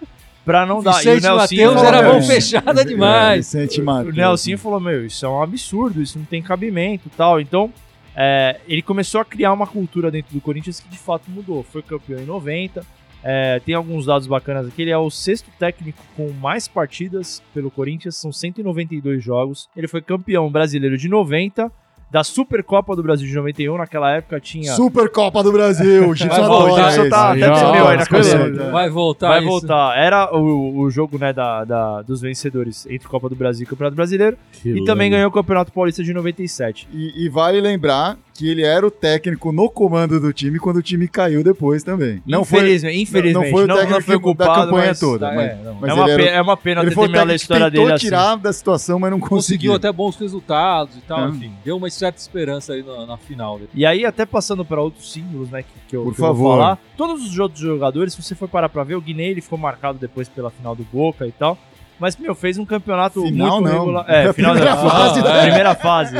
para 0.44 0.66
não 0.66 0.83
dar. 0.83 0.94
Vicente 0.94 1.22
Matheus 1.22 1.74
falou, 1.74 1.87
era 1.87 2.02
"Meu, 2.02 2.12
mão 2.14 2.22
fechada 2.22 2.81
É, 2.81 2.85
demais. 2.85 3.46
Vicente 3.52 3.81
o 3.81 3.85
Matheus. 3.85 4.16
Nelsinho 4.16 4.59
falou, 4.59 4.81
meu, 4.81 5.07
isso 5.07 5.24
é 5.24 5.28
um 5.28 5.40
absurdo, 5.40 6.02
isso 6.02 6.18
não 6.18 6.24
tem 6.24 6.42
cabimento 6.42 7.07
e 7.07 7.11
tal. 7.16 7.40
Então, 7.40 7.72
é, 8.16 8.59
ele 8.66 8.83
começou 8.83 9.20
a 9.20 9.24
criar 9.24 9.52
uma 9.52 9.68
cultura 9.68 10.11
dentro 10.11 10.35
do 10.35 10.40
Corinthians 10.40 10.81
que 10.81 10.88
de 10.88 10.98
fato 10.98 11.31
mudou. 11.31 11.62
Foi 11.62 11.81
campeão 11.81 12.18
em 12.20 12.26
90. 12.26 12.85
É, 13.24 13.61
tem 13.61 13.74
alguns 13.74 14.06
dados 14.06 14.26
bacanas 14.26 14.66
aqui. 14.66 14.82
Ele 14.82 14.90
é 14.90 14.98
o 14.98 15.11
sexto 15.11 15.50
técnico 15.58 15.98
com 16.16 16.30
mais 16.32 16.66
partidas 16.68 17.42
pelo 17.54 17.70
Corinthians, 17.70 18.16
são 18.16 18.32
192 18.32 19.22
jogos. 19.22 19.68
Ele 19.76 19.87
foi 19.88 20.00
campeão 20.02 20.50
brasileiro 20.50 20.96
de 20.98 21.08
90, 21.08 21.70
da 22.11 22.22
Supercopa 22.22 22.94
do 22.94 23.02
Brasil 23.02 23.26
de 23.26 23.35
91. 23.35 23.78
Naquela 23.78 24.11
época 24.12 24.38
tinha. 24.38 24.74
Supercopa 24.74 25.42
do 25.42 25.50
Brasil. 25.50 26.12
Vai 26.28 26.42
voltar, 26.42 26.92
só 26.92 27.08
tá- 27.08 27.30
até 27.32 27.44
aí 27.46 27.96
na 27.96 28.06
cabeça. 28.06 28.70
Vai 28.70 28.90
voltar 28.90 29.28
Vai 29.28 29.38
isso. 29.38 29.48
voltar. 29.48 29.96
Era 29.98 30.37
o, 30.37 30.78
o 30.80 30.90
jogo 30.90 31.16
né, 31.16 31.32
da, 31.32 31.64
da- 31.64 32.02
dos 32.02 32.20
vencedores 32.20 32.85
entre 32.90 33.08
Copa 33.08 33.30
do 33.30 33.35
Brasil 33.35 33.64
e 33.64 33.66
Campeonato 33.66 33.96
Brasileiro. 33.96 34.37
Que 34.52 34.68
E 34.70 34.85
também 34.85 35.08
louco. 35.08 35.16
ganhou 35.16 35.28
o 35.30 35.32
Campeonato 35.32 35.72
Paulista 35.72 36.04
de 36.04 36.12
97. 36.12 36.87
E, 36.92 37.24
e 37.24 37.28
vale 37.30 37.62
lembrar 37.62 38.18
que 38.42 38.48
ele 38.48 38.62
era 38.64 38.85
o 38.85 38.90
técnico 38.90 39.52
no 39.52 39.70
comando 39.70 40.18
do 40.18 40.33
time 40.33 40.59
quando 40.59 40.78
o 40.78 40.83
time 40.83 41.07
caiu 41.07 41.44
depois 41.44 41.85
também. 41.85 42.20
Não 42.26 42.44
foi, 42.44 42.59
infelizmente, 42.59 43.00
infelizmente, 43.02 43.35
não 43.44 43.50
foi 43.52 43.64
o 43.64 43.68
técnico 43.68 43.92
não 43.92 44.00
foi 44.02 44.16
da 44.16 44.20
culpado, 44.20 44.66
campanha 44.66 44.87
mas- 44.88 44.98
toda. 44.98 45.28
Tá, 45.28 45.35
mas, 45.37 45.46
é, 45.50 45.55
não. 45.62 45.74
mas 45.74 45.90
é, 45.90 45.94
uma 45.94 46.11
era, 46.11 46.22
é 46.24 46.42
uma 46.42 46.57
pena 46.57 46.81
ele 46.81 46.90
ter 46.90 46.96
terminado 46.96 47.31
a 47.31 47.35
história 47.37 47.64
tentou 47.70 47.85
dele 47.85 47.94
assim. 47.94 48.05
tirar 48.07 48.35
da 48.37 48.52
situação, 48.52 48.98
mas 48.98 49.12
não 49.12 49.20
Conseguiu 49.20 49.37
conseguiu. 49.37 49.74
até 49.74 49.92
bons 49.92 50.16
resultados 50.16 50.96
e 50.96 51.00
tal, 51.02 51.26
É. 51.26 51.28
enfim. 51.28 51.52
Deu 51.64 51.76
uma 51.76 51.88
certa 51.88 52.18
esperança 52.18 52.72
aí 52.72 52.83
na, 52.83 53.07
na 53.07 53.16
final. 53.16 53.61
né? 53.61 53.66
E 53.72 53.87
aí, 53.87 54.05
até 54.05 54.26
passando 54.26 54.64
para 54.64 54.81
outros 54.81 55.12
símbolos, 55.12 55.48
né, 55.48 55.62
que, 55.62 55.68
que 55.90 55.94
eu, 55.96 56.02
Por 56.02 56.12
que 56.14 56.20
eu 56.20 56.24
vou 56.26 56.35
favor. 56.35 56.57
falar. 56.59 56.78
Todos 56.96 57.24
os 57.24 57.38
outros 57.38 57.61
jogadores, 57.61 58.12
se 58.12 58.20
você 58.20 58.35
for 58.35 58.48
parar 58.48 58.68
pra 58.68 58.83
ver, 58.83 58.96
o 58.96 59.00
Guinea 59.00 59.28
ele 59.31 59.40
ficou 59.40 59.57
marcado 59.57 59.98
depois 60.00 60.28
pela 60.28 60.50
final 60.50 60.74
do 60.74 60.83
Boca 60.92 61.24
e 61.28 61.31
tal. 61.33 61.57
Mas, 62.00 62.16
meu, 62.16 62.35
fez 62.35 62.59
um 62.59 62.64
campeonato 62.64 63.22
Final, 63.22 63.61
muito 63.61 63.72
não. 63.72 63.78
regular. 63.81 64.05
É, 64.09 64.24
Na 64.24 64.33
final 64.33 64.52
primeira 64.57 64.74
da 64.74 64.90
fase, 64.90 65.20
ah, 65.20 65.22
né? 65.22 65.42
primeira 65.42 65.74
fase. 65.76 66.16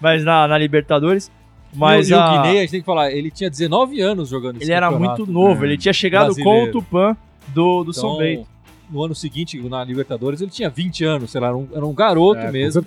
Mas 0.00 0.24
na, 0.24 0.48
na 0.48 0.56
Libertadores. 0.56 1.30
Mas 1.74 2.08
e, 2.08 2.14
o- 2.14 2.16
e 2.16 2.18
a- 2.18 2.26
o 2.26 2.42
Guinea, 2.42 2.58
a 2.58 2.60
gente 2.62 2.70
tem 2.70 2.80
que 2.80 2.86
falar, 2.86 3.10
ele 3.12 3.30
tinha 3.30 3.50
19 3.50 4.00
anos 4.00 4.28
jogando 4.28 4.56
esse 4.56 4.64
ele 4.64 4.72
era 4.72 4.90
muito 4.90 5.26
novo. 5.26 5.64
É. 5.64 5.68
Ele 5.68 5.76
tinha 5.78 5.92
chegado 5.92 6.28
com 6.34 6.42
Brasileiro. 6.42 6.68
o 6.68 6.72
Tupan 6.72 7.16
do, 7.48 7.84
do 7.84 7.92
São 7.92 8.10
Então, 8.14 8.18
Bento. 8.18 8.56
No 8.88 9.02
ano 9.02 9.16
seguinte, 9.16 9.60
na 9.68 9.82
Libertadores, 9.82 10.40
ele 10.40 10.50
tinha 10.50 10.70
20 10.70 11.02
anos, 11.04 11.32
sei 11.32 11.40
lá, 11.40 11.48
era 11.48 11.56
um, 11.56 11.66
era 11.74 11.84
um 11.84 11.92
garoto 11.92 12.38
É, 12.38 12.46
com 12.46 12.52
mesmo, 12.52 12.82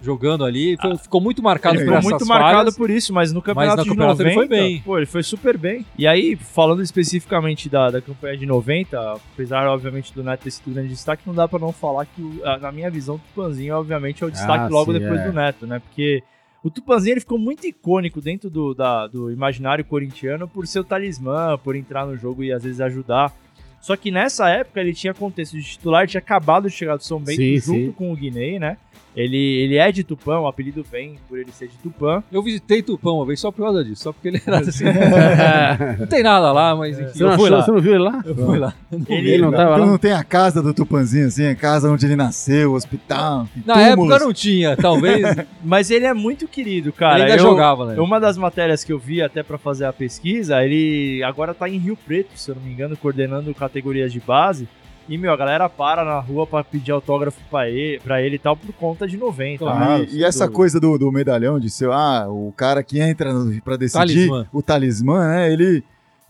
jogando 0.00 0.42
ali. 0.42 0.74
Foi- 0.80 0.96
ficou 0.96 1.20
muito 1.20 1.42
marcado 1.42 1.74
Ele 1.76 1.84
por 1.84 1.90
ficou 1.90 1.98
essas 1.98 2.10
muito 2.12 2.26
marcado 2.26 2.56
falhas. 2.60 2.76
por 2.78 2.88
isso, 2.88 3.12
mas 3.12 3.30
no 3.30 3.42
campeonato 3.42 3.76
no 3.76 3.82
de 3.82 3.88
campeonato 3.90 4.22
90, 4.22 4.24
ele 4.24 4.34
foi 4.34 4.48
bem. 4.48 4.80
Pô, 4.82 4.96
ele 4.96 5.04
foi 5.04 5.22
super 5.22 5.58
bem. 5.58 5.84
E 5.98 6.06
aí, 6.06 6.34
falando 6.34 6.80
especificamente 6.82 7.68
da, 7.68 7.90
da 7.90 8.00
campanha 8.00 8.38
de 8.38 8.46
90, 8.46 8.98
apesar, 9.34 9.66
obviamente, 9.68 10.14
do 10.14 10.22
Neto 10.24 10.44
ter 10.44 10.50
sido 10.50 10.72
grande 10.72 10.88
destaque, 10.88 11.22
não 11.26 11.34
dá 11.34 11.46
pra 11.46 11.58
não 11.58 11.72
falar 11.72 12.06
que, 12.06 12.40
a- 12.42 12.56
na 12.56 12.72
minha 12.72 12.90
visão, 12.90 13.16
o 13.16 13.18
Tupanzinho, 13.18 13.76
obviamente, 13.76 14.24
é 14.24 14.26
o 14.26 14.30
destaque 14.30 14.64
Ah, 14.64 14.68
logo 14.68 14.94
sim, 14.94 14.98
depois 14.98 15.20
é. 15.20 15.26
do 15.26 15.32
Neto, 15.34 15.66
né? 15.66 15.78
Porque 15.78 16.22
o 16.64 16.70
Tupanzinho 16.70 17.12
ele 17.12 17.20
ficou 17.20 17.38
muito 17.38 17.66
icônico 17.66 18.20
dentro 18.20 18.48
do, 18.50 18.74
da- 18.74 19.06
do 19.06 19.30
imaginário 19.30 19.84
corintiano 19.84 20.48
por 20.48 20.66
ser 20.66 20.80
o 20.80 20.84
talismã, 20.84 21.56
por 21.62 21.76
entrar 21.76 22.06
no 22.06 22.16
jogo 22.16 22.42
e 22.42 22.52
às 22.52 22.64
vezes 22.64 22.80
ajudar. 22.80 23.32
Só 23.80 23.94
que 23.96 24.10
nessa 24.10 24.48
época 24.48 24.80
ele 24.80 24.94
tinha 24.94 25.12
contexto 25.12 25.56
de 25.58 25.62
titular, 25.62 26.08
tinha 26.08 26.18
acabado 26.18 26.68
de 26.68 26.74
chegar 26.74 26.96
do 26.96 27.04
São 27.04 27.20
Bento 27.20 27.36
Sim, 27.36 27.58
junto 27.58 27.78
sim. 27.86 27.92
com 27.92 28.10
o 28.10 28.16
Guinei, 28.16 28.58
né? 28.58 28.78
Ele, 29.16 29.36
ele 29.36 29.76
é 29.76 29.92
de 29.92 30.02
Tupã, 30.02 30.38
o 30.40 30.46
apelido 30.46 30.84
vem 30.90 31.16
por 31.28 31.38
ele 31.38 31.52
ser 31.52 31.68
de 31.68 31.76
Tupã. 31.78 32.22
Eu 32.32 32.42
visitei 32.42 32.82
Tupã 32.82 33.12
uma 33.12 33.24
vez 33.24 33.38
só 33.38 33.52
por 33.52 33.62
causa 33.62 33.84
disso, 33.84 34.02
só 34.02 34.12
porque 34.12 34.28
ele 34.28 34.42
era 34.44 34.58
assim. 34.58 34.84
não 36.00 36.06
tem 36.06 36.22
nada 36.22 36.50
lá, 36.52 36.74
mas 36.74 36.98
enfim, 36.98 37.10
Você 37.12 37.22
não, 37.22 37.30
achou, 37.30 37.48
lá. 37.48 37.62
você 37.62 37.70
não 37.70 37.80
viu 37.80 37.94
ele 37.94 38.02
lá? 38.02 38.22
Eu 38.24 38.34
fui 38.34 38.58
lá. 38.58 38.74
Ele- 39.08 39.30
Ele 39.30 39.42
não 39.42 39.50
tava 39.52 39.72
Então 39.74 39.84
lá? 39.84 39.86
não 39.86 39.98
tem 39.98 40.12
a 40.12 40.24
casa 40.24 40.62
do 40.62 40.74
Tupanzinho, 40.74 41.26
assim, 41.26 41.46
a 41.46 41.54
casa 41.54 41.90
onde 41.90 42.04
ele 42.06 42.16
nasceu, 42.16 42.72
o 42.72 42.74
hospital. 42.74 43.46
Na 43.64 43.74
túmulos. 43.74 44.12
época 44.12 44.18
não 44.24 44.32
tinha, 44.32 44.76
talvez. 44.76 45.24
Mas 45.62 45.90
ele 45.90 46.06
é 46.06 46.14
muito 46.14 46.46
querido, 46.48 46.92
cara. 46.92 47.14
ele 47.20 47.22
ainda 47.30 47.36
Eu- 47.36 47.46
jogava, 47.50 47.86
né? 47.86 48.00
Uma 48.00 48.18
das 48.18 48.36
matérias 48.36 48.82
que 48.84 48.92
eu 48.92 48.98
vi 48.98 49.22
até 49.22 49.42
pra 49.42 49.58
fazer 49.58 49.84
a 49.86 49.92
pesquisa, 49.92 50.62
ele 50.64 51.22
agora 51.22 51.54
tá 51.54 51.68
em 51.68 51.78
Rio 51.78 51.96
Preto, 51.96 52.30
se 52.34 52.50
eu 52.50 52.54
não 52.56 52.62
me 52.62 52.72
engano, 52.72 52.96
coordenando 52.96 53.54
categorias 53.54 54.12
de 54.12 54.20
base. 54.20 54.68
E, 55.08 55.18
meu, 55.18 55.32
a 55.32 55.36
galera 55.36 55.68
para 55.68 56.04
na 56.04 56.18
rua 56.18 56.46
pra 56.46 56.64
pedir 56.64 56.90
autógrafo 56.92 57.38
pra 57.50 57.68
ele, 57.68 58.00
pra 58.00 58.22
ele 58.22 58.36
e 58.36 58.38
tal, 58.38 58.56
por 58.56 58.72
conta 58.74 59.06
de 59.06 59.16
90. 59.16 59.58
Claro. 59.58 60.02
E- 60.04 60.08
sem 60.10 60.18
e, 60.20 60.24
essa 60.24 60.48
coisa 60.48 60.80
do, 60.80 60.96
do 60.96 61.12
medalhão, 61.12 61.60
de 61.60 61.68
ser 61.68 61.90
ah, 61.90 62.26
o 62.28 62.52
cara 62.56 62.82
que 62.82 62.98
entra 63.00 63.32
no- 63.32 63.60
pra 63.62 63.76
decidir, 63.76 63.98
Talismã. 63.98 64.46
o 64.52 64.62
talismã, 64.62 65.28
né? 65.28 65.52
Ele, 65.52 65.84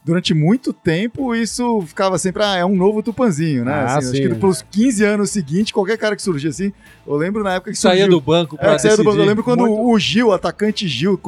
durante 0.04 0.34
muito 0.34 0.72
tempo, 0.72 1.34
isso 1.34 1.80
ficava 1.86 2.18
sempre, 2.18 2.42
ah, 2.42 2.56
é 2.56 2.64
um 2.64 2.76
novo 2.76 3.02
Tupanzinho, 3.02 3.64
né? 3.64 3.72
Ah, 3.72 3.96
Assim, 3.96 4.10
sim. 4.16 4.20
acho 4.24 4.28
que 4.34 4.34
pelos 4.40 4.62
15 4.70 5.02
anos 5.04 5.30
seguintes, 5.30 5.72
qualquer 5.72 5.96
cara 5.96 6.14
que 6.14 6.20
surgia 6.20 6.50
assim, 6.50 6.72
eu 7.06 7.16
lembro 7.16 7.42
na 7.42 7.54
época 7.54 7.70
que 7.72 7.78
Saía 7.78 8.02
surgiu. 8.02 8.18
do 8.18 8.20
banco 8.24 8.56
pra 8.58 8.74
É, 8.74 8.78
saía 8.78 8.96
do 8.98 9.02
banco. 9.04 9.16
Eu 9.16 9.24
lembro 9.24 9.42
quando 9.42 9.60
Muito- 9.66 9.82
o 9.90 9.98
Gil, 9.98 10.28
o 10.28 10.32
atacante 10.32 10.86
Gil, 10.86 11.18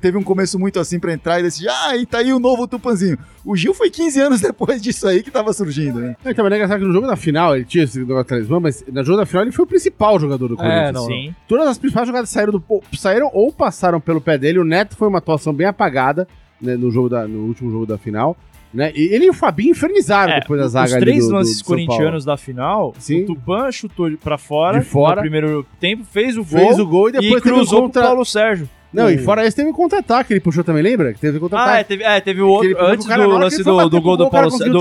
teve 0.00 0.18
um 0.18 0.22
começo 0.24 0.58
muito 0.58 0.80
assim 0.80 0.98
pra 0.98 1.12
entrar 1.12 1.38
e 1.38 1.44
decidir, 1.44 1.68
ah, 1.68 1.96
e 1.96 2.04
tá 2.04 2.18
aí 2.18 2.32
o 2.32 2.40
novo 2.40 2.66
Tupanzinho. 2.66 3.16
O 3.44 3.54
Gil 3.56 3.72
foi 3.72 3.88
15 3.88 4.20
anos 4.20 4.40
depois 4.42 4.82
disso 4.82 5.06
aí 5.06 5.22
que 5.22 5.30
tava 5.30 5.52
surgindo, 5.52 6.00
né? 6.00 6.16
Não, 6.24 6.32
Então, 6.32 6.44
mas 6.44 6.52
é 6.52 6.56
engraçado 6.56 6.80
que 6.80 6.86
no 6.86 6.92
jogo 6.92 7.06
da 7.06 7.14
final 7.16 7.54
ele 7.54 7.64
tinha 7.64 7.84
esse 7.84 8.00
negócio 8.00 8.24
talismã, 8.24 8.58
mas 8.58 8.82
no 8.90 9.04
jogo 9.04 9.18
da 9.18 9.26
final 9.26 9.44
ele 9.44 9.52
foi 9.52 9.64
o 9.64 9.68
principal 9.68 10.18
jogador 10.18 10.48
do 10.48 10.56
Corinthians. 10.56 10.88
É, 10.88 10.92
não, 10.92 11.06
Sim. 11.06 11.34
Todas 11.46 11.68
as 11.68 11.78
principais 11.78 12.06
jogadas 12.08 12.30
saíram, 12.30 12.52
do, 12.52 12.64
saíram 12.96 13.30
ou 13.32 13.52
passaram 13.52 14.00
pelo 14.00 14.20
pé 14.20 14.36
dele. 14.38 14.58
O 14.58 14.64
Neto 14.64 14.96
foi 14.96 15.06
uma 15.06 15.18
atuação 15.18 15.52
bem 15.52 15.66
apagada 15.68 16.26
né, 16.64 16.76
no, 16.76 16.90
jogo 16.90 17.08
da, 17.08 17.28
no 17.28 17.46
último 17.46 17.70
jogo 17.70 17.86
da 17.86 17.96
final. 17.98 18.36
Né? 18.72 18.90
E 18.92 19.14
ele 19.14 19.26
e 19.26 19.30
o 19.30 19.34
Fabinho 19.34 19.70
infernizaram 19.70 20.32
É, 20.32 20.40
depois 20.40 20.58
da 20.58 20.66
os 20.66 20.72
zaga 20.72 20.96
ali 20.96 21.04
três 21.04 21.24
do, 21.24 21.28
do- 21.30 21.34
lances 21.36 21.58
do 21.58 21.64
corintianos 21.64 22.24
da 22.24 22.36
final, 22.36 22.92
Sim. 22.98 23.22
o 23.22 23.26
Tupan 23.26 23.70
chutou 23.70 24.10
pra 24.16 24.36
fora, 24.36 24.80
De 24.80 24.84
fora. 24.84 25.14
no 25.16 25.20
primeiro 25.20 25.64
tempo, 25.78 26.02
fez 26.04 26.36
o 26.36 26.44
gol, 26.44 26.58
Fez 26.58 26.78
o 26.80 26.86
gol 26.86 27.08
e 27.08 27.12
depois 27.12 27.34
e 27.34 27.40
cruzou 27.40 27.82
contra... 27.82 28.02
pro 28.02 28.10
Paulo 28.10 28.24
Sérgio. 28.24 28.68
Não, 28.92 29.08
e 29.10 29.14
O- 29.14 29.22
fora 29.22 29.46
esse 29.46 29.56
teve 29.56 29.68
um 29.68 29.72
contra-ataque, 29.72 30.32
ele 30.32 30.40
puxou 30.40 30.64
também, 30.64 30.82
lembra? 30.82 31.12
Que 31.12 31.20
teve 31.20 31.34
Ah, 31.34 31.38
é, 31.38 31.40
contra-ataque. 31.40 31.84
teve, 31.88 32.02
é, 32.04 32.20
teve 32.20 32.42
o 32.42 32.48
outro, 32.48 32.76
antes 32.80 33.06
do 33.06 33.16
lance 33.38 33.62
do, 33.62 33.88
do 33.88 34.00
gol 34.00 34.16
do 34.16 34.24
o 34.24 34.30
cara 34.30 34.48
Paulo 34.48 34.58
Sérgio, 34.58 34.72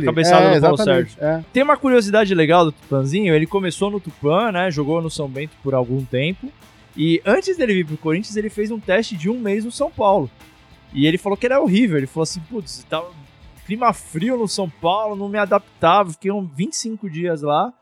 do 0.00 0.02
cabeçada 0.04 0.46
É, 0.46 0.54
do 0.56 0.60
Paulo 0.62 0.78
Sérgio. 0.78 1.16
é. 1.20 1.40
Tem 1.52 1.62
uma 1.62 1.76
curiosidade 1.76 2.34
legal 2.34 2.64
do 2.64 2.72
Tupanzinho, 2.72 3.32
ele 3.32 3.46
começou 3.46 3.90
no 3.92 4.00
Tupan, 4.00 4.50
né, 4.50 4.70
jogou 4.72 5.00
no 5.00 5.08
São 5.10 5.28
Bento 5.28 5.52
por 5.62 5.72
algum 5.74 6.04
tempo, 6.04 6.48
e 6.96 7.20
antes 7.24 7.56
dele 7.56 7.74
vir 7.74 7.86
pro 7.86 7.96
Corinthians, 7.96 8.36
ele 8.36 8.50
fez 8.50 8.70
um 8.72 8.78
teste 8.80 9.16
de 9.16 9.28
um 9.30 9.38
mês 9.38 9.64
no 9.64 9.70
São 9.70 9.88
Paulo. 9.90 10.28
E 10.92 11.06
ele 11.06 11.18
falou 11.18 11.36
que 11.36 11.46
era 11.46 11.60
horrível, 11.60 11.96
ele 11.98 12.06
falou 12.06 12.22
assim, 12.22 12.40
putz, 12.40 12.84
tava 12.88 13.10
clima 13.66 13.92
frio 13.92 14.36
no 14.36 14.46
São 14.46 14.68
Paulo, 14.70 15.16
não 15.16 15.28
me 15.28 15.38
adaptava, 15.38 16.10
fiquei 16.12 16.30
uns 16.30 16.48
25 16.54 17.10
dias 17.10 17.42
lá, 17.42 17.72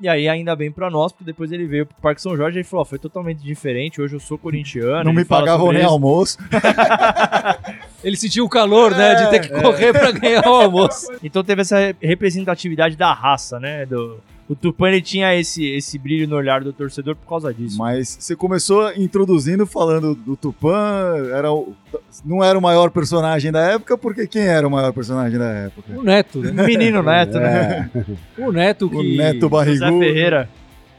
e 0.00 0.08
aí 0.08 0.26
ainda 0.28 0.56
bem 0.56 0.72
pra 0.72 0.90
nós, 0.90 1.12
porque 1.12 1.24
depois 1.24 1.52
ele 1.52 1.66
veio 1.66 1.86
pro 1.86 1.94
Parque 2.00 2.20
São 2.22 2.34
Jorge 2.36 2.58
e 2.60 2.64
falou, 2.64 2.80
ó, 2.82 2.84
foi 2.84 2.98
totalmente 2.98 3.42
diferente, 3.42 4.00
hoje 4.00 4.16
eu 4.16 4.20
sou 4.20 4.36
corintiano. 4.38 5.04
Não 5.04 5.12
me 5.12 5.24
pagavam 5.24 5.70
nem 5.70 5.82
isso. 5.82 5.90
almoço. 5.90 6.38
Ele 8.02 8.16
sentiu 8.16 8.44
o 8.44 8.48
calor, 8.48 8.90
né? 8.90 9.14
De 9.14 9.30
ter 9.30 9.38
que 9.40 9.60
correr 9.62 9.92
pra 9.92 10.10
ganhar 10.10 10.46
o 10.46 10.54
almoço. 10.54 11.06
Então 11.22 11.42
teve 11.44 11.62
essa 11.62 11.78
re- 11.78 11.96
representatividade 12.02 12.96
da 12.96 13.12
raça, 13.12 13.58
né, 13.60 13.86
do... 13.86 14.18
O 14.48 14.54
Tupan 14.54 14.88
ele 14.88 15.00
tinha 15.00 15.34
esse, 15.34 15.64
esse 15.64 15.98
brilho 15.98 16.28
no 16.28 16.36
olhar 16.36 16.62
do 16.62 16.70
torcedor 16.72 17.16
por 17.16 17.26
causa 17.26 17.52
disso. 17.54 17.78
Mas 17.78 18.16
você 18.20 18.36
começou 18.36 18.92
introduzindo 18.94 19.66
falando 19.66 20.14
do 20.14 20.36
Tupã, 20.36 21.14
era 21.32 21.50
o- 21.50 21.72
não 22.24 22.44
era 22.44 22.58
o 22.58 22.60
maior 22.60 22.90
personagem 22.90 23.50
da 23.50 23.60
época, 23.72 23.96
porque 23.96 24.26
quem 24.26 24.42
era 24.42 24.68
o 24.68 24.70
maior 24.70 24.92
personagem 24.92 25.38
da 25.38 25.48
época? 25.48 25.98
O 25.98 26.02
Neto, 26.02 26.40
né? 26.40 26.66
Menino 26.66 27.00
Neto, 27.02 27.38
né? 27.38 27.90
É. 28.36 28.42
O 28.46 28.52
Neto 28.52 28.90
que 28.90 28.96
O 28.96 29.02
Neto 29.02 29.34
José 29.40 29.48
Barrigudo. 29.48 29.98
Ferreira. 29.98 30.48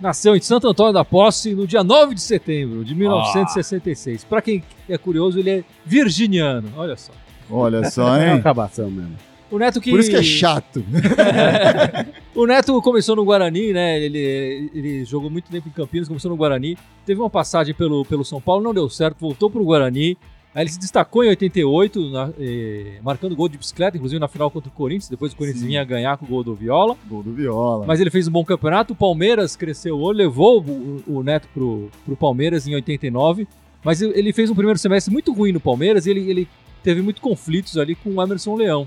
nasceu 0.02 0.36
em 0.36 0.42
Santo 0.42 0.68
Antônio 0.68 0.92
da 0.94 1.06
Posse 1.06 1.54
no 1.54 1.68
dia 1.68 1.84
9 1.84 2.16
de 2.16 2.22
setembro 2.22 2.84
de 2.84 2.96
1966. 2.96 4.24
Pra 4.24 4.42
quem 4.42 4.64
é 4.90 4.98
curioso, 4.98 5.38
ele 5.38 5.50
é 5.52 5.64
virginiano. 5.86 6.68
Olha 6.76 6.98
só. 6.98 7.12
Olha 7.50 7.90
só, 7.92 8.16
É 8.18 8.26
uma 8.26 8.34
hein? 8.34 8.40
acabação 8.40 8.90
mesmo. 8.90 9.16
O 9.56 9.60
Neto 9.60 9.80
que 9.80 9.90
Por 9.90 10.00
isso 10.02 10.10
que 10.10 10.16
é 10.18 10.24
chato. 10.24 10.84
O 12.36 12.46
Neto 12.46 12.82
começou 12.82 13.16
no 13.16 13.24
Guarani, 13.24 13.72
né? 13.72 13.98
Ele, 14.04 14.70
ele 14.76 15.06
jogou 15.06 15.30
muito 15.30 15.50
tempo 15.50 15.70
em 15.70 15.72
Campinas, 15.72 16.10
começou 16.10 16.30
no 16.30 16.36
Guarani. 16.36 16.78
Teve 17.06 17.22
uma 17.22 17.30
passagem 17.30 17.74
pelo, 17.74 18.04
pelo 18.04 18.26
São 18.26 18.42
Paulo, 18.42 18.62
não 18.62 18.74
deu 18.74 18.90
certo, 18.90 19.16
voltou 19.22 19.50
pro 19.50 19.64
Guarani. 19.64 20.18
Aí 20.54 20.64
ele 20.64 20.70
se 20.70 20.78
destacou 20.78 21.24
em 21.24 21.30
88, 21.30 22.10
na- 22.10 22.30
eh, 22.38 23.00
marcando 23.02 23.36
gol 23.38 23.48
de 23.48 23.58
bicicleta, 23.58 23.96
inclusive 23.96 24.20
na 24.20 24.28
final 24.28 24.52
contra 24.52 24.70
o 24.70 24.74
Corinthians. 24.74 25.08
Depois 25.08 25.32
o 25.32 25.36
Corinthians 25.38 25.62
Sim. 25.62 25.68
vinha 25.68 25.84
ganhar 25.86 26.18
com 26.18 26.26
o 26.26 26.28
gol 26.28 26.44
do 26.44 26.54
Viola. 26.54 26.98
Gol 27.08 27.24
do 27.24 27.32
Viola. 27.32 27.86
Mas 27.86 28.02
ele 28.02 28.10
fez 28.10 28.28
um 28.28 28.32
bom 28.32 28.44
campeonato. 28.44 28.92
O 28.92 28.96
Palmeiras 28.98 29.56
cresceu 29.56 29.98
levou 30.12 30.62
o, 30.62 31.04
o 31.08 31.24
Neto 31.24 31.48
pro, 31.54 31.90
pro 32.06 32.18
Palmeiras 32.18 32.68
em 32.68 32.76
89. 32.76 33.48
Mas 33.82 34.02
ele 34.02 34.34
fez 34.34 34.50
um 34.50 34.56
primeiro 34.56 34.78
semestre 34.78 35.14
muito 35.14 35.32
ruim 35.32 35.54
no 35.54 35.60
Palmeiras 35.62 36.06
e 36.06 36.10
ele, 36.12 36.30
ele 36.30 36.48
teve 36.84 37.02
muitos 37.02 37.22
conflitos 37.22 37.78
ali 37.78 37.96
com 37.96 38.10
o 38.10 38.22
Emerson 38.22 38.56
Leão. 38.56 38.86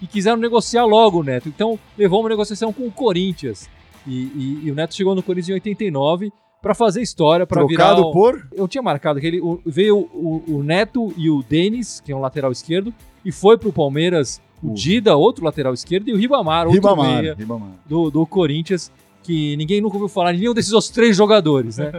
E 0.00 0.06
quiseram 0.06 0.36
negociar 0.36 0.84
logo 0.84 1.20
o 1.20 1.22
Neto. 1.22 1.48
Então 1.48 1.78
levou 1.96 2.20
uma 2.20 2.28
negociação 2.28 2.72
com 2.72 2.84
o 2.86 2.90
Corinthians. 2.90 3.68
E, 4.06 4.12
e- 4.12 4.60
e 4.64 4.70
o 4.70 4.74
Neto 4.74 4.94
chegou 4.94 5.14
no 5.14 5.22
Corinthians 5.22 5.50
em 5.50 5.54
89 5.54 6.32
para 6.62 6.74
fazer 6.74 7.02
história, 7.02 7.46
para 7.46 7.64
virar. 7.66 7.94
Trocado 7.94 8.08
o- 8.08 8.12
por. 8.12 8.48
Eu 8.52 8.66
tinha 8.68 8.82
marcado 8.82 9.20
que 9.20 9.26
ele 9.26 9.40
o- 9.40 9.60
veio 9.66 9.98
o, 9.98 10.42
o 10.48 10.62
Neto 10.62 11.12
e 11.16 11.28
o 11.30 11.42
Denis, 11.42 12.00
que 12.00 12.12
é 12.12 12.16
um 12.16 12.20
lateral 12.20 12.50
esquerdo, 12.52 12.92
e 13.24 13.30
foi 13.32 13.56
pro 13.58 13.72
Palmeiras 13.72 14.40
o 14.62 14.70
O- 14.70 14.74
Dida, 14.74 15.16
outro 15.16 15.44
lateral 15.44 15.72
esquerdo, 15.74 16.08
e 16.08 16.12
o 16.12 16.16
Ribamar, 16.16 16.66
outro 16.66 16.74
Ribamar. 16.80 17.20
meia 17.22 17.34
Ribamar. 17.34 17.70
do, 17.86 18.10
do 18.10 18.26
Corinthians, 18.26 18.90
que 19.22 19.56
ninguém 19.56 19.80
nunca 19.80 19.96
ouviu 19.96 20.08
falar 20.08 20.32
de 20.32 20.38
nenhum 20.40 20.54
desses 20.54 20.72
outros 20.72 20.90
três 20.90 21.16
jogadores, 21.16 21.76
né? 21.78 21.92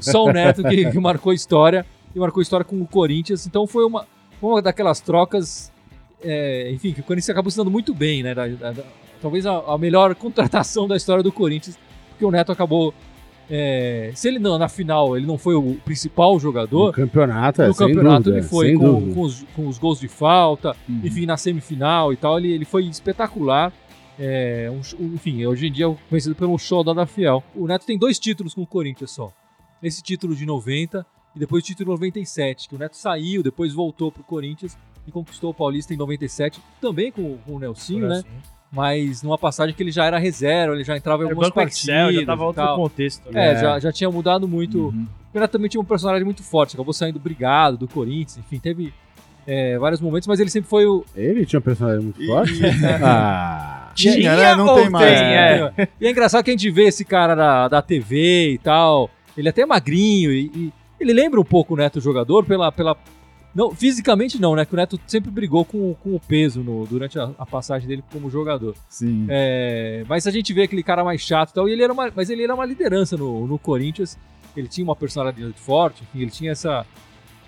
Só 0.00 0.24
o 0.24 0.32
Neto 0.32 0.62
que, 0.64 0.90
que 0.90 0.98
marcou 0.98 1.32
história, 1.32 1.84
e 2.14 2.18
marcou 2.18 2.42
história 2.42 2.64
com 2.64 2.80
o 2.80 2.86
Corinthians. 2.86 3.46
Então 3.46 3.66
foi 3.66 3.84
uma, 3.84 4.06
uma 4.40 4.60
daquelas 4.62 5.00
trocas, 5.00 5.71
é, 6.22 6.70
enfim, 6.72 6.92
que 6.92 7.00
o 7.00 7.04
Corinthians 7.04 7.30
acabou 7.30 7.50
se 7.50 7.56
dando 7.56 7.70
muito 7.70 7.92
bem, 7.94 8.22
né? 8.22 8.34
Da- 8.34 8.46
da- 8.48 8.72
da- 8.72 8.84
talvez 9.20 9.44
a, 9.46 9.58
a 9.58 9.78
melhor 9.78 10.14
contratação 10.16 10.86
da 10.88 10.96
história 10.96 11.22
do 11.22 11.30
Corinthians, 11.32 11.78
porque 12.10 12.24
o 12.24 12.30
Neto 12.30 12.50
acabou. 12.52 12.92
é, 13.50 14.12
se 14.14 14.28
ele 14.28 14.38
não, 14.38 14.56
na 14.58 14.68
final, 14.68 15.16
ele 15.16 15.26
não 15.26 15.36
foi 15.36 15.54
o 15.54 15.74
principal 15.84 16.34
No 16.34 16.40
jogador, 16.40 16.92
campeonato, 16.92 17.60
é, 17.62 17.68
no 17.68 17.74
campeonato 17.74 18.22
dúvida, 18.24 18.38
ele 18.38 18.46
foi 18.48 18.74
com, 18.74 19.12
com 19.12 19.20
os, 19.20 19.44
com 19.54 19.68
os 19.68 19.78
gols 19.78 20.00
de 20.00 20.08
falta, 20.08 20.74
Uhum. 20.88 21.00
enfim, 21.04 21.26
na 21.26 21.36
semifinal 21.36 22.12
e 22.12 22.16
tal, 22.16 22.38
ele, 22.38 22.52
ele 22.52 22.64
foi 22.64 22.84
espetacular. 22.86 23.72
É, 24.18 24.70
um 24.70 24.80
enfim, 25.14 25.44
hoje 25.46 25.66
em 25.66 25.72
dia 25.72 25.86
é 25.86 25.96
conhecido 26.08 26.34
pelo 26.34 26.56
show 26.58 26.84
da 26.84 27.06
Fiel. 27.06 27.42
O 27.54 27.66
Neto 27.66 27.84
tem 27.86 27.98
dois 27.98 28.18
títulos 28.18 28.54
com 28.54 28.62
o 28.62 28.66
Corinthians 28.66 29.10
só. 29.10 29.32
Esse 29.82 30.02
título 30.02 30.34
de 30.36 30.46
90 30.46 31.04
e 31.34 31.38
depois 31.38 31.64
o 31.64 31.66
título 31.66 31.90
em 31.90 31.92
97, 31.94 32.68
que 32.68 32.74
o 32.74 32.78
Neto 32.78 32.96
saiu, 32.96 33.42
depois 33.42 33.72
voltou 33.72 34.12
pro 34.12 34.22
Corinthians 34.22 34.76
e 35.06 35.10
conquistou 35.10 35.50
o 35.50 35.54
Paulista 35.54 35.92
em 35.92 35.96
97, 35.96 36.60
também 36.80 37.10
com, 37.10 37.36
com 37.38 37.54
o 37.54 37.58
Nelsinho, 37.58 38.08
né? 38.08 38.22
Mas 38.70 39.22
numa 39.22 39.36
passagem 39.36 39.74
que 39.74 39.82
ele 39.82 39.90
já 39.90 40.06
era 40.06 40.18
reserva, 40.18 40.74
ele 40.74 40.84
já 40.84 40.96
entrava 40.96 41.22
em 41.22 41.26
Era 41.26 41.34
algumas 41.34 41.50
Banco 41.50 41.68
Excel, 41.68 41.94
partidas 41.94 42.20
já 42.20 42.26
tava 42.26 42.44
outro 42.44 42.62
tal. 42.62 42.76
contexto. 42.76 43.28
É, 43.28 43.54
né? 43.54 43.60
já, 43.60 43.78
já 43.78 43.92
tinha 43.92 44.10
mudado 44.10 44.48
muito. 44.48 44.86
Uhum. 44.86 45.06
O 45.34 45.38
Neto 45.38 45.50
também 45.50 45.68
tinha 45.68 45.80
um 45.80 45.84
personagem 45.84 46.24
muito 46.24 46.42
forte, 46.42 46.74
acabou 46.74 46.94
saindo 46.94 47.18
brigado 47.18 47.76
do 47.76 47.86
Corinthians, 47.86 48.38
enfim, 48.38 48.58
teve 48.58 48.94
é, 49.46 49.76
vários 49.78 50.00
momentos, 50.00 50.26
mas 50.26 50.40
ele 50.40 50.48
sempre 50.48 50.70
foi 50.70 50.86
o. 50.86 51.04
Ele 51.14 51.44
tinha 51.44 51.58
um 51.58 51.62
personagem 51.62 52.02
muito 52.02 52.24
forte? 52.24 52.60
ah. 53.04 53.90
Tinha, 53.94 54.36
né? 54.36 54.54
Não 54.54 54.74
tem 54.74 54.88
mais. 54.88 55.06
tem, 55.06 55.20
né? 55.20 55.72
é. 55.76 55.88
E 56.00 56.06
é 56.06 56.10
engraçado 56.10 56.42
que 56.42 56.50
a 56.50 56.54
gente 56.54 56.70
vê 56.70 56.84
esse 56.84 57.04
cara 57.04 57.34
da, 57.34 57.68
da 57.68 57.82
TV 57.82 58.52
e 58.52 58.58
tal. 58.58 59.10
Ele 59.36 59.48
é 59.48 59.50
até 59.50 59.66
magrinho 59.66 60.32
e, 60.32 60.50
e 60.54 60.72
ele 60.98 61.12
lembra 61.12 61.40
um 61.40 61.44
pouco 61.44 61.74
o 61.74 61.76
Neto 61.76 62.00
jogador 62.00 62.44
pela. 62.44 62.72
pela 62.72 62.96
não, 63.54 63.70
fisicamente 63.74 64.40
não, 64.40 64.54
né? 64.56 64.64
Que 64.64 64.74
o 64.74 64.76
Neto 64.76 64.98
sempre 65.06 65.30
brigou 65.30 65.64
com, 65.64 65.94
com 65.94 66.14
o 66.14 66.20
peso 66.20 66.62
no- 66.62 66.86
durante 66.86 67.18
a, 67.18 67.30
a 67.38 67.44
passagem 67.46 67.86
dele 67.88 68.02
como 68.12 68.30
jogador. 68.30 68.74
Sim. 68.88 69.26
É, 69.28 70.04
mas 70.08 70.26
a 70.26 70.30
gente 70.30 70.52
vê 70.52 70.62
aquele 70.62 70.82
cara 70.82 71.04
mais 71.04 71.20
chato 71.20 71.50
e 71.50 71.54
tal, 71.54 71.68
e 71.68 71.72
ele 71.72 71.82
era 71.82 71.92
uma, 71.92 72.10
mas 72.14 72.30
ele 72.30 72.42
era 72.44 72.54
uma 72.54 72.64
liderança 72.64 73.16
no, 73.16 73.46
no 73.46 73.58
Corinthians. 73.58 74.18
Ele 74.56 74.68
tinha 74.68 74.84
uma 74.84 74.94
personalidade 74.96 75.54
forte, 75.56 76.02
enfim, 76.02 76.20
ele 76.22 76.30
tinha 76.30 76.52
essa. 76.52 76.84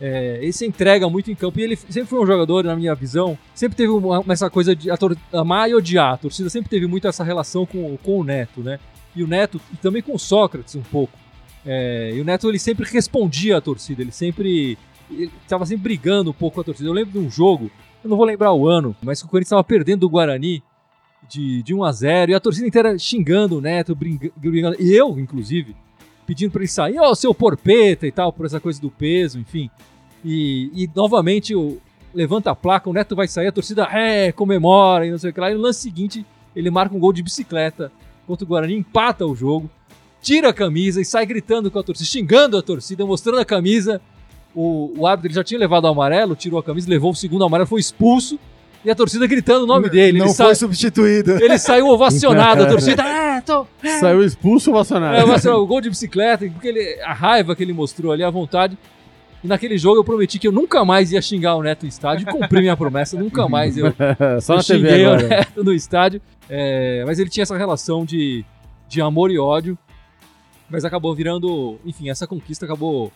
É, 0.01 0.39
ele 0.43 0.53
se 0.53 0.67
entrega 0.67 1.09
muito 1.09 1.31
em 1.31 1.35
campo 1.35 1.61
e 1.61 1.63
ele 1.63 1.77
sempre 1.77 2.07
foi 2.07 2.21
um 2.21 2.27
jogador, 2.27 2.65
na 2.65 2.75
minha 2.75 2.95
visão, 2.95 3.39
sempre 3.55 3.77
teve 3.77 3.91
uma, 3.91 4.25
essa 4.29 4.51
coisa 4.51 4.75
de 4.75 4.89
amar 5.33 5.71
e 5.71 5.75
odiar. 5.75 6.15
A 6.15 6.17
torcida 6.17 6.51
sempre 6.51 6.69
teve 6.69 6.87
muito 6.87 7.07
essa 7.07 7.23
relação 7.23 7.65
com, 7.65 7.97
com 7.99 8.19
o 8.21 8.25
Neto, 8.25 8.61
né? 8.61 8.81
E 9.15 9.23
o 9.23 9.27
Neto, 9.27 9.61
e 9.73 9.77
também 9.77 10.03
com 10.03 10.15
o 10.15 10.19
Sócrates 10.19 10.75
um 10.75 10.83
pouco. 10.83 11.17
É, 11.65 12.13
e 12.15 12.21
o 12.21 12.25
Neto 12.25 12.49
ele 12.49 12.59
sempre 12.59 12.85
respondia 12.91 13.59
à 13.59 13.61
torcida, 13.61 14.03
ele 14.03 14.11
sempre 14.13 14.77
ele 15.11 15.31
estava 15.43 15.67
sempre 15.67 15.85
brigando 15.85 16.31
um 16.31 16.35
pouco 16.35 16.57
com 16.57 16.61
a 16.61 16.65
torcida. 16.65 16.89
Eu 16.89 16.93
lembro 16.93 17.13
de 17.13 17.19
um 17.19 17.31
jogo, 17.31 17.71
eu 18.03 18.11
não 18.11 18.17
vou 18.17 18.27
lembrar 18.27 18.53
o 18.53 18.69
ano, 18.69 18.95
mas 19.03 19.21
que 19.21 19.27
o 19.27 19.31
Corinthians 19.31 19.49
estava 19.49 19.65
perdendo 19.65 20.01
do 20.01 20.09
Guarani 20.09 20.63
de, 21.29 21.63
de 21.63 21.75
1 21.75 21.85
a 21.85 21.93
0 21.93 22.33
e 22.33 22.35
a 22.35 22.41
torcida 22.41 22.67
inteira 22.67 22.99
xingando 22.99 23.59
o 23.59 23.61
Neto, 23.61 23.95
brigando, 23.95 24.77
e 24.81 24.93
eu, 24.93 25.19
inclusive, 25.19 25.75
pedindo 26.27 26.51
para 26.51 26.61
ele 26.61 26.69
sair, 26.69 26.99
ó, 26.99 27.15
seu 27.15 27.35
porpeta 27.35 28.07
e 28.07 28.13
tal, 28.13 28.33
por 28.33 28.47
essa 28.47 28.61
coisa 28.61 28.81
do 28.81 28.91
peso, 28.91 29.39
enfim. 29.39 29.71
E, 30.25 30.71
e 30.75 30.91
novamente 30.95 31.55
o 31.55 31.79
levanta 32.15 32.51
a 32.51 32.55
placa, 32.55 32.89
o 32.89 32.93
Neto 32.93 33.17
vai 33.17 33.27
sair, 33.27 33.49
a 33.49 33.53
torcida 33.53 33.89
é, 33.91 34.31
comemora 34.31 35.05
e 35.07 35.11
não 35.11 35.19
sei 35.19 35.31
o 35.31 35.33
que 35.35 35.41
lá. 35.41 35.51
E 35.51 35.55
no 35.55 35.61
lance 35.61 35.81
seguinte, 35.81 36.25
ele 36.55 36.71
marca 36.71 36.95
um 36.95 36.99
gol 37.01 37.13
de 37.13 37.23
bicicleta 37.23 37.91
contra 38.27 38.45
o 38.45 38.49
Guarani, 38.49 38.75
empata 38.75 39.27
o 39.27 39.35
jogo, 39.35 39.69
tira 40.23 40.51
a 40.51 40.55
camisa 40.55 41.01
e 41.01 41.05
sai 41.05 41.27
gritando 41.27 41.71
com 41.71 41.79
a 41.79 41.83
torcida, 41.83 42.09
xingando 42.09 42.57
a 42.57 42.63
torcida, 42.63 43.05
mostrando 43.05 43.41
a 43.41 43.45
camisa. 43.45 44.01
O, 44.55 44.93
o 44.97 45.07
árbitro 45.07 45.29
ele 45.29 45.35
já 45.35 45.43
tinha 45.45 45.59
levado 45.59 45.85
o 45.85 45.89
amarelo, 45.89 46.37
tirou 46.37 46.59
a 46.61 46.63
camisa, 46.63 46.89
levou 46.89 47.11
o 47.11 47.15
segundo 47.15 47.45
amarelo, 47.45 47.67
foi 47.69 47.81
expulso. 47.81 48.39
E 48.85 48.91
a 48.91 48.95
torcida 48.95 49.27
gritando 49.27 49.65
o 49.65 49.67
nome 49.67 49.89
dele. 49.89 50.19
Não 50.19 50.27
ele, 50.27 50.35
foi 50.35 50.47
sai- 50.47 50.55
substituído. 50.57 51.43
ele 51.43 51.59
saiu 51.59 51.89
ovacionado, 51.89 52.65
a 52.65 52.67
torcida. 52.69 53.03
É, 53.03 53.41
tô, 53.41 53.67
Saiu 53.99 54.23
expulso 54.23 54.71
o 54.71 54.75
Bolsonaro. 54.75 55.17
é, 55.17 55.25
mas, 55.25 55.45
o 55.47 55.67
gol 55.67 55.81
de 55.81 55.89
bicicleta, 55.89 56.47
porque 56.51 56.69
ele, 56.69 57.01
a 57.03 57.15
raiva 57.15 57.57
que 57.57 57.63
ele 57.63 57.73
mostrou 57.73 58.13
ali, 58.13 58.23
a 58.23 58.29
vontade. 58.31 58.77
E 59.43 59.47
naquele 59.49 59.77
jogo 59.79 59.99
eu 59.99 60.05
prometi 60.05 60.39
que 60.39 60.47
eu 60.49 60.53
nunca 60.53 60.85
mais 60.85 61.13
ia 61.13 61.21
xingar 61.21 61.55
o 61.57 61.63
Neto 61.63 61.83
no 61.83 61.89
estádio 61.89 62.27
cumpri 62.27 62.61
minha 62.61 62.77
promessa, 62.77 63.19
nunca 63.19 63.47
mais 63.49 63.77
eu, 63.77 63.93
Só 64.41 64.55
eu 64.57 64.63
xinguei 64.63 65.05
o 65.05 65.13
agora. 65.13 65.29
Neto 65.29 65.65
no 65.65 65.73
estádio. 65.73 66.21
É, 66.49 67.03
mas 67.07 67.19
ele 67.19 67.29
tinha 67.31 67.43
essa 67.43 67.57
relação 67.57 68.05
de, 68.05 68.45
de 68.89 69.01
amor 69.01 69.31
e 69.31 69.39
ódio, 69.39 69.79
mas 70.69 70.85
acabou 70.85 71.15
virando, 71.15 71.79
enfim, 71.85 72.09
essa 72.11 72.27
conquista 72.27 72.65
acabou 72.65 73.11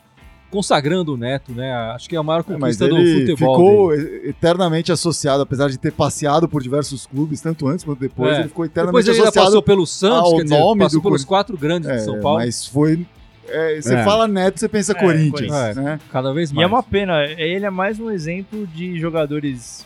consagrando 0.51 1.14
o 1.14 1.16
Neto, 1.16 1.53
né? 1.53 1.72
Acho 1.94 2.09
que 2.09 2.16
é 2.16 2.18
a 2.18 2.22
maior 2.22 2.40
É, 2.40 2.53
mas 2.53 2.76
conquista 2.76 2.88
do 2.88 2.96
ele 2.96 3.20
futebol. 3.20 3.57
ficou 3.57 3.90
dele. 3.96 4.28
eternamente 4.30 4.90
associado, 4.90 5.42
apesar 5.42 5.68
de 5.68 5.78
ter 5.78 5.92
passeado 5.92 6.49
por 6.49 6.62
diversos 6.62 7.07
clubes, 7.07 7.40
tanto 7.40 7.66
antes 7.68 7.84
quanto 7.84 8.01
depois, 8.01 8.32
É. 8.36 8.40
ele 8.40 8.49
ficou 8.49 8.64
Depois 8.66 8.70
eternamente 8.70 9.05
ele 9.11 9.16
ainda 9.18 9.28
associado 9.28 9.46
passou 9.46 9.62
pelo 9.62 9.86
Santos, 9.86 10.18
ao 10.32 10.36
quer 10.36 10.42
dizer, 10.44 10.59
nome 10.59 10.80
passou 10.82 10.99
do 11.01 11.03
pelos 11.03 11.24
Corinthians. 11.24 11.24
quatro 11.24 11.57
grandes 11.59 11.88
de 11.90 11.96
É, 11.96 11.99
São 11.99 12.20
Paulo. 12.20 12.38
Mas 12.38 12.66
foi. 12.66 13.07
é, 13.46 13.80
você 13.80 13.94
É. 13.94 14.05
fala 14.05 14.26
Neto, 14.28 14.59
você 14.61 14.68
pensa 14.68 14.92
É, 14.92 14.94
Corinthians. 14.94 15.51
Corinthians. 15.51 15.76
Né? 15.76 16.01
Cada 16.11 16.32
vez 16.32 16.51
E 16.51 16.55
mais. 16.55 16.64
é 16.64 16.66
uma 16.68 16.82
pena, 16.82 17.24
ele 17.24 17.64
é 17.66 17.70
mais 17.70 17.99
um 18.01 18.11
exemplo 18.11 18.66
de 18.68 18.99
jogadores 18.99 19.84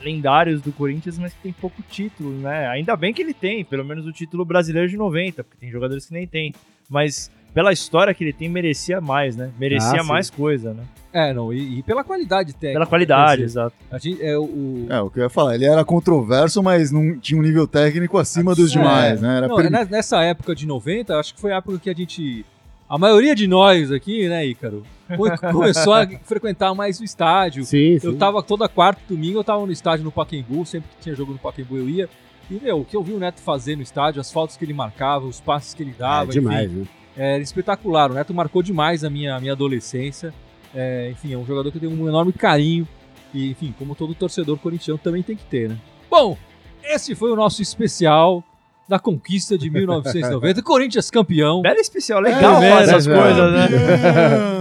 é, 0.00 0.04
lendários 0.04 0.60
do 0.60 0.70
Corinthians, 0.72 1.18
mas 1.18 1.32
que 1.32 1.40
tem 1.40 1.52
pouco 1.52 1.82
título, 1.90 2.30
né? 2.38 2.68
Ainda 2.68 2.96
bem 2.96 3.12
que 3.12 3.22
ele 3.22 3.34
tem, 3.34 3.64
pelo 3.64 3.84
menos 3.84 4.06
o 4.06 4.12
título 4.12 4.44
brasileiro 4.44 4.88
de 4.88 4.96
90, 4.96 5.42
porque 5.42 5.56
tem 5.58 5.70
jogadores 5.70 6.06
que 6.06 6.12
nem 6.12 6.26
tem. 6.26 6.54
Mas 6.88 7.30
pela 7.56 7.72
história 7.72 8.12
que 8.12 8.22
ele 8.22 8.34
tem, 8.34 8.50
merecia 8.50 9.00
mais, 9.00 9.34
né? 9.34 9.50
Merecia 9.58 10.00
Ah, 10.00 10.02
sim. 10.04 10.08
mais 10.08 10.28
coisa, 10.28 10.74
né? 10.74 10.82
É, 11.10 11.32
não, 11.32 11.50
e, 11.54 11.78
e 11.78 11.82
pela 11.82 12.04
qualidade 12.04 12.52
técnica. 12.52 12.74
Pela 12.74 12.86
qualidade, 12.86 13.42
exato. 13.42 13.74
A 13.90 13.96
gente, 13.96 14.22
é, 14.22 14.36
o, 14.36 14.86
É, 14.90 15.00
o 15.00 15.08
que 15.08 15.18
eu 15.18 15.24
ia 15.24 15.30
falar, 15.30 15.54
ele 15.54 15.64
era 15.64 15.82
controverso, 15.82 16.62
mas 16.62 16.92
não 16.92 17.18
tinha 17.18 17.40
um 17.40 17.42
nível 17.42 17.66
técnico 17.66 18.18
acima 18.18 18.54
dos 18.54 18.70
É. 18.70 18.78
demais, 18.78 19.22
né? 19.22 19.38
Era 19.38 19.48
Não, 19.48 19.56
per- 19.56 19.70
ne- 19.70 19.86
nessa 19.86 20.22
época 20.22 20.54
de 20.54 20.66
90, 20.66 21.18
acho 21.18 21.34
que 21.34 21.40
foi 21.40 21.50
a 21.52 21.56
época 21.56 21.78
que 21.78 21.88
a 21.88 21.94
gente. 21.94 22.44
A 22.86 22.98
maioria 22.98 23.34
de 23.34 23.46
nós 23.48 23.90
aqui, 23.90 24.28
né, 24.28 24.46
Ícaro, 24.46 24.82
co- 25.16 25.24
começou 25.50 25.94
a 25.94 26.06
frequentar 26.24 26.74
mais 26.74 27.00
o 27.00 27.04
estádio. 27.04 27.64
Sim, 27.64 27.98
sim. 27.98 28.06
Eu 28.06 28.16
tava 28.18 28.42
toda 28.42 28.68
quarta 28.68 29.00
e 29.08 29.14
domingo, 29.14 29.38
eu 29.38 29.44
tava 29.44 29.64
no 29.64 29.72
estádio 29.72 30.04
no 30.04 30.12
Pacaembu, 30.12 30.66
sempre 30.66 30.90
que 30.90 31.02
tinha 31.04 31.14
jogo 31.14 31.32
no 31.32 31.38
Pacaembu 31.38 31.78
eu 31.78 31.88
ia. 31.88 32.06
E, 32.50 32.60
meu, 32.62 32.80
o 32.80 32.84
que 32.84 32.94
eu 32.94 33.02
vi 33.02 33.12
o 33.14 33.18
Neto 33.18 33.40
fazer 33.40 33.74
no 33.74 33.82
estádio, 33.82 34.20
as 34.20 34.30
faltas 34.30 34.56
que 34.58 34.64
ele 34.64 34.74
marcava, 34.74 35.24
os 35.26 35.40
passes 35.40 35.72
que 35.74 35.82
ele 35.82 35.94
dava, 35.98 36.30
É, 36.30 36.32
demais, 36.34 36.70
enfim, 36.70 36.80
né? 36.80 36.86
Era 37.16 37.42
espetacular. 37.42 38.10
O 38.10 38.14
Neto 38.14 38.34
marcou 38.34 38.62
demais 38.62 39.04
a 39.04 39.10
minha, 39.10 39.34
a 39.36 39.40
minha 39.40 39.52
adolescência. 39.52 40.32
É, 40.74 41.08
enfim, 41.10 41.32
é 41.32 41.38
um 41.38 41.46
jogador 41.46 41.70
que 41.70 41.78
eu 41.78 41.80
tenho 41.88 41.92
um 41.92 42.08
enorme 42.08 42.32
carinho. 42.32 42.86
E, 43.32 43.50
enfim, 43.50 43.74
como 43.78 43.94
todo 43.94 44.14
torcedor 44.14 44.56
corintiano 44.58 44.98
também 45.02 45.22
tem 45.22 45.36
que 45.36 45.44
ter, 45.44 45.68
né? 45.68 45.76
Bom, 46.10 46.36
esse 46.84 47.14
foi 47.14 47.30
o 47.32 47.36
nosso 47.36 47.60
especial 47.62 48.42
da 48.88 48.98
conquista 49.00 49.58
de 49.58 49.68
1990. 49.68 50.62
Corinthians 50.62 51.10
campeão. 51.10 51.60
Belo 51.60 51.80
especial, 51.80 52.20
legal 52.20 52.62
É, 52.62 52.68
falar 52.70 52.82
essas 52.82 53.06
velho. 53.06 53.20
coisas, 53.20 53.52
né? 53.52 53.68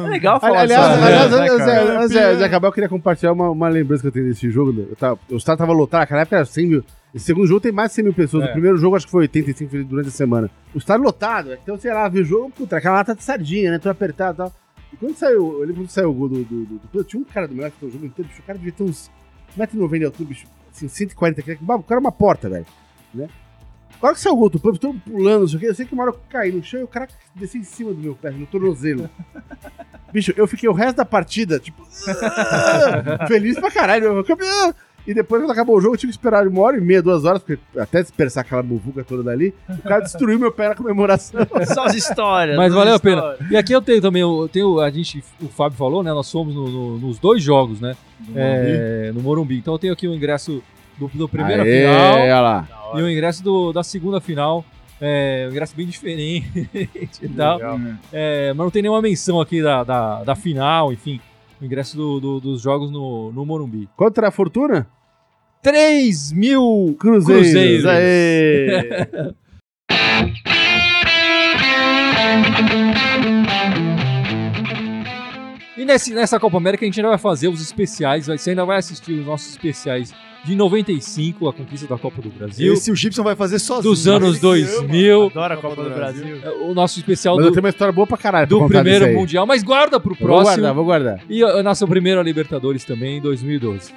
É 0.06 0.10
legal 0.10 0.40
falar 0.40 0.62
Aliás, 0.62 0.82
essas 0.88 1.04
aliás, 1.04 1.52
coisas, 1.52 2.12
né, 2.16 2.36
de 2.36 2.44
acabar, 2.44 2.68
eu 2.70 2.72
queria 2.72 2.90
compartilhar 2.90 3.34
uma, 3.34 3.50
uma 3.52 3.70
lembrança 3.70 4.02
que 4.02 4.08
eu 4.08 4.12
tenho 4.12 4.26
desse 4.26 4.50
jogo. 4.50 4.74
né? 4.74 4.86
Eu 4.90 4.96
tava, 4.96 5.20
o 5.30 5.36
estádio 5.38 5.60
tava 5.60 5.74
lotado, 5.74 6.00
naquela 6.02 6.22
época 6.22 6.38
era 6.38 6.46
100 6.46 6.66
mil. 6.68 6.84
Esse 7.16 7.26
segundo 7.28 7.48
jogo 7.48 7.62
tem 7.62 7.72
mais 7.72 7.92
de 7.92 7.96
100 7.96 8.04
mil 8.04 8.14
pessoas. 8.14 8.44
É. 8.46 8.50
O 8.50 8.52
primeiro 8.52 8.78
jogo 8.78 8.96
acho 8.98 9.06
que 9.06 9.12
foi 9.12 9.22
85 9.22 9.72
foi 9.72 9.84
durante 9.86 10.10
a 10.10 10.12
semana. 10.12 10.52
O 10.74 10.78
estádio 10.78 11.06
lotado, 11.06 11.54
então, 11.54 11.80
sei 11.80 11.94
lá, 11.94 12.08
viu 12.10 12.22
o 12.22 12.26
jogo, 12.26 12.50
puta, 12.52 12.76
aquela 12.78 12.96
lata 12.96 13.16
de 13.16 13.24
sardinha, 13.24 13.72
né? 13.72 13.78
Tudo 13.80 13.92
apertado 13.92 14.34
e 14.36 14.38
tal. 14.38 14.54
E 14.92 14.98
quando 14.98 15.16
saiu, 15.16 15.54
eu 15.54 15.60
lembro 15.62 15.76
quando 15.76 15.90
saiu 15.90 16.10
o 16.10 16.14
gol 16.14 16.28
do. 16.30 16.44
do, 16.44 16.66
do, 16.66 16.82
do- 16.92 17.04
tinha 17.06 17.22
um 17.22 17.24
cara 17.24 17.48
do 17.48 17.56
meu 17.56 17.72
que 17.72 17.78
foi 17.80 17.88
o 17.90 17.92
jogo 17.92 18.06
inteiro, 18.06 18.28
bicho, 18.30 18.42
o 18.42 18.46
cara 18.46 18.58
devia 18.58 18.74
ter 18.74 18.84
uns 18.84 19.10
1,90m 19.58 20.00
de 20.00 20.06
altura, 20.06 20.30
bicho, 20.30 20.46
assim, 20.72 20.88
140 20.90 21.42
quilos. 21.42 21.62
O 21.62 21.66
cara 21.66 21.84
era 21.92 22.00
uma 22.00 22.12
porta, 22.12 22.50
velho. 22.50 22.66
Né? 23.14 23.30
A 24.02 24.06
hora 24.08 24.16
que 24.16 24.20
saiu 24.22 24.34
o 24.34 24.38
gol 24.38 24.50
do 24.50 24.60
Pump, 24.60 24.78
todo 24.78 25.00
pulando, 25.00 25.42
não 25.42 25.48
sei 25.48 25.58
o 25.58 25.60
quê, 25.62 25.68
eu 25.70 25.76
sei 25.76 25.86
que 25.86 25.94
uma 25.94 26.04
hora 26.04 26.12
eu 26.12 26.20
caí 26.30 26.52
no 26.52 26.62
chão 26.62 26.82
e 26.82 26.84
o 26.84 26.88
cara 26.88 27.08
desceu 27.34 27.62
em 27.62 27.64
cima 27.64 27.94
do 27.94 28.00
meu 28.00 28.14
pé, 28.14 28.30
no 28.30 28.46
tornozelo. 28.46 29.10
Bicho, 30.12 30.34
eu 30.36 30.46
fiquei 30.48 30.68
o 30.68 30.74
resto 30.74 30.98
da 30.98 31.06
partida, 31.06 31.60
tipo, 31.60 31.82
feliz 33.28 33.58
pra 33.60 33.72
caralho, 33.72 34.14
meu 34.14 34.24
campeão. 34.24 34.74
E 35.08 35.14
depois, 35.14 35.42
quando 35.42 35.52
acabou 35.52 35.78
o 35.78 35.82
jogo, 35.82 35.94
eu 35.96 36.00
tive 36.00 36.12
que 36.12 36.18
esperar 36.18 36.48
uma 36.48 36.62
hora 36.62 36.78
e 36.78 36.82
meia, 36.82 37.02
duas 37.02 37.26
horas, 37.26 37.42
porque 37.44 37.60
até 37.78 38.02
dispersar 38.02 38.44
aquela 38.44 38.64
muvuca 38.64 39.04
toda 39.04 39.22
dali, 39.22 39.54
o 39.70 39.82
cara 39.84 40.02
destruiu 40.02 40.40
meu 40.40 40.52
pé 40.52 40.70
na 40.70 40.76
comemoração. 40.76 41.42
Só 41.74 41.86
as 41.86 41.94
histórias. 41.96 42.58
Mas 42.58 42.72
as 42.72 42.74
valeu 42.78 42.96
a 42.96 43.00
pena. 43.00 43.18
histórias. 43.18 43.52
E 43.52 43.58
aqui 43.58 43.72
eu 43.74 43.82
tenho 43.82 44.02
também, 44.02 44.22
eu 44.24 44.50
tenho, 44.52 44.80
a 44.80 44.90
gente, 44.90 45.24
o 45.42 45.48
Fábio 45.48 45.78
falou, 45.78 46.02
né? 46.02 46.12
Nós 46.12 46.32
fomos 46.32 46.56
no- 46.56 46.68
no- 46.70 46.98
nos 47.00 47.20
dois 47.20 47.44
jogos, 47.44 47.80
né? 47.80 47.96
é, 48.36 49.12
no 49.14 49.22
Morumbi. 49.22 49.58
Então 49.58 49.74
eu 49.76 49.80
tenho 49.80 49.94
aqui 49.94 50.08
o 50.08 50.14
ingresso 50.16 50.64
do, 50.98 51.08
do 51.14 51.30
primeira 51.30 51.64
Aê, 51.64 51.82
final 51.82 52.20
olha 52.22 52.40
lá. 52.42 52.68
E 52.96 53.02
o 53.02 53.10
ingresso 53.10 53.44
do- 53.44 53.72
da 53.74 53.84
segunda 53.84 54.20
final. 54.20 54.66
É, 55.00 55.46
um 55.48 55.52
ingresso 55.52 55.76
bem 55.76 55.86
diferente 55.86 56.50
e 57.22 57.28
tal. 57.36 57.58
Legal. 57.58 57.80
É, 58.14 58.54
mas 58.56 58.64
não 58.64 58.72
tem 58.72 58.82
nenhuma 58.82 59.02
menção 59.02 59.42
aqui 59.42 59.62
da, 59.62 59.84
da, 59.84 60.24
da 60.24 60.36
final, 60.36 60.94
enfim. 60.94 61.20
O 61.62 61.66
ingresso 61.66 61.96
do- 61.96 62.20
do- 62.20 62.40
dos 62.40 62.62
jogos 62.62 62.92
no, 62.92 63.32
no 63.32 63.46
Morumbi. 63.46 63.88
Quanto 63.96 64.18
era 64.18 64.28
a 64.28 64.32
fortuna? 64.32 64.88
3 65.62 66.32
mil 66.32 66.96
Cruzeiros. 67.00 67.48
Cruzeiros. 67.48 67.86
Aê. 67.86 69.34
E 75.78 75.84
nesse, 75.86 76.14
nessa 76.14 76.40
Copa 76.40 76.58
América 76.58 76.86
a 76.86 76.88
gente 76.88 77.00
ainda 77.00 77.10
vai 77.10 77.18
fazer 77.18 77.48
os 77.48 77.62
especiais. 77.62 78.28
Você 78.28 78.52
ainda 78.52 78.66
vai 78.66 78.78
assistir 78.78 79.14
os 79.14 79.26
nossos 79.26 79.50
especiais 79.52 80.14
de 80.46 80.56
95, 80.56 81.48
a 81.50 81.54
conquista 81.54 81.88
da 81.88 81.98
Copa 81.98 82.22
do 82.22 82.30
Brasil. 82.30 82.74
Esse 82.74 82.92
o 82.92 82.96
Gibson 82.96 83.24
vai 83.24 83.36
fazer 83.36 83.60
sozinho. 83.60 83.92
dos 83.94 84.08
anos 84.08 84.32
Ele 84.34 84.40
2000. 84.42 85.28
Adoro 85.28 85.54
a 85.54 85.58
Copa 85.58 85.84
do 85.84 85.90
Brasil. 85.90 86.38
O 86.68 86.74
nosso 86.74 87.00
especial 87.00 87.36
Mas 87.36 87.46
eu 87.46 87.52
do, 87.52 87.54
tenho 87.56 87.64
uma 87.66 87.70
história 87.70 87.92
boa 87.92 88.06
pra 88.06 88.18
caralho. 88.18 88.48
pra 88.48 88.56
do 88.58 88.62
contar 88.64 88.82
primeiro. 88.84 89.12
Mundial. 89.14 89.46
Mas 89.48 89.64
guarda 89.64 90.00
pro 90.00 90.14
Eu 90.14 90.18
Vou 90.18 90.28
próximo. 90.28 90.46
guardar, 90.54 90.74
vou 90.74 90.86
guardar. 90.86 91.20
E 91.30 91.44
a 91.44 91.64
nossa 91.64 91.86
primeira 91.88 92.22
Libertadores 92.22 92.84
também 92.86 93.18
em 93.18 93.22
2012. 93.22 93.92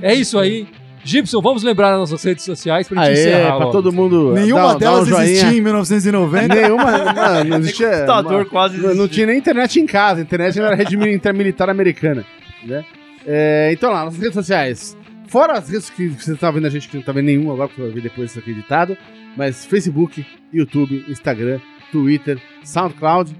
É 0.00 0.14
isso 0.14 0.38
aí. 0.38 0.66
Gibson, 1.06 1.42
vamos 1.42 1.62
lembrar 1.62 1.90
nas 1.90 1.98
nossas 2.10 2.24
redes 2.24 2.44
sociais 2.44 2.88
pra 2.88 3.04
gente 3.04 3.18
Aê, 3.18 3.26
encerrar. 3.28 3.56
pra 3.56 3.58
logo. 3.66 3.72
todo 3.72 3.92
mundo. 3.92 4.32
Nenhuma 4.32 4.62
dar- 4.62 4.72
dar 4.72 4.78
delas 4.78 5.02
um 5.02 5.10
joinha. 5.10 5.24
existia 5.24 5.52
em 5.52 5.60
1990. 5.60 6.54
Nenhuma. 6.54 7.12
Não, 7.12 7.44
não 7.44 7.56
existia. 7.60 7.90
computador 7.90 8.32
uma- 8.36 8.44
quase 8.46 8.78
não, 8.78 8.94
não 8.94 9.06
tinha 9.08 9.26
nem 9.26 9.36
internet 9.38 9.78
em 9.78 9.84
casa. 9.86 10.20
A 10.20 10.22
internet 10.22 10.58
era 10.58 10.72
a 10.72 10.74
rede 10.74 10.96
mili- 10.96 11.12
intermilitar 11.14 11.68
americana. 11.68 12.24
Né? 12.64 12.82
É, 13.26 13.70
então 13.72 13.90
lá, 13.92 14.06
nas 14.06 14.16
redes 14.16 14.32
sociais. 14.32 14.96
Fora 15.34 15.54
as 15.54 15.68
redes 15.68 15.90
que 15.90 16.06
você 16.06 16.36
tá 16.36 16.48
vendo 16.48 16.68
a 16.68 16.70
gente 16.70 16.88
que 16.88 16.96
não 16.96 17.02
tá 17.02 17.10
vendo 17.10 17.26
nenhum 17.26 17.50
agora, 17.50 17.66
porque 17.66 17.82
você 17.82 17.88
vai 17.88 18.00
ver 18.00 18.08
depois 18.08 18.30
isso 18.30 18.38
aqui 18.38 18.52
editado. 18.52 18.96
Mas 19.36 19.64
Facebook, 19.64 20.24
YouTube, 20.52 21.04
Instagram, 21.08 21.58
Twitter, 21.90 22.40
SoundCloud, 22.62 23.36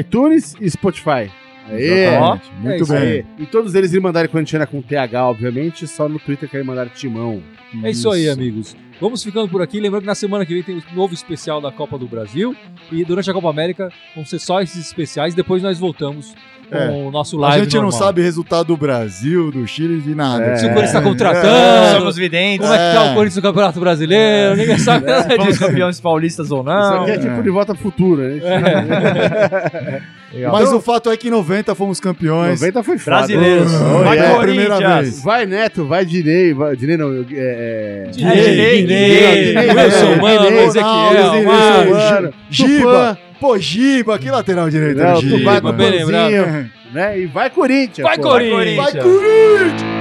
iTunes 0.00 0.56
e 0.58 0.70
Spotify. 0.70 1.30
Aê! 1.68 2.06
Exatamente. 2.06 2.50
É 2.50 2.62
Muito 2.68 2.82
isso 2.82 2.92
bem. 2.92 3.02
Aê. 3.02 3.24
E 3.38 3.46
todos 3.46 3.74
eles 3.74 3.92
me 3.92 4.00
mandarem 4.00 4.30
corintiana 4.30 4.66
com 4.66 4.80
TH, 4.82 5.24
obviamente, 5.28 5.86
só 5.86 6.08
no 6.08 6.18
Twitter 6.18 6.48
que 6.48 6.56
aí 6.56 6.62
mandaram 6.64 6.90
Timão. 6.94 7.42
É 7.82 7.90
isso 7.90 8.10
aí, 8.10 8.28
amigos. 8.28 8.76
Vamos 9.00 9.22
ficando 9.22 9.48
por 9.48 9.60
aqui. 9.60 9.78
Lembrando 9.78 10.02
que 10.02 10.06
na 10.06 10.14
semana 10.14 10.46
que 10.46 10.54
vem 10.54 10.62
tem 10.62 10.76
o 10.76 10.82
novo 10.94 11.12
especial 11.12 11.60
da 11.60 11.70
Copa 11.70 11.98
do 11.98 12.06
Brasil. 12.06 12.56
E 12.90 13.04
durante 13.04 13.30
a 13.30 13.34
Copa 13.34 13.50
América 13.50 13.90
vão 14.14 14.24
ser 14.24 14.38
só 14.38 14.62
esses 14.62 14.86
especiais. 14.86 15.34
Depois 15.34 15.62
nós 15.62 15.78
voltamos 15.78 16.34
com 16.70 16.76
É. 16.76 16.88
o 16.90 17.10
nosso 17.10 17.36
A 17.36 17.48
live. 17.50 17.64
gente 17.64 17.74
não 17.74 17.82
normal. 17.82 18.00
sabe 18.00 18.22
resultado 18.22 18.68
do 18.68 18.76
Brasil, 18.76 19.50
do 19.52 19.66
Chile, 19.66 20.00
de 20.00 20.14
nada. 20.14 20.56
se 20.56 20.64
o 20.64 20.68
Corinthians 20.68 20.88
está 20.94 20.98
É. 21.00 21.02
contratando. 21.02 21.98
Somos 21.98 22.16
videntes. 22.16 22.66
Como 22.66 22.72
é 22.72 22.76
que 22.90 22.96
tá 22.96 23.04
É. 23.04 23.10
o 23.10 23.14
Corinthians 23.14 23.36
no 23.36 23.42
Campeonato 23.42 23.80
Brasileiro? 23.80 24.56
Ninguém 24.56 24.78
sabe 24.78 25.06
nada 25.06 25.36
disso. 25.38 25.58
campeões 25.60 26.00
paulistas 26.00 26.50
ou 26.50 26.60
Isso 26.60 26.68
não. 26.70 27.02
aqui 27.02 27.10
é 27.10 27.18
tipo 27.18 27.42
de 27.42 27.50
volta 27.50 27.74
pro 27.74 27.82
futuro, 27.82 28.22
né? 28.22 28.40
Legal. 30.32 30.52
Mas 30.52 30.72
o 30.72 30.80
fato 30.80 31.10
é 31.10 31.16
que 31.16 31.28
em 31.28 31.30
90 31.30 31.74
fomos 31.74 32.00
campeões. 32.00 32.60
90 32.60 32.82
foi 32.82 32.98
foda. 32.98 33.16
Brasileiros. 33.18 33.72
Oh, 33.72 34.02
Vai, 34.02 34.16
yeah. 34.16 34.36
a 34.36 34.40
primeira 34.42 34.74
Corinthians. 34.74 35.02
vez. 35.02 35.22
Vai 35.22 35.46
Neto, 35.46 35.84
vai 35.86 36.04
Dinei, 36.04 36.52
vai... 36.52 36.76
Dinei 36.76 36.96
não, 36.96 37.12
é... 37.12 37.24
é... 37.30 38.10
Dinei, 38.10 38.82
Dinei, 38.82 38.86
Dinei, 38.86 39.68
Wilson 39.70 39.98
Dinei, 40.00 40.16
Mano, 40.20 40.46
Dinei, 40.46 40.64
Ezequiel, 40.64 42.32
Giba. 42.50 43.18
Pô, 43.40 43.58
Giba, 43.58 44.18
que 44.18 44.30
lateral 44.30 44.70
direito 44.70 44.98
Não, 44.98 45.20
Tupã, 45.20 45.54
Giba. 45.54 45.72
bem 45.72 45.90
lembrado. 45.90 46.70
Né? 46.92 47.20
E 47.20 47.26
vai 47.26 47.50
Corinthians. 47.50 48.06
Vai, 48.06 48.16
pô. 48.16 48.22
Corinthians! 48.30 48.76
Vai, 48.76 49.02
Corinthians! 49.02 49.95